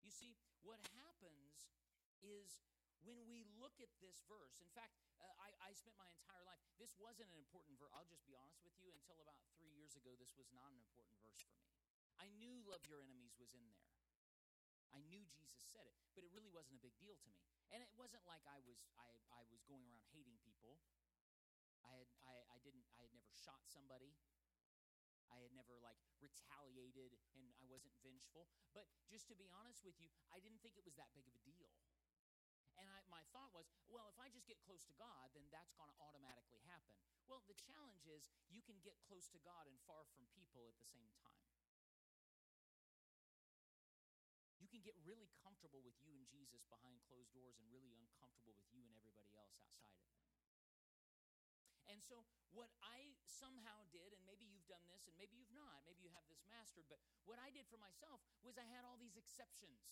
You 0.06 0.14
see, 0.14 0.38
what 0.62 0.86
happens 0.94 1.74
is 2.22 2.62
when 3.06 3.22
we 3.30 3.46
look 3.62 3.78
at 3.78 3.94
this 4.02 4.18
verse, 4.26 4.58
in 4.58 4.70
fact, 4.74 4.98
uh, 5.22 5.30
I, 5.38 5.54
I 5.62 5.72
spent 5.78 5.94
my 5.96 6.10
entire 6.10 6.42
life, 6.42 6.60
this 6.82 6.98
wasn't 6.98 7.30
an 7.30 7.38
important 7.38 7.78
verse. 7.78 7.94
I'll 7.94 8.10
just 8.10 8.26
be 8.26 8.34
honest 8.34 8.66
with 8.66 8.74
you, 8.82 8.90
until 8.90 9.22
about 9.22 9.38
three 9.56 9.72
years 9.78 9.94
ago, 9.94 10.18
this 10.18 10.34
was 10.34 10.50
not 10.52 10.74
an 10.74 10.82
important 10.82 11.16
verse 11.22 11.38
for 11.46 11.54
me. 11.54 11.70
I 12.18 12.28
knew 12.42 12.66
love 12.66 12.82
your 12.90 13.06
enemies 13.06 13.38
was 13.38 13.54
in 13.54 13.62
there. 13.70 13.86
I 14.90 15.04
knew 15.06 15.22
Jesus 15.28 15.62
said 15.70 15.86
it, 15.86 15.96
but 16.16 16.24
it 16.24 16.32
really 16.32 16.50
wasn't 16.50 16.80
a 16.80 16.84
big 16.84 16.96
deal 16.98 17.14
to 17.14 17.28
me. 17.30 17.38
And 17.76 17.84
it 17.84 17.92
wasn't 18.00 18.24
like 18.24 18.42
I 18.48 18.64
was 18.64 18.80
I, 18.96 19.12
I 19.36 19.44
was 19.52 19.60
going 19.68 19.84
around 19.84 20.08
hating 20.16 20.40
people. 20.40 20.80
I 21.84 21.92
had 21.92 22.08
I, 22.24 22.40
I 22.56 22.58
didn't 22.64 22.88
I 22.96 23.04
had 23.04 23.12
never 23.12 23.36
shot 23.36 23.60
somebody. 23.68 24.16
I 25.28 25.44
had 25.44 25.52
never 25.52 25.76
like 25.84 26.00
retaliated 26.24 27.12
and 27.36 27.52
I 27.60 27.68
wasn't 27.68 27.92
vengeful. 28.00 28.48
But 28.72 28.88
just 29.12 29.28
to 29.28 29.36
be 29.36 29.52
honest 29.52 29.84
with 29.84 30.00
you, 30.00 30.08
I 30.32 30.40
didn't 30.40 30.64
think 30.64 30.80
it 30.80 30.88
was 30.88 30.96
that 30.96 31.12
big 31.12 31.28
of 31.28 31.36
a 31.36 31.44
deal. 31.44 31.68
My 33.10 33.22
thought 33.32 33.54
was, 33.54 33.70
well, 33.88 34.10
if 34.10 34.18
I 34.18 34.30
just 34.34 34.50
get 34.50 34.62
close 34.66 34.82
to 34.90 34.96
God, 34.98 35.30
then 35.38 35.46
that's 35.54 35.74
going 35.78 35.90
to 35.90 35.98
automatically 36.02 36.62
happen. 36.66 36.98
Well, 37.26 37.42
the 37.50 37.58
challenge 37.58 38.06
is 38.06 38.30
you 38.50 38.62
can 38.62 38.78
get 38.86 38.98
close 39.06 39.30
to 39.34 39.40
God 39.42 39.66
and 39.66 39.78
far 39.86 40.06
from 40.14 40.26
people 40.34 40.70
at 40.70 40.78
the 40.78 40.86
same 40.90 41.10
time. 41.18 41.46
You 44.62 44.70
can 44.70 44.82
get 44.82 44.98
really 45.06 45.30
comfortable 45.46 45.82
with 45.86 45.98
you 46.02 46.18
and 46.18 46.26
Jesus 46.26 46.66
behind 46.70 46.98
closed 47.06 47.34
doors 47.34 47.58
and 47.62 47.70
really 47.70 47.94
uncomfortable 47.94 48.58
with 48.58 48.70
you 48.74 48.86
and 48.90 48.98
everybody 48.98 49.34
else 49.38 49.54
outside 49.62 49.94
of 49.94 50.02
them. 50.02 50.26
And 51.86 52.02
so, 52.02 52.26
what 52.50 52.74
I 52.82 53.14
somehow 53.30 53.86
did, 53.94 54.10
and 54.18 54.24
maybe 54.26 54.50
you've 54.50 54.66
done 54.66 54.82
this 54.90 55.06
and 55.06 55.14
maybe 55.22 55.38
you've 55.38 55.54
not, 55.54 55.86
maybe 55.86 56.02
you 56.02 56.10
have 56.18 56.26
this 56.26 56.42
mastered, 56.50 56.90
but 56.90 56.98
what 57.30 57.38
I 57.38 57.54
did 57.54 57.70
for 57.70 57.78
myself 57.78 58.26
was 58.42 58.58
I 58.58 58.66
had 58.66 58.82
all 58.82 58.98
these 58.98 59.14
exceptions. 59.14 59.86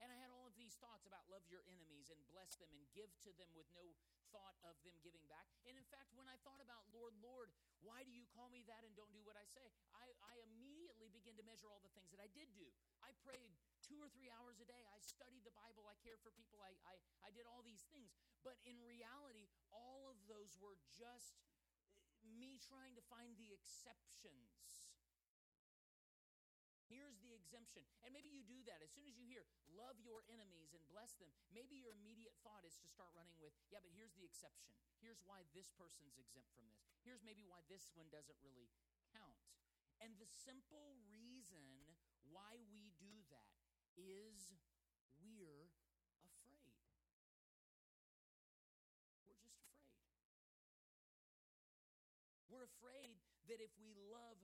And 0.00 0.08
I 0.08 0.16
had 0.16 0.32
all 0.32 0.48
of 0.48 0.56
these 0.56 0.76
thoughts 0.80 1.04
about 1.04 1.28
love 1.28 1.44
your 1.52 1.60
enemies 1.68 2.08
and 2.08 2.18
bless 2.32 2.56
them 2.56 2.72
and 2.72 2.80
give 2.96 3.12
to 3.28 3.30
them 3.36 3.52
with 3.52 3.68
no 3.76 3.84
thought 4.32 4.56
of 4.64 4.78
them 4.86 4.96
giving 5.04 5.22
back. 5.28 5.44
And 5.68 5.76
in 5.76 5.84
fact, 5.92 6.08
when 6.16 6.24
I 6.30 6.40
thought 6.40 6.62
about, 6.62 6.88
Lord, 6.94 7.12
Lord, 7.20 7.52
why 7.84 8.06
do 8.06 8.12
you 8.12 8.24
call 8.32 8.48
me 8.48 8.64
that 8.70 8.86
and 8.86 8.94
don't 8.96 9.12
do 9.12 9.20
what 9.26 9.36
I 9.36 9.44
say? 9.44 9.68
I, 9.92 10.08
I 10.24 10.40
immediately 10.52 11.12
begin 11.12 11.36
to 11.36 11.44
measure 11.44 11.68
all 11.68 11.82
the 11.84 11.92
things 11.92 12.08
that 12.14 12.22
I 12.22 12.32
did 12.32 12.48
do. 12.56 12.64
I 13.04 13.12
prayed 13.20 13.52
two 13.84 13.98
or 14.00 14.08
three 14.14 14.30
hours 14.30 14.62
a 14.62 14.66
day. 14.68 14.86
I 14.88 14.98
studied 15.02 15.44
the 15.44 15.52
Bible. 15.52 15.84
I 15.84 15.98
cared 16.00 16.22
for 16.24 16.32
people. 16.32 16.62
I, 16.62 16.72
I, 16.86 16.96
I 17.26 17.30
did 17.34 17.44
all 17.44 17.60
these 17.60 17.84
things. 17.90 18.14
But 18.40 18.56
in 18.64 18.78
reality, 18.80 19.50
all 19.74 20.08
of 20.08 20.16
those 20.30 20.56
were 20.62 20.78
just 20.88 21.36
uh, 21.44 22.24
me 22.24 22.56
trying 22.62 22.96
to 22.96 23.04
find 23.10 23.36
the 23.36 23.52
exceptions 23.52 24.89
exemption. 27.40 27.82
And 28.04 28.12
maybe 28.12 28.28
you 28.28 28.44
do 28.44 28.60
that. 28.68 28.84
As 28.84 28.92
soon 28.92 29.08
as 29.08 29.16
you 29.16 29.24
hear, 29.24 29.48
love 29.72 29.96
your 30.04 30.20
enemies 30.28 30.76
and 30.76 30.84
bless 30.92 31.16
them, 31.16 31.32
maybe 31.56 31.80
your 31.80 31.96
immediate 31.96 32.36
thought 32.44 32.68
is 32.68 32.76
to 32.84 32.86
start 32.86 33.08
running 33.16 33.40
with, 33.40 33.56
yeah, 33.72 33.80
but 33.80 33.90
here's 33.96 34.12
the 34.12 34.28
exception. 34.28 34.76
Here's 35.00 35.24
why 35.24 35.48
this 35.56 35.72
person's 35.72 36.20
exempt 36.20 36.52
from 36.52 36.68
this. 36.68 36.84
Here's 37.00 37.24
maybe 37.24 37.48
why 37.48 37.64
this 37.72 37.88
one 37.96 38.12
doesn't 38.12 38.36
really 38.44 38.68
count. 39.16 39.40
And 40.04 40.12
the 40.20 40.28
simple 40.28 41.00
reason 41.08 41.64
why 42.28 42.60
we 42.68 42.92
do 43.00 43.12
that 43.32 43.56
is 43.96 44.52
we're 45.24 45.68
afraid. 46.24 46.76
We're 49.28 49.40
just 49.40 49.60
afraid. 49.64 49.88
We're 52.48 52.68
afraid 52.68 53.20
that 53.48 53.60
if 53.60 53.72
we 53.80 53.92
love 54.08 54.40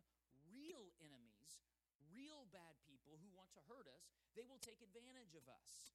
real 0.52 0.92
enemies, 1.00 1.60
real 2.12 2.48
bad 2.52 2.76
people 3.06 3.22
who 3.22 3.30
want 3.38 3.54
to 3.54 3.62
hurt 3.70 3.86
us, 3.86 4.10
they 4.34 4.42
will 4.50 4.58
take 4.58 4.82
advantage 4.82 5.38
of 5.38 5.46
us. 5.46 5.94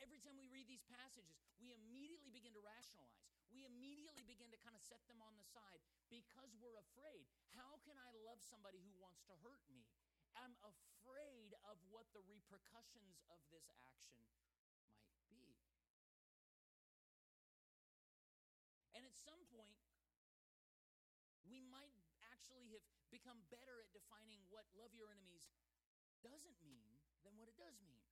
Every 0.00 0.16
time 0.16 0.40
we 0.40 0.48
read 0.48 0.64
these 0.64 0.84
passages, 0.88 1.36
we 1.60 1.76
immediately 1.76 2.32
begin 2.32 2.56
to 2.56 2.64
rationalize. 2.64 3.20
We 3.52 3.68
immediately 3.68 4.24
begin 4.24 4.48
to 4.56 4.60
kind 4.64 4.72
of 4.72 4.80
set 4.80 5.04
them 5.04 5.20
on 5.20 5.36
the 5.36 5.44
side 5.44 5.84
because 6.08 6.48
we're 6.56 6.80
afraid. 6.80 7.28
How 7.52 7.76
can 7.84 8.00
I 8.00 8.08
love 8.24 8.40
somebody 8.40 8.80
who 8.80 8.92
wants 8.96 9.20
to 9.28 9.36
hurt 9.44 9.60
me? 9.68 9.84
I'm 10.32 10.56
afraid 10.64 11.52
of 11.68 11.76
what 11.92 12.08
the 12.16 12.24
repercussions 12.24 13.20
of 13.28 13.40
this 13.52 13.68
action 13.84 14.16
might 14.96 15.12
be. 15.28 15.60
And 18.96 19.04
at 19.04 19.16
some 19.16 19.44
point, 19.52 19.76
we 21.44 21.60
might 21.68 21.92
actually 22.32 22.72
have 22.72 22.84
become 23.12 23.44
better 23.52 23.84
at 23.84 23.92
defining 23.92 24.40
what 24.48 24.64
love 24.76 24.92
your 24.96 25.08
enemies 25.12 25.48
doesn't 26.30 26.58
mean 26.62 26.98
than 27.26 27.34
what 27.38 27.50
it 27.50 27.58
does 27.58 27.78
mean. 27.82 28.02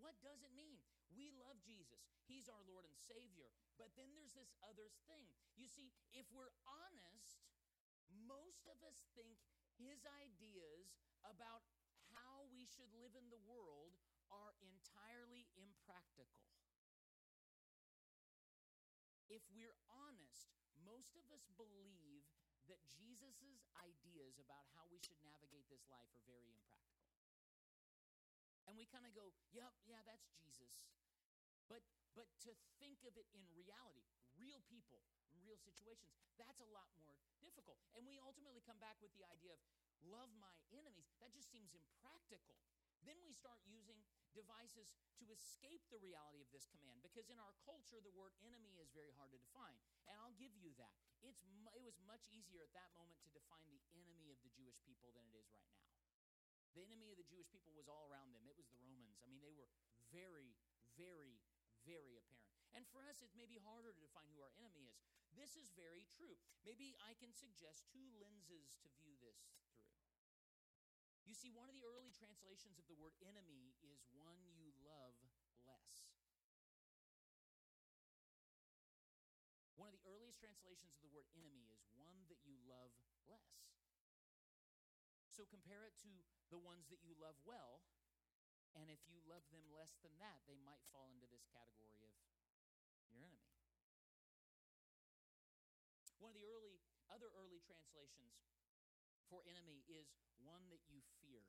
What 0.00 0.18
does 0.24 0.42
it 0.42 0.50
mean? 0.56 0.82
We 1.14 1.30
love 1.36 1.60
Jesus. 1.62 2.02
He's 2.26 2.48
our 2.48 2.64
Lord 2.66 2.88
and 2.88 2.96
Savior. 2.98 3.52
But 3.78 3.94
then 3.94 4.10
there's 4.16 4.34
this 4.34 4.50
other 4.64 4.90
thing. 5.06 5.30
You 5.54 5.68
see, 5.68 5.92
if 6.10 6.26
we're 6.32 6.52
honest, 6.66 7.44
most 8.10 8.66
of 8.66 8.80
us 8.82 9.04
think 9.14 9.38
his 9.78 10.02
ideas 10.08 10.96
about 11.22 11.64
how 12.12 12.50
we 12.50 12.66
should 12.66 12.90
live 12.92 13.14
in 13.16 13.30
the 13.30 13.40
world 13.46 13.96
are 14.28 14.56
entirely 14.60 15.48
impractical. 15.56 16.44
If 19.32 19.44
we're 19.52 19.76
honest, 19.88 20.52
most 20.84 21.16
of 21.16 21.24
us 21.32 21.48
believe 21.56 21.96
that 22.70 22.82
Jesus' 22.90 23.66
ideas 23.78 24.38
about 24.38 24.66
how 24.76 24.86
we 24.90 25.00
should 25.02 25.18
navigate 25.22 25.66
this 25.66 25.86
life 25.90 26.06
are 26.14 26.22
very 26.28 26.46
impractical. 26.50 27.10
And 28.66 28.78
we 28.78 28.86
kind 28.86 29.04
of 29.06 29.12
go, 29.12 29.34
yep, 29.50 29.74
yeah, 29.84 30.00
that's 30.06 30.30
Jesus. 30.38 30.86
But 31.66 31.82
but 32.12 32.28
to 32.44 32.52
think 32.76 33.00
of 33.08 33.16
it 33.16 33.24
in 33.32 33.40
reality, 33.56 34.04
real 34.36 34.60
people, 34.68 35.00
real 35.40 35.56
situations, 35.56 36.12
that's 36.36 36.60
a 36.60 36.68
lot 36.70 36.88
more 37.00 37.16
difficult. 37.40 37.80
And 37.96 38.04
we 38.04 38.20
ultimately 38.20 38.60
come 38.62 38.78
back 38.78 39.00
with 39.00 39.12
the 39.16 39.24
idea 39.32 39.56
of 39.56 39.60
love 40.04 40.28
my 40.36 40.52
enemies. 40.76 41.16
That 41.24 41.32
just 41.32 41.48
seems 41.48 41.72
impractical. 41.72 42.60
Then 43.02 43.18
we 43.26 43.34
start 43.34 43.58
using 43.66 43.98
devices 44.32 44.94
to 45.20 45.24
escape 45.34 45.82
the 45.90 46.00
reality 46.00 46.40
of 46.40 46.50
this 46.54 46.64
command 46.70 47.02
because 47.02 47.28
in 47.28 47.38
our 47.42 47.52
culture 47.66 47.98
the 47.98 48.14
word 48.14 48.32
enemy 48.46 48.78
is 48.78 48.88
very 48.94 49.12
hard 49.18 49.32
to 49.34 49.40
define. 49.40 49.76
And 50.06 50.14
I'll 50.20 50.36
give 50.38 50.54
you 50.54 50.70
that. 50.78 51.11
It's 51.22 51.42
it 51.72 51.80
was 51.80 51.96
much 52.04 52.28
easier 52.30 52.62
at 52.62 52.74
that 52.76 52.92
moment 52.94 53.22
to 53.24 53.30
define 53.32 53.66
the 53.72 53.82
enemy 53.96 54.28
of 54.30 54.38
the 54.44 54.52
Jewish 54.52 54.78
people 54.84 55.10
than 55.16 55.24
it 55.26 55.34
is 55.38 55.48
right 55.50 55.66
now. 55.72 55.88
The 56.76 56.84
enemy 56.84 57.12
of 57.12 57.18
the 57.20 57.26
Jewish 57.28 57.48
people 57.48 57.72
was 57.76 57.88
all 57.88 58.08
around 58.08 58.32
them. 58.32 58.44
It 58.48 58.56
was 58.56 58.68
the 58.68 58.80
Romans. 58.80 59.20
I 59.20 59.28
mean, 59.28 59.40
they 59.44 59.52
were 59.52 59.68
very, 60.12 60.56
very, 60.96 61.40
very 61.84 62.16
apparent. 62.16 62.48
And 62.72 62.88
for 62.88 63.04
us, 63.04 63.20
it 63.20 63.32
may 63.36 63.44
be 63.44 63.60
harder 63.60 63.92
to 63.92 64.00
define 64.00 64.32
who 64.32 64.40
our 64.40 64.52
enemy 64.56 64.88
is. 64.88 65.00
This 65.36 65.56
is 65.56 65.72
very 65.76 66.04
true. 66.08 66.36
Maybe 66.64 66.96
I 67.04 67.12
can 67.16 67.32
suggest 67.32 67.88
two 67.92 68.08
lenses 68.20 68.80
to 68.80 68.88
view 69.00 69.16
this 69.20 69.36
through. 69.48 69.68
You 71.28 71.36
see, 71.36 71.52
one 71.52 71.68
of 71.68 71.76
the 71.76 71.84
early 71.84 72.12
translations 72.12 72.76
of 72.76 72.84
the 72.88 72.96
word 72.96 73.16
enemy 73.24 73.76
is 73.80 74.04
one 74.12 74.40
you 74.56 74.72
love 74.84 75.16
translations 80.82 80.98
of 80.98 81.06
the 81.06 81.14
word 81.14 81.30
enemy 81.38 81.70
is 81.70 81.78
one 81.94 82.26
that 82.26 82.42
you 82.42 82.58
love 82.66 82.90
less. 83.30 83.54
So 85.30 85.46
compare 85.46 85.86
it 85.86 85.94
to 86.02 86.10
the 86.50 86.58
ones 86.58 86.90
that 86.90 86.98
you 87.06 87.14
love 87.22 87.38
well, 87.46 87.86
and 88.74 88.90
if 88.90 88.98
you 89.06 89.22
love 89.30 89.46
them 89.54 89.62
less 89.70 89.94
than 90.02 90.12
that, 90.18 90.42
they 90.50 90.58
might 90.66 90.82
fall 90.90 91.06
into 91.14 91.30
this 91.30 91.46
category 91.54 92.02
of 92.02 92.10
your 93.14 93.14
enemy. 93.14 93.46
One 96.18 96.34
of 96.34 96.38
the 96.38 96.50
early 96.50 96.82
other 97.10 97.30
early 97.38 97.62
translations 97.62 98.42
for 99.30 99.46
enemy 99.46 99.86
is 99.86 100.10
one 100.42 100.66
that 100.74 100.82
you 100.90 101.02
fear. 101.22 101.46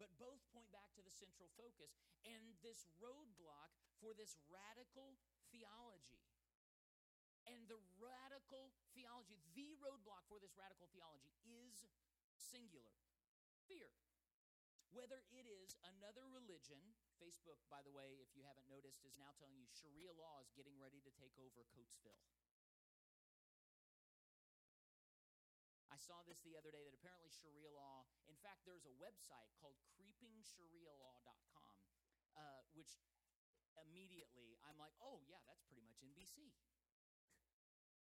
But 0.00 0.12
both 0.18 0.42
point 0.50 0.70
back 0.74 0.90
to 0.98 1.02
the 1.02 1.14
central 1.14 1.50
focus 1.54 1.94
and 2.26 2.58
this 2.62 2.90
roadblock 2.98 3.70
for 4.02 4.14
this 4.18 4.34
radical 4.50 5.14
theology. 5.52 6.24
And 7.46 7.68
the 7.68 7.78
radical 8.00 8.72
theology, 8.96 9.38
the 9.52 9.76
roadblock 9.78 10.24
for 10.26 10.40
this 10.40 10.56
radical 10.56 10.88
theology 10.90 11.36
is 11.44 11.84
singular 12.34 12.96
fear. 13.68 13.92
Whether 14.92 15.24
it 15.32 15.48
is 15.48 15.72
another 15.96 16.28
religion, 16.28 16.80
Facebook, 17.16 17.56
by 17.72 17.80
the 17.80 17.92
way, 17.92 18.20
if 18.20 18.36
you 18.36 18.44
haven't 18.44 18.68
noticed, 18.68 19.00
is 19.08 19.16
now 19.16 19.32
telling 19.40 19.56
you 19.56 19.64
Sharia 19.72 20.12
law 20.12 20.44
is 20.44 20.52
getting 20.52 20.76
ready 20.76 21.00
to 21.00 21.12
take 21.16 21.32
over 21.40 21.64
Coatesville. 21.72 22.20
I 25.88 25.96
saw 25.96 26.20
this 26.28 26.44
the 26.44 26.56
other 26.56 26.68
day 26.72 26.84
that 26.84 26.92
apparently 26.92 27.32
Sharia 27.32 27.72
law, 27.72 28.04
in 28.28 28.36
fact, 28.44 28.68
there's 28.68 28.84
a 28.84 28.92
website 29.00 29.48
called 29.60 29.76
creepingsharialaw.com, 29.96 31.76
uh, 32.36 32.60
which 32.76 33.00
immediately 33.84 34.58
I'm 34.66 34.78
like, 34.78 34.94
oh, 35.02 35.22
yeah, 35.26 35.42
that's 35.46 35.62
pretty 35.66 35.82
much 35.82 35.98
NBC 36.02 36.54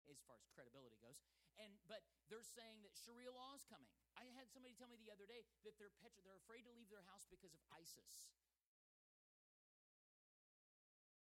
as 0.10 0.18
far 0.26 0.42
as 0.42 0.50
credibility 0.50 0.98
goes. 0.98 1.22
And 1.62 1.78
but 1.86 2.02
they're 2.28 2.46
saying 2.46 2.82
that 2.82 2.98
Sharia 2.98 3.30
law 3.30 3.54
is 3.54 3.64
coming. 3.70 3.86
I 4.18 4.26
had 4.34 4.50
somebody 4.50 4.74
tell 4.74 4.90
me 4.90 4.98
the 4.98 5.14
other 5.14 5.30
day 5.30 5.46
that 5.64 5.78
they're 5.78 5.94
petri- 6.02 6.26
they're 6.26 6.42
afraid 6.42 6.66
to 6.66 6.74
leave 6.74 6.90
their 6.90 7.06
house 7.06 7.30
because 7.30 7.54
of 7.54 7.62
ISIS. 7.70 8.34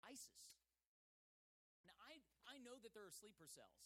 ISIS. 0.03 0.41
Now 1.85 1.95
I 2.01 2.19
I 2.49 2.57
know 2.59 2.81
that 2.81 2.91
there 2.97 3.05
are 3.05 3.13
sleeper 3.13 3.45
cells, 3.47 3.85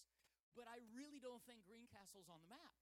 but 0.55 0.65
I 0.71 0.79
really 0.95 1.19
don't 1.19 1.43
think 1.45 1.67
Green 1.67 1.85
Greencastle's 1.89 2.31
on 2.31 2.41
the 2.41 2.49
map. 2.49 2.75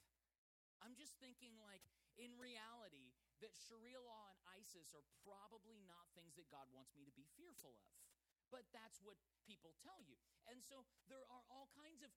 I'm 0.84 0.94
just 0.94 1.18
thinking 1.18 1.58
like 1.60 1.84
in 2.16 2.32
reality 2.38 3.16
that 3.44 3.52
Sharia 3.56 4.00
law 4.00 4.32
and 4.32 4.40
ISIS 4.56 4.96
are 4.96 5.04
probably 5.26 5.80
not 5.90 6.08
things 6.16 6.36
that 6.40 6.48
God 6.52 6.68
wants 6.72 6.96
me 6.96 7.04
to 7.04 7.16
be 7.16 7.28
fearful 7.36 7.76
of. 7.76 7.92
But 8.54 8.64
that's 8.72 9.02
what 9.02 9.18
people 9.44 9.74
tell 9.82 10.00
you. 10.06 10.16
And 10.46 10.62
so 10.62 10.86
there 11.10 11.26
are 11.34 11.44
all 11.50 11.68
kinds 11.74 12.06
of 12.06 12.14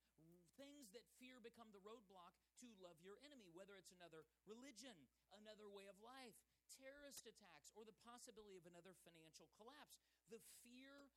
things 0.60 0.90
that 0.92 1.06
fear 1.16 1.40
become 1.40 1.70
the 1.70 1.82
roadblock 1.86 2.34
to 2.60 2.68
love 2.82 2.98
your 3.00 3.16
enemy, 3.24 3.48
whether 3.54 3.78
it's 3.78 3.94
another 3.94 4.26
religion, 4.44 4.94
another 5.32 5.70
way 5.70 5.86
of 5.86 5.96
life, 6.02 6.36
terrorist 6.68 7.24
attacks, 7.24 7.70
or 7.78 7.86
the 7.86 7.96
possibility 8.04 8.58
of 8.58 8.66
another 8.68 8.92
financial 9.06 9.48
collapse. 9.56 10.02
The 10.28 10.42
fear 10.66 11.08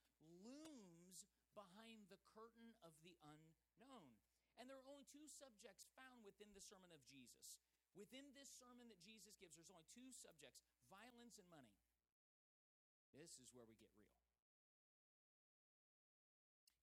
looms 0.45 1.28
behind 1.52 2.08
the 2.08 2.22
curtain 2.32 2.72
of 2.86 2.95
the 3.04 3.18
unknown. 3.26 4.16
And 4.62 4.70
there 4.70 4.78
are 4.78 4.88
only 4.88 5.10
two 5.10 5.26
subjects 5.26 5.89
found 5.97 6.22
within 6.22 6.54
the 6.54 6.64
sermon 6.64 6.93
of 6.93 7.02
Jesus. 7.10 7.60
Within 7.96 8.32
this 8.34 8.50
sermon 8.56 8.88
that 8.88 9.04
Jesus 9.04 9.36
gives, 9.36 9.60
there's 9.60 9.72
only 9.72 9.88
two 9.92 10.10
subjects 10.16 10.64
violence 10.88 11.36
and 11.38 11.48
money. 11.52 11.76
This 13.12 13.36
is 13.44 13.52
where 13.52 13.68
we 13.68 13.76
get 13.76 13.92
real. 14.00 14.16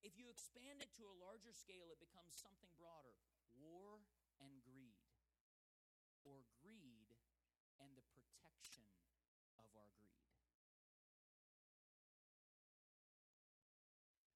If 0.05 0.15
you 0.15 0.29
expand 0.31 0.79
it 0.79 0.93
to 0.95 1.09
a 1.09 1.19
larger 1.19 1.51
scale, 1.51 1.91
it 1.91 1.99
becomes 1.99 2.37
something 2.37 2.71
broader 2.77 3.17
war 3.57 3.99
and 4.39 4.63
greed, 4.63 4.95
or 6.23 6.47
greed 6.63 7.11
and 7.83 7.91
the 7.95 8.05
protection 8.15 8.87
of 9.59 9.67
our 9.75 9.91
greed. 9.99 10.23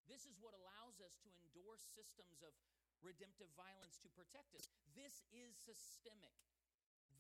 This 0.08 0.28
is 0.28 0.36
what 0.44 0.54
allows 0.54 1.00
us 1.00 1.16
to 1.24 1.30
endorse 1.40 1.84
systems 1.96 2.44
of 2.44 2.52
redemptive 3.00 3.52
violence 3.56 4.00
to 4.04 4.10
protect 4.12 4.56
us. 4.56 4.68
This 4.96 5.24
is 5.32 5.56
systemic. 5.64 6.36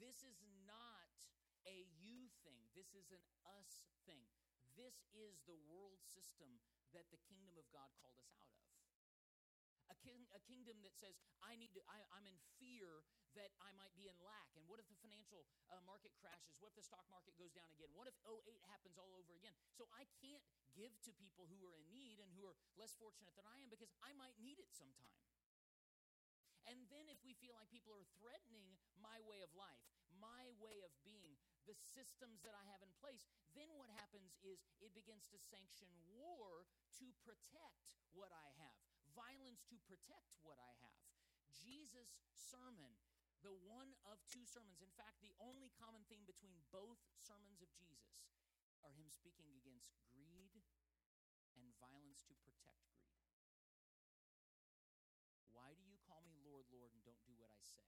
This 0.01 0.23
is 0.25 0.37
not 0.65 1.09
a 1.67 1.87
you 1.99 2.27
thing, 2.43 2.59
this 2.75 2.91
is 2.93 3.11
an 3.11 3.23
us 3.59 3.85
thing. 4.03 4.25
This 4.73 5.05
is 5.13 5.37
the 5.45 5.57
world 5.69 6.01
system 6.01 6.49
that 6.97 7.05
the 7.13 7.21
kingdom 7.29 7.53
of 7.57 7.65
God 7.69 7.93
called 8.01 8.17
us 8.17 8.33
out 8.33 8.49
of. 8.49 8.61
A, 9.91 9.97
king, 10.01 10.25
a 10.33 10.41
kingdom 10.49 10.81
that 10.81 10.97
says, 10.97 11.13
I 11.45 11.53
need 11.59 11.69
to, 11.77 11.81
I, 11.85 12.01
am 12.17 12.25
in 12.25 12.33
fear 12.57 13.05
that 13.37 13.53
I 13.61 13.69
might 13.77 13.93
be 13.93 14.09
in 14.09 14.17
lack. 14.25 14.49
And 14.57 14.65
what 14.65 14.81
if 14.81 14.89
the 14.89 14.97
financial 15.01 15.45
uh, 15.69 15.77
market 15.85 16.13
crashes? 16.17 16.57
What 16.57 16.73
if 16.73 16.77
the 16.77 16.85
stock 16.85 17.05
market 17.13 17.37
goes 17.37 17.53
down 17.53 17.69
again? 17.73 17.93
What 17.93 18.09
if 18.09 18.17
08 18.25 18.41
happens 18.69 18.97
all 18.97 19.13
over 19.13 19.37
again? 19.37 19.53
So 19.77 19.85
I 19.93 20.09
can't 20.21 20.41
give 20.73 20.93
to 21.05 21.11
people 21.21 21.45
who 21.45 21.61
are 21.69 21.77
in 21.77 21.85
need 21.93 22.17
and 22.21 22.29
who 22.33 22.49
are 22.49 22.57
less 22.77 22.97
fortunate 22.97 23.37
than 23.37 23.45
I 23.45 23.61
am 23.61 23.69
because 23.69 23.93
I 24.01 24.13
might 24.17 24.33
need 24.41 24.57
it 24.57 24.73
sometime. 24.73 25.13
And 26.69 26.79
then 26.87 27.11
if 27.11 27.19
we 27.27 27.35
feel 27.37 27.55
like 27.55 27.67
people 27.67 27.91
are 27.91 28.07
threatening 28.19 28.79
my 28.99 29.19
way 29.27 29.43
of 29.43 29.51
life, 29.53 29.83
my 30.15 30.47
way 30.63 30.79
of 30.85 30.93
being, 31.03 31.35
the 31.63 31.75
systems 31.75 32.43
that 32.43 32.55
I 32.55 32.63
have 32.71 32.83
in 32.83 32.91
place, 32.99 33.23
then 33.55 33.71
what 33.79 33.91
happens 33.95 34.35
is 34.43 34.59
it 34.83 34.91
begins 34.91 35.31
to 35.31 35.39
sanction 35.39 35.87
war 36.11 36.67
to 36.99 37.07
protect 37.23 37.95
what 38.11 38.31
I 38.35 38.47
have, 38.59 38.75
violence 39.15 39.63
to 39.71 39.79
protect 39.87 40.35
what 40.43 40.59
I 40.59 40.71
have. 40.83 40.99
Jesus' 41.51 42.19
sermon, 42.35 42.91
the 43.43 43.55
one 43.63 43.95
of 44.07 44.19
two 44.27 44.43
sermons, 44.43 44.83
in 44.83 44.91
fact, 44.95 45.19
the 45.23 45.35
only 45.39 45.71
common 45.79 46.03
theme 46.07 46.23
between 46.27 46.55
both 46.71 46.99
sermons 47.19 47.63
of 47.63 47.71
Jesus 47.75 48.27
are 48.83 48.91
him 48.95 49.07
speaking 49.07 49.51
against 49.55 49.95
greed 50.11 50.63
and 51.55 51.71
violence 51.79 52.23
to 52.27 52.35
protect 52.43 52.83
greed. 52.99 53.23
Why 55.55 55.71
do 55.75 55.83
you 55.87 55.99
call 56.03 56.23
me 56.27 56.35
Lord, 56.43 56.67
Lord, 56.73 56.91
and 56.91 57.03
don't 57.07 57.23
do 57.23 57.35
what 57.39 57.53
I 57.53 57.61
say? 57.63 57.87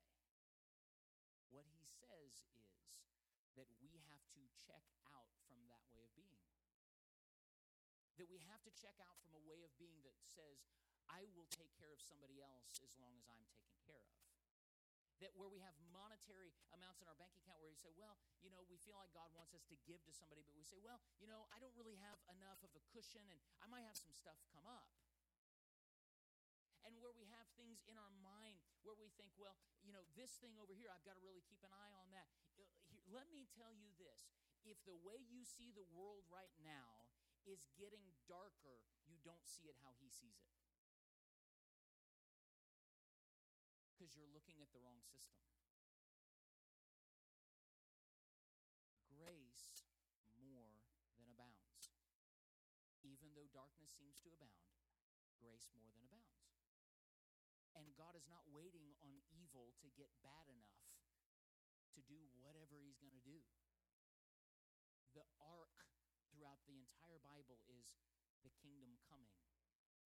What 1.51 1.67
he 1.71 1.84
says 2.01 2.43
is 2.43 3.55
that 3.55 3.69
we 3.79 3.95
have 4.11 4.23
to 4.35 4.43
check 4.67 4.83
out 5.15 5.31
from 5.47 5.63
that 5.71 5.83
way 5.95 6.03
of 6.03 6.11
being 6.15 6.35
that 8.15 8.31
we 8.31 8.39
have 8.47 8.63
to 8.63 8.71
check 8.79 8.95
out 9.03 9.19
from 9.19 9.35
a 9.35 9.43
way 9.43 9.59
of 9.67 9.71
being 9.75 9.99
that 10.07 10.15
says, 10.23 10.63
I 11.11 11.27
will 11.35 11.47
take 11.51 11.71
care 11.75 11.91
of 11.91 11.99
somebody 11.99 12.39
else 12.39 12.79
as 12.79 12.91
long 12.95 13.11
as 13.19 13.27
I'm 13.27 13.43
taken 13.51 13.75
care 13.83 13.99
of. 13.99 14.15
That 15.23 15.31
where 15.35 15.47
we 15.47 15.63
have 15.63 15.75
monetary 15.91 16.51
amounts 16.75 16.99
in 16.99 17.07
our 17.07 17.15
bank 17.15 17.31
account 17.39 17.59
where 17.63 17.71
you 17.71 17.79
say, 17.79 17.91
well, 17.95 18.19
you 18.43 18.51
know, 18.51 18.63
we 18.67 18.79
feel 18.83 18.99
like 18.99 19.11
God 19.15 19.31
wants 19.31 19.55
us 19.55 19.63
to 19.71 19.75
give 19.87 20.03
to 20.07 20.11
somebody, 20.11 20.43
but 20.43 20.55
we 20.55 20.63
say, 20.63 20.79
well, 20.79 20.99
you 21.19 21.27
know, 21.27 21.47
I 21.55 21.59
don't 21.63 21.75
really 21.75 21.95
have 22.03 22.19
enough 22.35 22.59
of 22.63 22.71
a 22.75 22.83
cushion 22.91 23.23
and 23.31 23.39
I 23.63 23.67
might 23.71 23.87
have 23.87 23.95
some 23.95 24.11
stuff 24.11 24.35
come 24.51 24.67
up. 24.67 24.91
And 26.83 26.99
where 26.99 27.15
we 27.15 27.25
have 27.31 27.47
things 27.55 27.79
in 27.87 27.95
our 27.95 28.11
mind 28.23 28.54
where 28.85 28.95
we 28.95 29.09
think, 29.17 29.33
well, 29.35 29.57
you 29.81 29.91
know, 29.91 30.05
this 30.13 30.37
thing 30.39 30.55
over 30.61 30.71
here, 30.71 30.93
I've 30.93 31.03
got 31.03 31.17
to 31.17 31.23
really 31.25 31.41
keep 31.43 31.65
an 31.65 31.73
eye 31.73 31.93
on 31.97 32.07
that. 32.13 32.29
Uh, 32.61 32.69
let 33.09 33.27
me 33.33 33.49
tell 33.57 33.73
you 33.73 33.89
this 33.97 34.29
if 34.63 34.77
the 34.85 34.97
way 35.01 35.19
you 35.25 35.41
see 35.45 35.73
the 35.73 35.85
world 35.93 36.25
right 36.29 36.53
now 36.61 37.09
is 37.45 37.65
getting 37.77 38.05
darker, 38.25 38.81
you 39.05 39.17
don't 39.21 39.45
see 39.45 39.69
it 39.69 39.77
how 39.85 39.93
he 40.01 40.09
sees 40.09 40.41
it. 40.41 40.55
because 44.05 44.21
you're 44.21 44.29
looking 44.37 44.61
at 44.61 44.69
the 44.69 44.77
wrong 44.83 45.01
system. 45.01 45.39
Grace 49.09 49.81
more 50.37 50.83
than 51.17 51.25
abounds. 51.31 51.95
Even 53.01 53.33
though 53.33 53.47
darkness 53.55 53.95
seems 53.95 54.21
to 54.21 54.29
abound, 54.29 54.67
grace 55.41 55.71
more 55.73 55.89
than 55.89 56.03
abounds. 56.05 56.54
And 57.75 57.91
God 57.99 58.15
is 58.15 58.27
not 58.31 58.47
waiting 58.55 58.95
on 59.03 59.19
evil 59.35 59.75
to 59.83 59.87
get 59.99 60.11
bad 60.23 60.47
enough 60.47 60.79
to 61.95 61.99
do 62.07 62.19
whatever 62.39 62.79
He's 62.79 62.99
going 62.99 63.15
to 63.15 63.23
do. 63.23 63.43
The 65.15 65.27
arc 65.39 65.87
throughout 66.31 66.63
the 66.67 66.79
entire 66.79 67.19
Bible 67.23 67.59
is 67.67 67.95
the 68.43 68.51
kingdom 68.63 68.99
coming. 69.07 69.35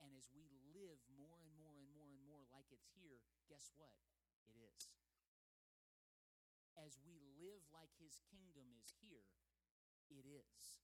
And 0.01 0.13
as 0.15 0.29
we 0.33 0.49
live 0.73 1.01
more 1.11 1.41
and 1.41 1.51
more 1.57 1.75
and 1.75 1.85
more 1.89 2.05
and 2.05 2.17
more 2.23 2.45
like 2.49 2.69
it's 2.73 2.89
here, 2.93 3.21
guess 3.49 3.73
what? 3.75 3.93
It 4.47 4.55
is. 4.55 4.95
As 6.79 6.95
we 7.03 7.19
live 7.35 7.65
like 7.73 7.91
his 7.99 8.23
kingdom 8.31 8.71
is 8.79 8.95
here, 9.03 9.27
it 10.07 10.23
is. 10.23 10.79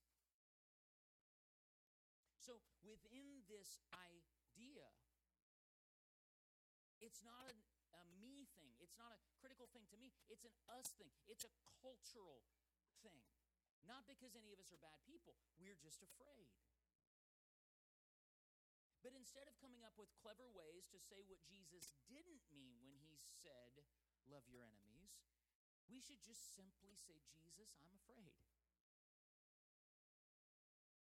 So 2.36 2.60
within 2.84 3.42
this 3.48 3.80
idea, 3.96 4.86
it's 7.06 7.22
not 7.22 7.46
a, 7.46 7.54
a 7.54 8.02
me 8.18 8.50
thing. 8.58 8.74
It's 8.82 8.98
not 8.98 9.14
a 9.14 9.20
critical 9.38 9.70
thing 9.70 9.86
to 9.94 9.96
me. 9.96 10.10
It's 10.26 10.42
an 10.42 10.52
us 10.74 10.90
thing. 10.98 11.14
It's 11.30 11.46
a 11.46 11.52
cultural 11.78 12.42
thing. 13.06 13.22
Not 13.86 14.02
because 14.10 14.34
any 14.34 14.50
of 14.50 14.58
us 14.58 14.74
are 14.74 14.82
bad 14.82 14.98
people. 15.06 15.38
We're 15.62 15.78
just 15.78 16.02
afraid. 16.02 16.50
But 19.06 19.14
instead 19.14 19.46
of 19.46 19.54
coming 19.62 19.86
up 19.86 19.94
with 19.94 20.10
clever 20.18 20.50
ways 20.50 20.90
to 20.90 20.98
say 20.98 21.22
what 21.30 21.38
Jesus 21.46 21.94
didn't 22.10 22.42
mean 22.50 22.98
when 23.06 23.14
he 23.22 23.30
said, 23.38 23.86
Love 24.26 24.42
your 24.50 24.66
enemies, 24.66 25.14
we 25.86 26.02
should 26.02 26.18
just 26.18 26.58
simply 26.58 26.98
say, 26.98 27.22
Jesus, 27.30 27.70
I'm 27.78 27.94
afraid. 27.94 28.34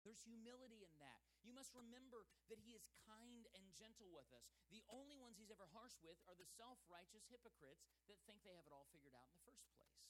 There's 0.03 0.27
humility 0.27 0.83
in 0.83 0.99
that. 0.99 1.24
You 1.45 1.53
must 1.53 1.77
remember 1.77 2.25
that 2.49 2.59
he 2.65 2.73
is 2.73 2.89
kind 3.05 3.45
and 3.53 3.65
gentle 3.77 4.09
with 4.09 4.27
us. 4.33 4.49
The 4.73 4.83
only 4.89 5.21
ones 5.21 5.37
he's 5.37 5.53
ever 5.53 5.69
harsh 5.77 5.95
with 6.01 6.17
are 6.25 6.35
the 6.35 6.49
self 6.57 6.81
righteous 6.89 7.29
hypocrites 7.29 7.85
that 8.09 8.17
think 8.25 8.41
they 8.43 8.57
have 8.57 8.65
it 8.65 8.73
all 8.73 8.89
figured 8.89 9.13
out 9.13 9.29
in 9.29 9.37
the 9.37 9.45
first 9.45 9.69
place. 9.77 10.01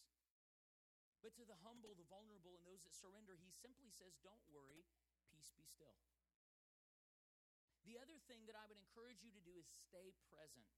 But 1.19 1.35
to 1.41 1.45
the 1.45 1.59
humble, 1.67 1.99
the 1.99 2.07
vulnerable, 2.07 2.55
and 2.55 2.65
those 2.69 2.87
that 2.87 2.95
surrender, 2.95 3.35
he 3.35 3.51
simply 3.51 3.91
says, 3.91 4.15
Don't 4.23 4.45
worry, 4.55 4.87
peace 5.27 5.51
be 5.59 5.67
still. 5.67 5.99
The 7.85 8.01
other 8.01 8.17
thing 8.31 8.47
that 8.49 8.57
I 8.57 8.65
would 8.71 8.81
encourage 8.81 9.21
you 9.21 9.35
to 9.35 9.43
do 9.45 9.59
is 9.61 9.69
stay 9.69 10.15
present. 10.33 10.69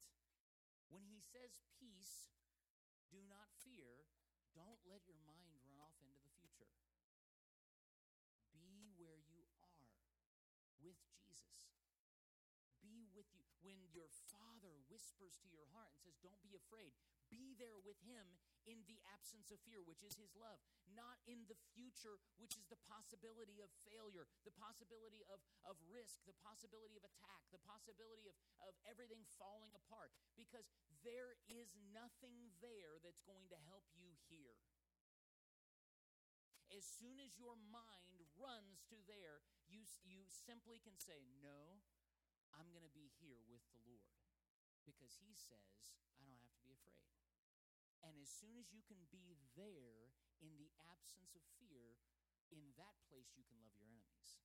When 0.90 1.02
he 1.06 1.22
says 1.22 1.58
peace, 1.78 2.30
do 3.10 3.22
not 3.26 3.50
fear, 3.62 4.06
don't 4.54 4.78
let 4.86 5.06
your 5.06 5.18
mind 5.26 5.54
run 5.66 5.78
off 5.82 5.94
into 6.02 6.18
the 6.22 6.30
future. 6.38 6.70
Be 8.58 8.94
where 8.98 9.18
you 9.18 9.46
are 9.62 9.86
with 10.82 10.98
Jesus. 11.14 11.74
Be 12.82 13.05
with 13.16 13.32
you. 13.32 13.40
When 13.64 13.80
your 13.90 14.12
father 14.28 14.76
whispers 14.92 15.40
to 15.40 15.48
your 15.48 15.64
heart 15.72 15.90
and 15.90 15.98
says, 16.04 16.20
Don't 16.20 16.44
be 16.44 16.52
afraid, 16.54 16.92
be 17.32 17.56
there 17.56 17.80
with 17.80 17.96
him 18.04 18.38
in 18.68 18.82
the 18.86 19.00
absence 19.14 19.48
of 19.48 19.62
fear, 19.64 19.80
which 19.82 20.02
is 20.02 20.18
his 20.18 20.34
love, 20.36 20.58
not 20.92 21.18
in 21.24 21.46
the 21.46 21.58
future, 21.72 22.18
which 22.36 22.58
is 22.58 22.66
the 22.68 22.78
possibility 22.86 23.62
of 23.62 23.70
failure, 23.86 24.26
the 24.42 24.54
possibility 24.54 25.22
of, 25.30 25.38
of 25.64 25.78
risk, 25.86 26.20
the 26.26 26.36
possibility 26.44 26.98
of 26.98 27.06
attack, 27.06 27.42
the 27.54 27.62
possibility 27.62 28.26
of, 28.28 28.36
of 28.62 28.74
everything 28.84 29.22
falling 29.40 29.72
apart, 29.74 30.12
because 30.34 30.68
there 31.06 31.38
is 31.46 31.72
nothing 31.94 32.52
there 32.58 32.98
that's 33.00 33.22
going 33.22 33.46
to 33.48 33.58
help 33.70 33.86
you 33.94 34.12
here. 34.26 34.58
As 36.74 36.82
soon 36.82 37.22
as 37.22 37.38
your 37.38 37.54
mind 37.70 38.26
runs 38.34 38.82
to 38.90 38.98
there, 39.06 39.46
you, 39.70 39.86
you 40.02 40.26
simply 40.26 40.82
can 40.82 40.98
say, 40.98 41.22
No, 41.38 41.78
I'm 42.56 42.72
going 42.72 42.84
to 42.84 42.96
be 42.96 43.12
here 43.20 43.40
with 43.46 43.62
the 43.70 43.80
Lord. 43.84 44.16
Because 44.88 45.18
he 45.20 45.34
says, 45.36 45.92
I 46.16 46.24
don't 46.24 46.40
have 46.40 46.54
to 46.56 46.62
be 46.64 46.72
afraid. 46.72 47.06
And 48.06 48.16
as 48.22 48.30
soon 48.30 48.54
as 48.56 48.70
you 48.70 48.80
can 48.86 49.02
be 49.12 49.34
there 49.58 50.14
in 50.38 50.54
the 50.56 50.70
absence 50.88 51.34
of 51.34 51.42
fear, 51.58 51.98
in 52.54 52.62
that 52.78 52.94
place 53.10 53.34
you 53.34 53.42
can 53.44 53.58
love 53.58 53.74
your 53.74 53.90
enemies. 53.90 54.38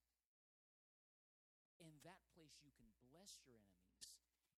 In 1.78 1.94
that 2.02 2.22
place 2.34 2.58
you 2.62 2.74
can 2.74 2.90
bless 3.06 3.38
your 3.46 3.58
enemies. 3.62 4.10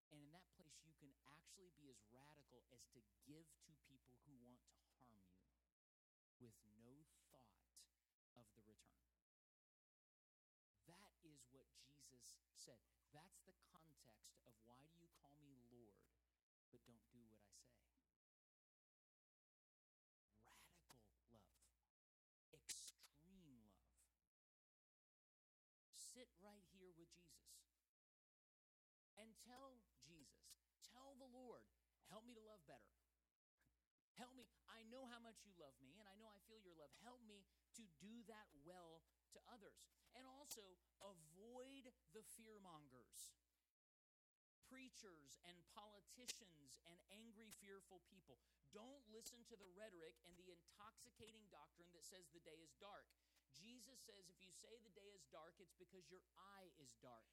And 0.09 0.25
in 0.25 0.29
that 0.33 0.49
place 0.57 0.81
you 0.81 0.97
can 0.97 1.13
actually 1.29 1.69
be 1.77 1.89
as 1.93 2.01
radical 2.09 2.65
as 2.73 2.85
to 2.97 2.99
give 3.29 3.45
to 3.69 3.73
people 3.85 4.17
who 4.25 4.33
want 4.41 4.61
to 4.65 4.73
harm 4.97 5.21
you 5.29 5.45
with 6.41 6.57
no 6.81 7.05
thought 7.29 7.61
of 8.37 8.45
the 8.57 8.65
return. 8.65 9.13
That 10.89 11.13
is 11.21 11.45
what 11.53 11.69
Jesus 11.77 12.25
said. 12.53 12.81
That's 13.13 13.41
the 13.45 13.57
context 13.69 14.41
of 14.49 14.53
why 14.65 14.81
do 14.89 14.97
you 14.97 15.09
call 15.21 15.37
me 15.45 15.57
Lord, 15.69 15.97
but 16.73 16.81
don't 16.89 17.05
do 17.13 17.21
what 17.25 17.41
I 17.41 17.49
say. 17.53 17.65
sit 26.15 26.31
right 26.39 26.63
here 26.71 26.95
with 26.95 27.11
Jesus 27.11 27.59
and 29.19 29.27
tell 29.43 29.75
Jesus, 30.07 30.47
tell 30.95 31.11
the 31.19 31.27
Lord, 31.27 31.59
help 32.07 32.23
me 32.23 32.31
to 32.39 32.43
love 32.47 32.63
better. 32.63 32.95
Help 34.15 34.31
me. 34.31 34.47
I 34.71 34.87
know 34.87 35.03
how 35.11 35.14
much 35.25 35.41
you 35.41 35.57
love 35.57 35.73
me, 35.81 35.97
and 35.97 36.05
I 36.05 36.13
know 36.21 36.29
I 36.29 36.37
feel 36.45 36.61
your 36.61 36.77
love. 36.77 36.93
Help 37.01 37.25
me 37.25 37.41
to 37.81 37.83
do 37.97 38.21
that 38.29 38.45
well 38.61 39.01
to 39.33 39.41
others. 39.49 39.81
And 40.13 40.29
also, 40.29 40.77
avoid 41.01 41.89
the 42.13 42.23
fear 42.37 42.61
mongers 42.61 43.33
preachers 44.65 45.37
and 45.45 45.55
politicians 45.71 46.81
and 46.89 46.97
angry, 47.13 47.53
fearful 47.61 48.01
people. 48.09 48.41
Don't 48.73 49.05
listen 49.13 49.45
to 49.47 49.55
the 49.55 49.69
rhetoric 49.77 50.17
and 50.25 50.33
the 50.35 50.51
intoxicating 50.51 51.45
doctrine 51.53 51.87
that 51.95 52.03
says 52.03 52.27
the 52.33 52.43
day 52.43 52.59
is 52.59 52.73
dark. 52.81 53.07
Jesus 53.55 54.01
says 54.03 54.27
if 54.27 54.41
you 54.43 54.51
say 54.51 54.75
the 54.83 54.91
day 54.91 55.07
is 55.15 55.23
dark, 55.31 55.55
it's 55.61 55.77
because 55.77 56.09
your 56.11 56.25
eye 56.35 56.73
is 56.81 56.91
dark. 56.99 57.29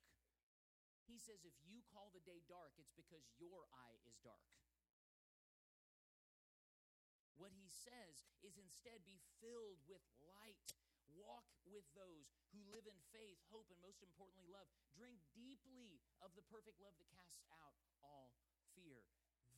He 1.02 1.18
says 1.18 1.42
if 1.42 1.56
you 1.66 1.82
call 1.90 2.14
the 2.14 2.22
day 2.22 2.46
dark, 2.46 2.78
it's 2.78 2.94
because 2.94 3.26
your 3.42 3.66
eye 3.74 3.98
is 4.06 4.14
dark. 4.22 4.46
Says 7.82 8.22
is 8.46 8.54
instead 8.58 9.02
be 9.02 9.18
filled 9.42 9.82
with 9.90 10.02
light. 10.38 10.70
Walk 11.12 11.44
with 11.68 11.84
those 11.92 12.32
who 12.54 12.62
live 12.72 12.88
in 12.88 12.96
faith, 13.12 13.36
hope, 13.52 13.68
and 13.68 13.80
most 13.84 14.00
importantly, 14.00 14.48
love. 14.48 14.70
Drink 14.96 15.20
deeply 15.36 16.00
of 16.24 16.32
the 16.32 16.46
perfect 16.48 16.80
love 16.80 16.96
that 16.96 17.10
casts 17.12 17.44
out 17.52 17.76
all 18.00 18.32
fear. 18.72 19.04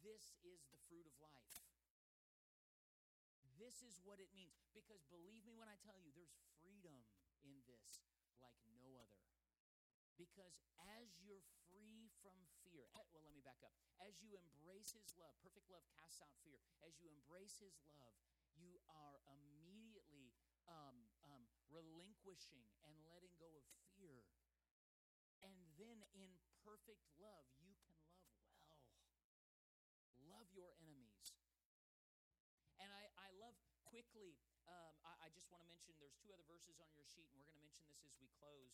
This 0.03 0.35
is 0.43 0.67
the 0.75 0.81
fruit 0.91 1.07
of 1.07 1.15
life. 1.23 1.55
This 3.55 3.87
is 3.87 4.03
what 4.03 4.19
it 4.19 4.35
means. 4.35 4.67
Because 4.75 5.07
believe 5.07 5.47
me 5.47 5.55
when 5.55 5.71
I 5.71 5.79
tell 5.87 5.97
you, 6.03 6.11
there's 6.11 6.35
freedom 6.59 7.07
in 7.47 7.55
this 7.71 8.03
like 8.43 8.59
no 8.75 8.99
other. 8.99 9.23
Because 10.19 10.59
as 10.99 11.15
you're 11.23 11.43
free 11.71 12.11
from 12.25 12.41
fear, 12.65 12.89
eh, 12.97 13.05
well, 13.13 13.21
let 13.21 13.37
me 13.37 13.45
back 13.45 13.61
up. 13.61 13.77
As 14.01 14.17
you 14.25 14.33
embrace 14.41 14.97
His 14.97 15.13
love, 15.21 15.37
perfect 15.45 15.69
love 15.69 15.85
casts 15.93 16.25
out 16.25 16.33
fear. 16.41 16.57
As 16.81 16.97
you 16.97 17.13
embrace 17.13 17.61
His 17.61 17.77
love, 17.85 18.17
you 18.57 18.81
are 18.89 19.21
immediately 19.29 20.33
um, 20.65 21.05
um, 21.21 21.45
relinquishing 21.69 22.65
and 22.89 22.97
letting 23.13 23.37
go 23.37 23.53
of 23.53 23.65
fear. 24.01 24.25
And 25.45 25.53
then 25.77 26.01
in 26.17 26.33
perfect 26.65 27.05
love, 27.21 27.45
you 27.61 27.77
can 27.85 28.01
love 28.17 28.41
well. 28.57 28.81
Love 30.25 30.49
your 30.57 30.73
enemies. 30.81 31.37
And 32.81 32.89
I, 32.89 33.13
I 33.21 33.29
love 33.37 33.55
quickly, 33.85 34.41
um, 34.65 34.97
I, 35.05 35.29
I 35.29 35.29
just 35.37 35.53
want 35.53 35.61
to 35.61 35.69
mention 35.69 35.93
there's 36.01 36.17
two 36.17 36.33
other 36.33 36.49
verses 36.49 36.81
on 36.81 36.89
your 36.97 37.05
sheet, 37.05 37.29
and 37.29 37.37
we're 37.37 37.45
going 37.47 37.61
to 37.61 37.67
mention 37.69 37.85
this 37.93 38.01
as 38.09 38.17
we 38.17 38.33
close. 38.41 38.73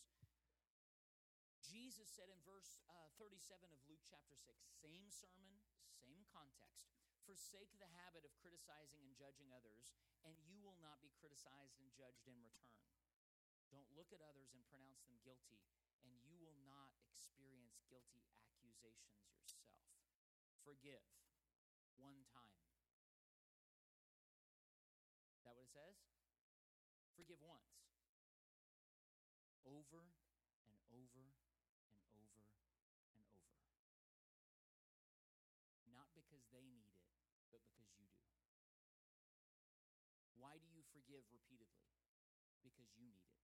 Jesus 1.71 2.11
said 2.11 2.27
in 2.27 2.43
verse 2.43 2.83
uh, 2.91 3.07
37 3.15 3.71
of 3.71 3.79
Luke 3.87 4.03
chapter 4.03 4.35
6, 4.35 4.59
same 4.83 5.07
sermon, 5.07 5.55
same 5.87 6.27
context. 6.27 6.91
Forsake 7.23 7.71
the 7.79 7.87
habit 7.95 8.27
of 8.27 8.35
criticizing 8.43 8.99
and 9.07 9.15
judging 9.15 9.55
others, 9.55 9.95
and 10.27 10.35
you 10.43 10.59
will 10.59 10.75
not 10.83 10.99
be 10.99 11.15
criticized 11.15 11.79
and 11.79 11.87
judged 11.95 12.27
in 12.27 12.35
return. 12.43 12.75
Don't 13.71 13.87
look 13.95 14.11
at 14.11 14.19
others 14.19 14.51
and 14.51 14.67
pronounce 14.67 14.99
them 15.07 15.15
guilty, 15.23 15.63
and 16.03 16.11
you 16.27 16.35
will 16.43 16.59
not 16.67 16.91
experience 17.07 17.79
guilty 17.87 18.27
accusations 18.51 19.23
yourself. 19.31 19.71
Forgive 20.67 21.07
one 21.95 22.27
time. 22.27 22.59
Is 25.39 25.47
that 25.47 25.55
what 25.55 25.63
it 25.63 25.71
says? 25.71 25.95
Forgive 27.15 27.39
once. 27.39 27.87
Over 29.63 30.11
and 30.67 30.75
over 30.91 31.31
and 32.11 32.27
over 32.27 32.43
and 33.15 33.23
over. 33.23 33.39
Not 35.87 36.11
because 36.11 36.43
they 36.51 36.67
need 36.67 36.91
it, 36.91 36.99
but 37.49 37.63
because 37.63 37.89
you 37.95 38.05
do. 38.11 38.27
Why 40.35 40.59
do 40.59 40.67
you 40.69 40.83
forgive 40.91 41.23
repeatedly? 41.31 41.87
Because 42.61 42.90
you 43.01 43.09
need 43.09 43.25
it. 43.25 43.41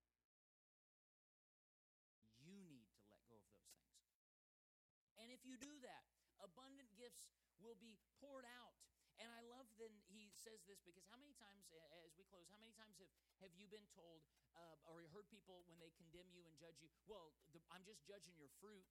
You 2.46 2.54
need 2.54 2.86
to 2.94 3.06
let 3.10 3.26
go 3.26 3.42
of 3.42 3.50
those 3.50 3.74
things. 3.74 3.98
And 5.18 5.34
if 5.34 5.42
you 5.42 5.58
do 5.58 5.74
that, 5.82 6.06
abundant 6.40 6.94
gifts 6.94 7.34
will 7.58 7.76
be 7.82 7.98
poured 8.22 8.46
out. 8.46 8.78
And 9.18 9.34
I 9.34 9.42
love 9.42 9.66
then 9.82 9.90
he 10.14 10.30
says 10.30 10.62
this 10.70 10.78
because 10.86 11.02
how 11.10 11.18
many 11.18 11.34
times, 11.42 11.66
as 12.06 12.14
we 12.14 12.22
close, 12.30 12.46
how 12.54 12.62
many 12.62 12.70
times 12.78 13.02
have, 13.02 13.10
have 13.42 13.54
you 13.58 13.66
been 13.66 13.90
told 13.90 14.22
uh, 14.54 14.78
or 14.86 15.02
heard 15.10 15.26
people 15.34 15.66
when 15.66 15.82
they 15.82 15.90
condemn 15.98 16.30
you 16.30 16.46
and 16.46 16.54
judge 16.62 16.78
you, 16.78 16.94
well, 17.10 17.34
the, 17.50 17.58
I'm 17.74 17.82
just 17.82 18.06
judging 18.06 18.38
your 18.38 18.54
fruit? 18.62 18.86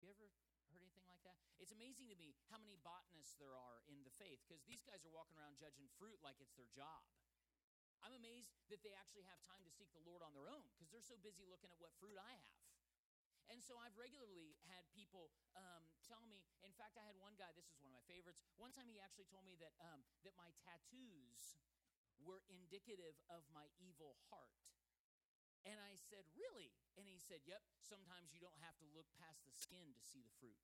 You 0.00 0.08
ever 0.08 0.32
heard 0.72 0.80
anything 0.80 1.04
like 1.04 1.20
that? 1.28 1.36
It's 1.60 1.70
amazing 1.70 2.08
to 2.08 2.16
me 2.16 2.32
how 2.48 2.56
many 2.56 2.80
botanists 2.80 3.36
there 3.36 3.52
are 3.52 3.84
in 3.92 4.00
the 4.08 4.14
faith 4.16 4.40
because 4.48 4.64
these 4.64 4.80
guys 4.80 5.04
are 5.04 5.12
walking 5.12 5.36
around 5.36 5.60
judging 5.60 5.86
fruit 6.00 6.16
like 6.24 6.40
it's 6.40 6.56
their 6.56 6.72
job. 6.72 7.04
I'm 8.02 8.14
amazed 8.18 8.50
that 8.68 8.82
they 8.82 8.94
actually 8.98 9.22
have 9.30 9.38
time 9.46 9.62
to 9.62 9.70
seek 9.70 9.90
the 9.94 10.02
Lord 10.02 10.26
on 10.26 10.34
their 10.34 10.50
own 10.50 10.66
because 10.74 10.90
they're 10.90 11.06
so 11.06 11.18
busy 11.22 11.46
looking 11.46 11.70
at 11.70 11.78
what 11.78 11.94
fruit 12.02 12.18
I 12.18 12.34
have. 12.34 12.58
And 13.50 13.58
so 13.60 13.76
I've 13.76 13.94
regularly 13.98 14.54
had 14.70 14.86
people 14.94 15.28
um, 15.58 15.84
tell 16.06 16.22
me. 16.24 16.40
In 16.62 16.72
fact, 16.72 16.96
I 16.96 17.04
had 17.04 17.18
one 17.18 17.34
guy. 17.36 17.50
This 17.52 17.68
is 17.68 17.76
one 17.76 17.90
of 17.90 17.94
my 17.94 18.04
favorites. 18.06 18.40
One 18.56 18.70
time, 18.72 18.86
he 18.88 19.02
actually 19.02 19.28
told 19.28 19.44
me 19.44 19.58
that 19.58 19.74
um, 19.82 20.00
that 20.22 20.32
my 20.38 20.48
tattoos 20.62 21.58
were 22.22 22.40
indicative 22.48 23.18
of 23.28 23.42
my 23.50 23.66
evil 23.82 24.16
heart. 24.30 24.56
And 25.68 25.76
I 25.78 25.98
said, 25.98 26.24
"Really?" 26.32 26.72
And 26.96 27.04
he 27.04 27.18
said, 27.18 27.44
"Yep. 27.44 27.60
Sometimes 27.82 28.32
you 28.32 28.40
don't 28.40 28.56
have 28.62 28.78
to 28.80 28.86
look 28.94 29.10
past 29.20 29.44
the 29.44 29.54
skin 29.54 29.92
to 29.92 30.02
see 30.02 30.22
the 30.24 30.32
fruit." 30.40 30.58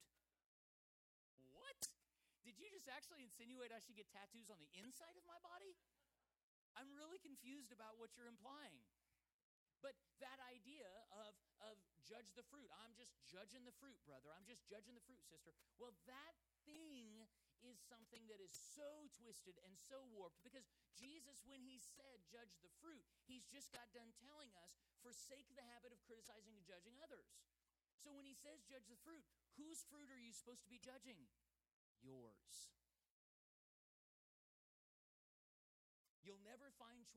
What? 1.53 1.93
Did 2.47 2.57
you 2.57 2.73
just 2.73 2.89
actually 2.89 3.21
insinuate 3.21 3.75
I 3.75 3.83
should 3.85 3.99
get 3.99 4.09
tattoos 4.09 4.49
on 4.49 4.57
the 4.63 4.71
inside 4.81 5.19
of 5.19 5.27
my 5.29 5.37
body? 5.45 5.77
I'm 6.79 6.95
really 6.95 7.19
confused 7.19 7.75
about 7.75 7.99
what 7.99 8.15
you're 8.15 8.31
implying. 8.31 8.79
But 9.83 9.95
that 10.23 10.39
idea 10.51 10.87
of, 11.27 11.35
of 11.63 11.79
judge 12.07 12.31
the 12.35 12.47
fruit, 12.47 12.67
I'm 12.83 12.95
just 12.99 13.15
judging 13.27 13.63
the 13.67 13.75
fruit, 13.79 13.99
brother. 14.07 14.31
I'm 14.35 14.47
just 14.47 14.67
judging 14.67 14.95
the 14.95 15.03
fruit, 15.07 15.23
sister. 15.27 15.55
Well, 15.79 15.95
that 16.07 16.35
thing 16.67 17.27
is 17.67 17.79
something 17.91 18.23
that 18.31 18.39
is 18.39 18.55
so 18.55 19.11
twisted 19.19 19.59
and 19.67 19.75
so 19.75 20.07
warped 20.15 20.39
because 20.47 20.67
Jesus, 20.95 21.43
when 21.47 21.63
he 21.63 21.83
said 21.83 22.23
judge 22.31 22.55
the 22.63 22.71
fruit, 22.79 23.03
he's 23.27 23.47
just 23.51 23.75
got 23.75 23.91
done 23.91 24.15
telling 24.23 24.51
us 24.63 24.79
forsake 25.03 25.51
the 25.59 25.67
habit 25.75 25.91
of 25.91 26.03
criticizing 26.07 26.55
and 26.55 26.67
judging 26.67 26.95
others. 27.03 27.27
So 27.99 28.15
when 28.15 28.27
he 28.27 28.35
says 28.39 28.63
judge 28.67 28.87
the 28.87 28.99
fruit, 29.03 29.27
whose 29.59 29.83
fruit 29.91 30.11
are 30.11 30.23
you 30.23 30.31
supposed 30.31 30.63
to 30.63 30.71
be 30.71 30.79
judging? 30.79 31.27
Yours. 31.99 32.78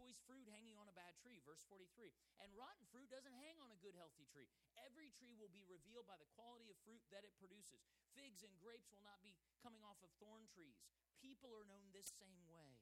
Choice 0.01 0.17
fruit 0.25 0.49
hanging 0.49 0.73
on 0.81 0.89
a 0.89 0.97
bad 0.97 1.13
tree, 1.21 1.37
verse 1.45 1.61
43. 1.69 2.09
And 2.41 2.49
rotten 2.57 2.89
fruit 2.89 3.05
doesn't 3.13 3.37
hang 3.37 3.61
on 3.61 3.69
a 3.69 3.77
good, 3.77 3.93
healthy 3.93 4.25
tree. 4.33 4.49
Every 4.73 5.13
tree 5.13 5.37
will 5.37 5.53
be 5.53 5.61
revealed 5.69 6.09
by 6.09 6.17
the 6.17 6.25
quality 6.33 6.73
of 6.73 6.77
fruit 6.81 7.05
that 7.13 7.21
it 7.21 7.37
produces. 7.37 7.85
Figs 8.17 8.41
and 8.41 8.57
grapes 8.57 8.89
will 8.89 9.05
not 9.05 9.21
be 9.21 9.37
coming 9.61 9.85
off 9.85 10.01
of 10.01 10.09
thorn 10.17 10.49
trees. 10.49 10.81
People 11.21 11.53
are 11.53 11.69
known 11.69 11.93
this 11.93 12.09
same 12.17 12.41
way. 12.49 12.81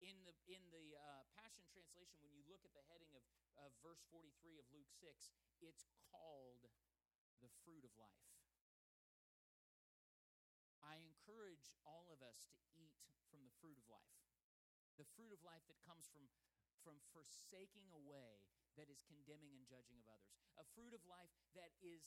In 0.00 0.16
the, 0.24 0.32
in 0.48 0.64
the 0.72 0.96
uh, 0.96 1.28
Passion 1.36 1.68
Translation, 1.68 2.24
when 2.24 2.32
you 2.32 2.44
look 2.48 2.64
at 2.64 2.72
the 2.72 2.84
heading 2.88 3.12
of, 3.12 3.24
of 3.60 3.72
verse 3.84 4.00
43 4.08 4.56
of 4.56 4.64
Luke 4.72 4.88
6, 4.96 5.12
it's 5.60 5.84
called 6.08 6.64
the 7.44 7.52
fruit 7.68 7.84
of 7.84 7.92
life. 8.00 8.24
I 10.84 11.00
encourage 11.00 11.72
all 11.88 12.12
of 12.12 12.20
us 12.20 12.44
to 12.52 12.60
eat 12.76 12.93
fruit 13.64 13.80
of 13.80 13.88
life. 13.88 14.20
The 15.00 15.08
fruit 15.16 15.32
of 15.32 15.40
life 15.40 15.64
that 15.72 15.80
comes 15.88 16.04
from, 16.12 16.28
from 16.84 17.00
forsaking 17.16 17.88
a 17.88 17.96
way 17.96 18.44
that 18.76 18.92
is 18.92 19.00
condemning 19.08 19.56
and 19.56 19.64
judging 19.64 19.96
of 20.04 20.06
others. 20.12 20.36
A 20.60 20.68
fruit 20.76 20.92
of 20.92 21.00
life 21.08 21.32
that 21.56 21.72
is 21.80 22.04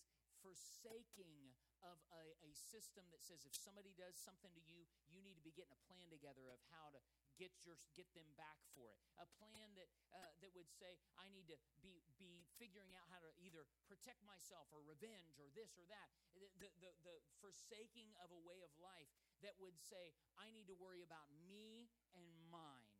forsaking 0.48 1.52
of 1.84 2.00
a, 2.16 2.24
a 2.48 2.52
system 2.56 3.04
that 3.12 3.20
says 3.20 3.43
if 3.43 3.54
somebody 3.54 3.91
does 4.00 4.16
something 4.16 4.50
to 4.56 4.64
you, 4.64 4.88
you 5.12 5.20
need 5.20 5.36
to 5.36 5.45
be 5.45 5.52
getting 5.52 5.76
a 5.76 5.84
plan 5.86 6.08
together 6.08 6.48
of 6.50 6.58
how 6.72 6.88
to 6.95 7.00
get 7.36 7.52
your 7.68 7.76
get 7.93 8.08
them 8.16 8.26
back 8.39 8.58
for 8.72 8.89
it. 8.89 8.98
A 9.20 9.28
plan 9.38 9.76
that 9.76 9.91
uh, 10.16 10.32
that 10.39 10.56
would 10.56 10.72
say 10.72 10.95
I 11.20 11.28
need 11.30 11.52
to 11.52 11.60
be 11.84 12.00
be 12.16 12.48
figuring 12.56 12.95
out 12.95 13.06
how 13.12 13.20
to 13.20 13.30
either 13.43 13.68
protect 13.91 14.24
myself 14.24 14.72
or 14.72 14.80
revenge 14.88 15.38
or 15.38 15.52
this 15.52 15.76
or 15.76 15.86
that. 15.91 16.08
The, 16.38 16.70
the, 16.82 16.93
the, 17.02 17.18
forsaking 17.41 18.14
of 18.22 18.30
a 18.30 18.41
way 18.45 18.62
of 18.62 18.70
life 18.78 19.10
that 19.41 19.58
would 19.58 19.78
say 19.78 20.14
I 20.38 20.50
need 20.54 20.70
to 20.70 20.78
worry 20.78 21.02
about 21.02 21.30
me 21.50 21.89
and 22.14 22.30
mine. 22.50 22.93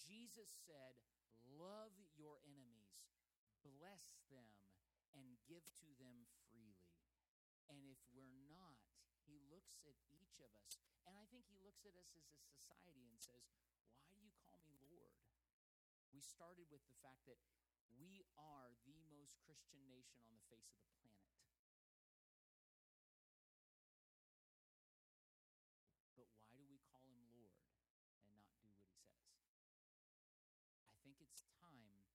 Jesus 0.00 0.48
said, 0.64 0.96
"Love 1.56 1.92
your 2.16 2.40
enemies, 2.44 2.92
bless 3.64 4.21
give 5.52 5.68
to 5.84 5.92
them 6.00 6.24
freely." 6.48 6.96
And 7.68 7.84
if 7.84 8.00
we're 8.16 8.40
not, 8.48 8.80
he 9.28 9.36
looks 9.52 9.76
at 9.84 10.00
each 10.08 10.40
of 10.40 10.48
us 10.56 10.82
and 11.06 11.18
I 11.18 11.26
think 11.28 11.50
he 11.50 11.58
looks 11.58 11.82
at 11.82 11.98
us 11.98 12.14
as 12.14 12.30
a 12.30 12.38
society 12.38 13.02
and 13.10 13.18
says, 13.18 13.42
Why 14.06 14.14
do 14.14 14.22
you 14.22 14.34
call 14.46 14.62
me 14.70 14.78
Lord? 14.86 15.18
We 16.14 16.22
started 16.22 16.70
with 16.70 16.86
the 16.86 16.94
fact 17.02 17.26
that 17.26 17.42
we 17.98 18.22
are 18.38 18.70
the 18.86 18.94
most 19.10 19.42
Christian 19.42 19.82
nation 19.90 20.22
on 20.22 20.38
the 20.38 20.46
face 20.46 20.70
of 20.70 20.78
the 20.78 20.94
planet. 20.94 21.18
But 26.14 26.30
why 26.38 26.54
do 26.54 26.64
we 26.70 26.78
call 26.86 27.02
him 27.02 27.18
Lord 27.34 27.58
and 28.22 28.38
not 28.38 28.54
do 28.62 28.70
what 28.70 28.86
he 28.86 28.94
says? 29.02 29.26
I 30.86 30.94
think 31.02 31.18
it's 31.18 31.42
time 31.58 32.06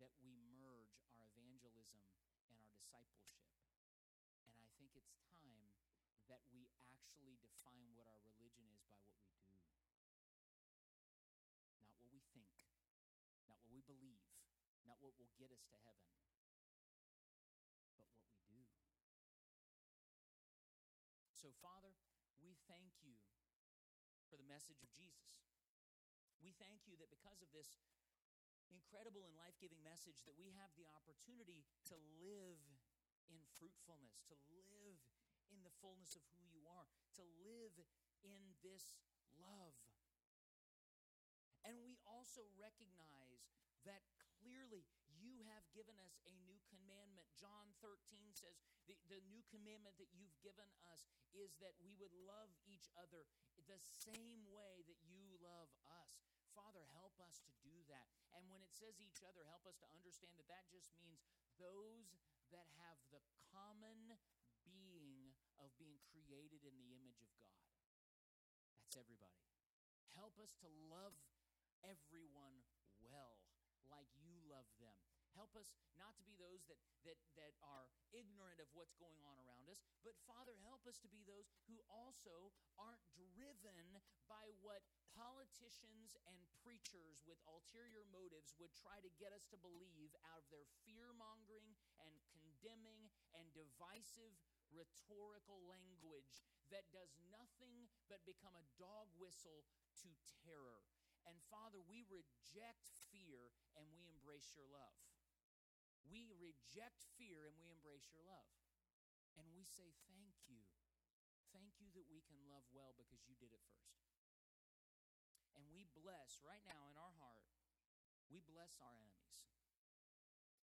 that 0.00 0.16
we 0.24 0.32
merge 0.48 0.96
our 1.12 1.20
evangelism 1.28 2.00
discipleship. 2.90 3.38
And 4.50 4.58
I 4.58 4.66
think 4.74 4.90
it's 4.98 5.14
time 5.30 5.70
that 6.26 6.42
we 6.50 6.66
actually 6.82 7.38
define 7.38 7.94
what 7.94 8.10
our 8.10 8.18
religion 8.26 8.66
is 8.66 8.82
by 8.90 8.98
what 9.06 9.14
we 9.22 9.30
do. 9.30 9.46
Not 11.78 11.94
what 11.94 12.10
we 12.10 12.18
think, 12.34 12.50
not 13.46 13.62
what 13.62 13.70
we 13.70 13.86
believe, 13.86 14.26
not 14.82 14.98
what 14.98 15.14
will 15.22 15.30
get 15.38 15.54
us 15.54 15.62
to 15.70 15.78
heaven, 15.86 16.10
but 17.94 18.10
what 18.10 18.26
we 18.50 18.66
do. 18.74 18.82
So, 21.30 21.54
Father, 21.62 21.94
we 22.42 22.58
thank 22.66 22.98
you 23.06 23.14
for 24.26 24.34
the 24.34 24.46
message 24.50 24.82
of 24.82 24.90
Jesus. 24.98 25.46
We 26.42 26.58
thank 26.58 26.90
you 26.90 26.98
that 26.98 27.14
because 27.14 27.38
of 27.38 27.54
this 27.54 27.78
incredible 28.70 29.26
and 29.26 29.34
life 29.38 29.54
giving 29.62 29.78
message, 29.82 30.22
that 30.26 30.34
we 30.34 30.50
have 30.58 30.70
the 30.74 30.86
opportunity 30.90 31.62
to 31.90 31.94
live 32.18 32.58
in 33.28 33.42
fruitfulness, 33.60 34.24
to 34.30 34.36
live 34.48 35.00
in 35.52 35.60
the 35.66 35.74
fullness 35.82 36.16
of 36.16 36.24
who 36.32 36.42
you 36.48 36.64
are, 36.70 36.86
to 37.18 37.24
live 37.44 37.74
in 38.24 38.40
this 38.64 38.96
love. 39.36 39.76
And 41.66 41.76
we 41.84 42.00
also 42.08 42.48
recognize 42.56 43.44
that 43.84 44.00
clearly 44.40 44.88
you 45.20 45.44
have 45.52 45.64
given 45.76 45.96
us 46.00 46.16
a 46.24 46.32
new 46.48 46.56
commandment. 46.72 47.28
John 47.36 47.76
13 47.84 48.32
says 48.32 48.56
the, 48.88 48.96
the 49.12 49.20
new 49.28 49.44
commandment 49.52 50.00
that 50.00 50.08
you've 50.16 50.36
given 50.40 50.68
us 50.88 51.04
is 51.36 51.52
that 51.60 51.76
we 51.84 51.92
would 52.00 52.12
love 52.24 52.48
each 52.64 52.88
other 52.96 53.28
the 53.68 53.80
same 53.80 54.48
way 54.48 54.80
that 54.88 55.00
you 55.04 55.36
love 55.44 55.68
us. 55.92 56.24
Father, 56.56 56.82
help 56.96 57.14
us 57.20 57.38
to 57.46 57.52
do 57.62 57.76
that. 57.92 58.08
And 58.34 58.48
when 58.50 58.64
it 58.64 58.72
says 58.74 58.98
each 58.98 59.22
other, 59.22 59.46
help 59.46 59.68
us 59.68 59.78
to 59.84 59.88
understand 59.92 60.34
that 60.40 60.50
that 60.50 60.66
just 60.72 60.90
means 60.98 61.22
those 61.60 62.16
that 62.52 62.68
have 62.82 62.98
the 63.14 63.22
common 63.50 64.18
being 64.66 65.34
of 65.58 65.72
being 65.76 65.98
created 66.10 66.62
in 66.66 66.74
the 66.78 66.90
image 66.94 67.20
of 67.22 67.30
God. 67.38 67.64
That's 68.78 68.96
everybody. 68.98 69.42
Help 70.14 70.36
us 70.42 70.52
to 70.64 70.68
love 70.90 71.14
everyone 71.82 72.66
well, 73.00 73.40
like. 73.88 74.19
Help 75.38 75.54
us 75.54 75.70
not 75.94 76.16
to 76.18 76.24
be 76.26 76.34
those 76.36 76.66
that, 76.66 76.80
that, 77.06 77.18
that 77.38 77.54
are 77.62 77.90
ignorant 78.10 78.58
of 78.58 78.66
what's 78.74 78.96
going 78.98 79.22
on 79.22 79.38
around 79.40 79.70
us, 79.70 79.82
but 80.02 80.18
Father, 80.26 80.56
help 80.66 80.84
us 80.88 80.98
to 81.00 81.10
be 81.10 81.22
those 81.22 81.46
who 81.70 81.78
also 81.86 82.50
aren't 82.80 83.02
driven 83.14 84.00
by 84.26 84.50
what 84.62 84.82
politicians 85.14 86.14
and 86.30 86.38
preachers 86.62 87.22
with 87.26 87.38
ulterior 87.46 88.06
motives 88.10 88.54
would 88.58 88.72
try 88.74 89.02
to 89.02 89.10
get 89.18 89.34
us 89.34 89.46
to 89.50 89.58
believe 89.58 90.14
out 90.30 90.38
of 90.38 90.48
their 90.48 90.66
fear 90.86 91.10
mongering 91.14 91.74
and 92.02 92.14
condemning 92.30 93.10
and 93.34 93.50
divisive 93.50 94.34
rhetorical 94.70 95.58
language 95.66 96.46
that 96.70 96.86
does 96.94 97.10
nothing 97.30 97.90
but 98.06 98.22
become 98.22 98.54
a 98.54 98.70
dog 98.78 99.10
whistle 99.18 99.66
to 99.98 100.08
terror. 100.46 100.86
And 101.26 101.36
Father, 101.50 101.82
we 101.82 102.06
reject 102.06 102.88
fear 103.10 103.50
and 103.74 103.90
we 103.90 104.06
embrace 104.06 104.54
your 104.54 104.70
love. 104.70 105.09
We 106.06 106.32
reject 106.36 107.04
fear 107.18 107.44
and 107.48 107.56
we 107.60 107.68
embrace 107.68 108.08
your 108.12 108.24
love. 108.24 108.50
And 109.36 109.48
we 109.52 109.64
say, 109.64 109.92
Thank 110.08 110.36
you. 110.46 110.64
Thank 111.50 111.82
you 111.82 111.90
that 111.98 112.06
we 112.06 112.22
can 112.22 112.38
love 112.46 112.66
well 112.70 112.94
because 112.94 113.26
you 113.26 113.34
did 113.34 113.50
it 113.50 113.64
first. 113.74 114.06
And 115.58 115.66
we 115.74 115.90
bless 115.90 116.38
right 116.46 116.62
now 116.64 116.86
in 116.88 116.96
our 116.96 117.14
heart, 117.18 117.50
we 118.30 118.38
bless 118.46 118.78
our 118.78 118.94
enemies. 118.94 119.50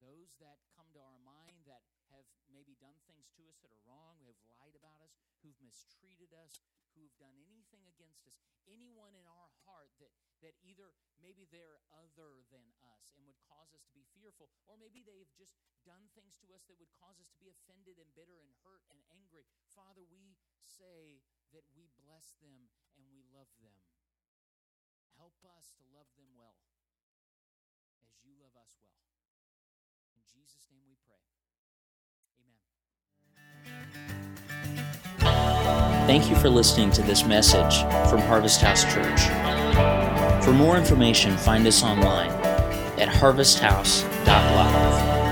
Those 0.03 0.35
that 0.43 0.67
come 0.75 0.91
to 0.93 1.01
our 1.01 1.23
mind 1.23 1.65
that 1.71 1.94
have 2.15 2.27
maybe 2.47 2.79
done 2.79 2.95
things 3.11 3.27
to 3.35 3.43
us 3.51 3.59
that 3.67 3.75
are 3.75 3.83
wrong, 3.83 4.23
who 4.23 4.31
have 4.31 4.43
lied 4.47 4.79
about 4.79 5.03
us, 5.03 5.19
who've 5.43 5.59
mistreated 5.59 6.31
us, 6.31 6.63
who've 6.95 7.15
done 7.19 7.35
anything 7.51 7.83
against 7.91 8.23
us, 8.31 8.39
anyone 8.71 9.19
in 9.19 9.27
our 9.27 9.51
heart 9.67 9.91
that, 9.99 10.15
that 10.39 10.55
either 10.63 10.95
maybe 11.19 11.51
they're 11.51 11.83
other 11.91 12.47
than 12.55 12.65
us 12.95 13.11
and 13.19 13.27
would 13.27 13.39
cause 13.51 13.75
us 13.75 13.83
to 13.91 13.95
be 13.99 14.07
fearful, 14.15 14.47
or 14.71 14.79
maybe 14.79 15.03
they've 15.03 15.35
just 15.35 15.59
done 15.83 16.07
things 16.15 16.39
to 16.39 16.55
us 16.55 16.63
that 16.71 16.79
would 16.79 16.95
cause 16.95 17.19
us 17.19 17.29
to 17.35 17.39
be 17.43 17.51
offended 17.51 17.99
and 17.99 18.15
bitter 18.15 18.39
and 18.39 18.55
hurt 18.63 18.87
and 18.89 19.03
angry. 19.11 19.45
Father, 19.75 20.07
we 20.07 20.39
say 20.63 21.21
that 21.51 21.67
we 21.75 21.91
bless 21.99 22.39
them 22.39 22.71
and 22.95 23.05
we 23.11 23.27
love 23.35 23.51
them. 23.59 23.75
Help 25.19 25.35
us 25.47 25.75
to 25.79 25.85
love 25.95 26.11
them 26.15 26.31
well 26.35 26.63
as 28.03 28.19
you 28.23 28.35
love 28.39 28.55
us 28.59 28.75
well. 28.83 29.03
In 30.15 30.23
Jesus' 30.27 30.71
name 30.71 30.87
we 30.87 30.99
pray. 31.07 31.44
Thank 36.07 36.29
you 36.29 36.37
for 36.37 36.51
listening 36.51 36.91
to 36.93 37.03
this 37.03 37.25
message 37.25 37.81
from 38.11 38.21
Harvest 38.21 38.61
House 38.61 38.85
Church. 38.85 39.23
For 40.45 40.53
more 40.53 40.77
information, 40.77 41.37
find 41.37 41.67
us 41.67 41.83
online 41.83 42.31
at 43.01 43.09
harvesthouse.life. 43.09 45.24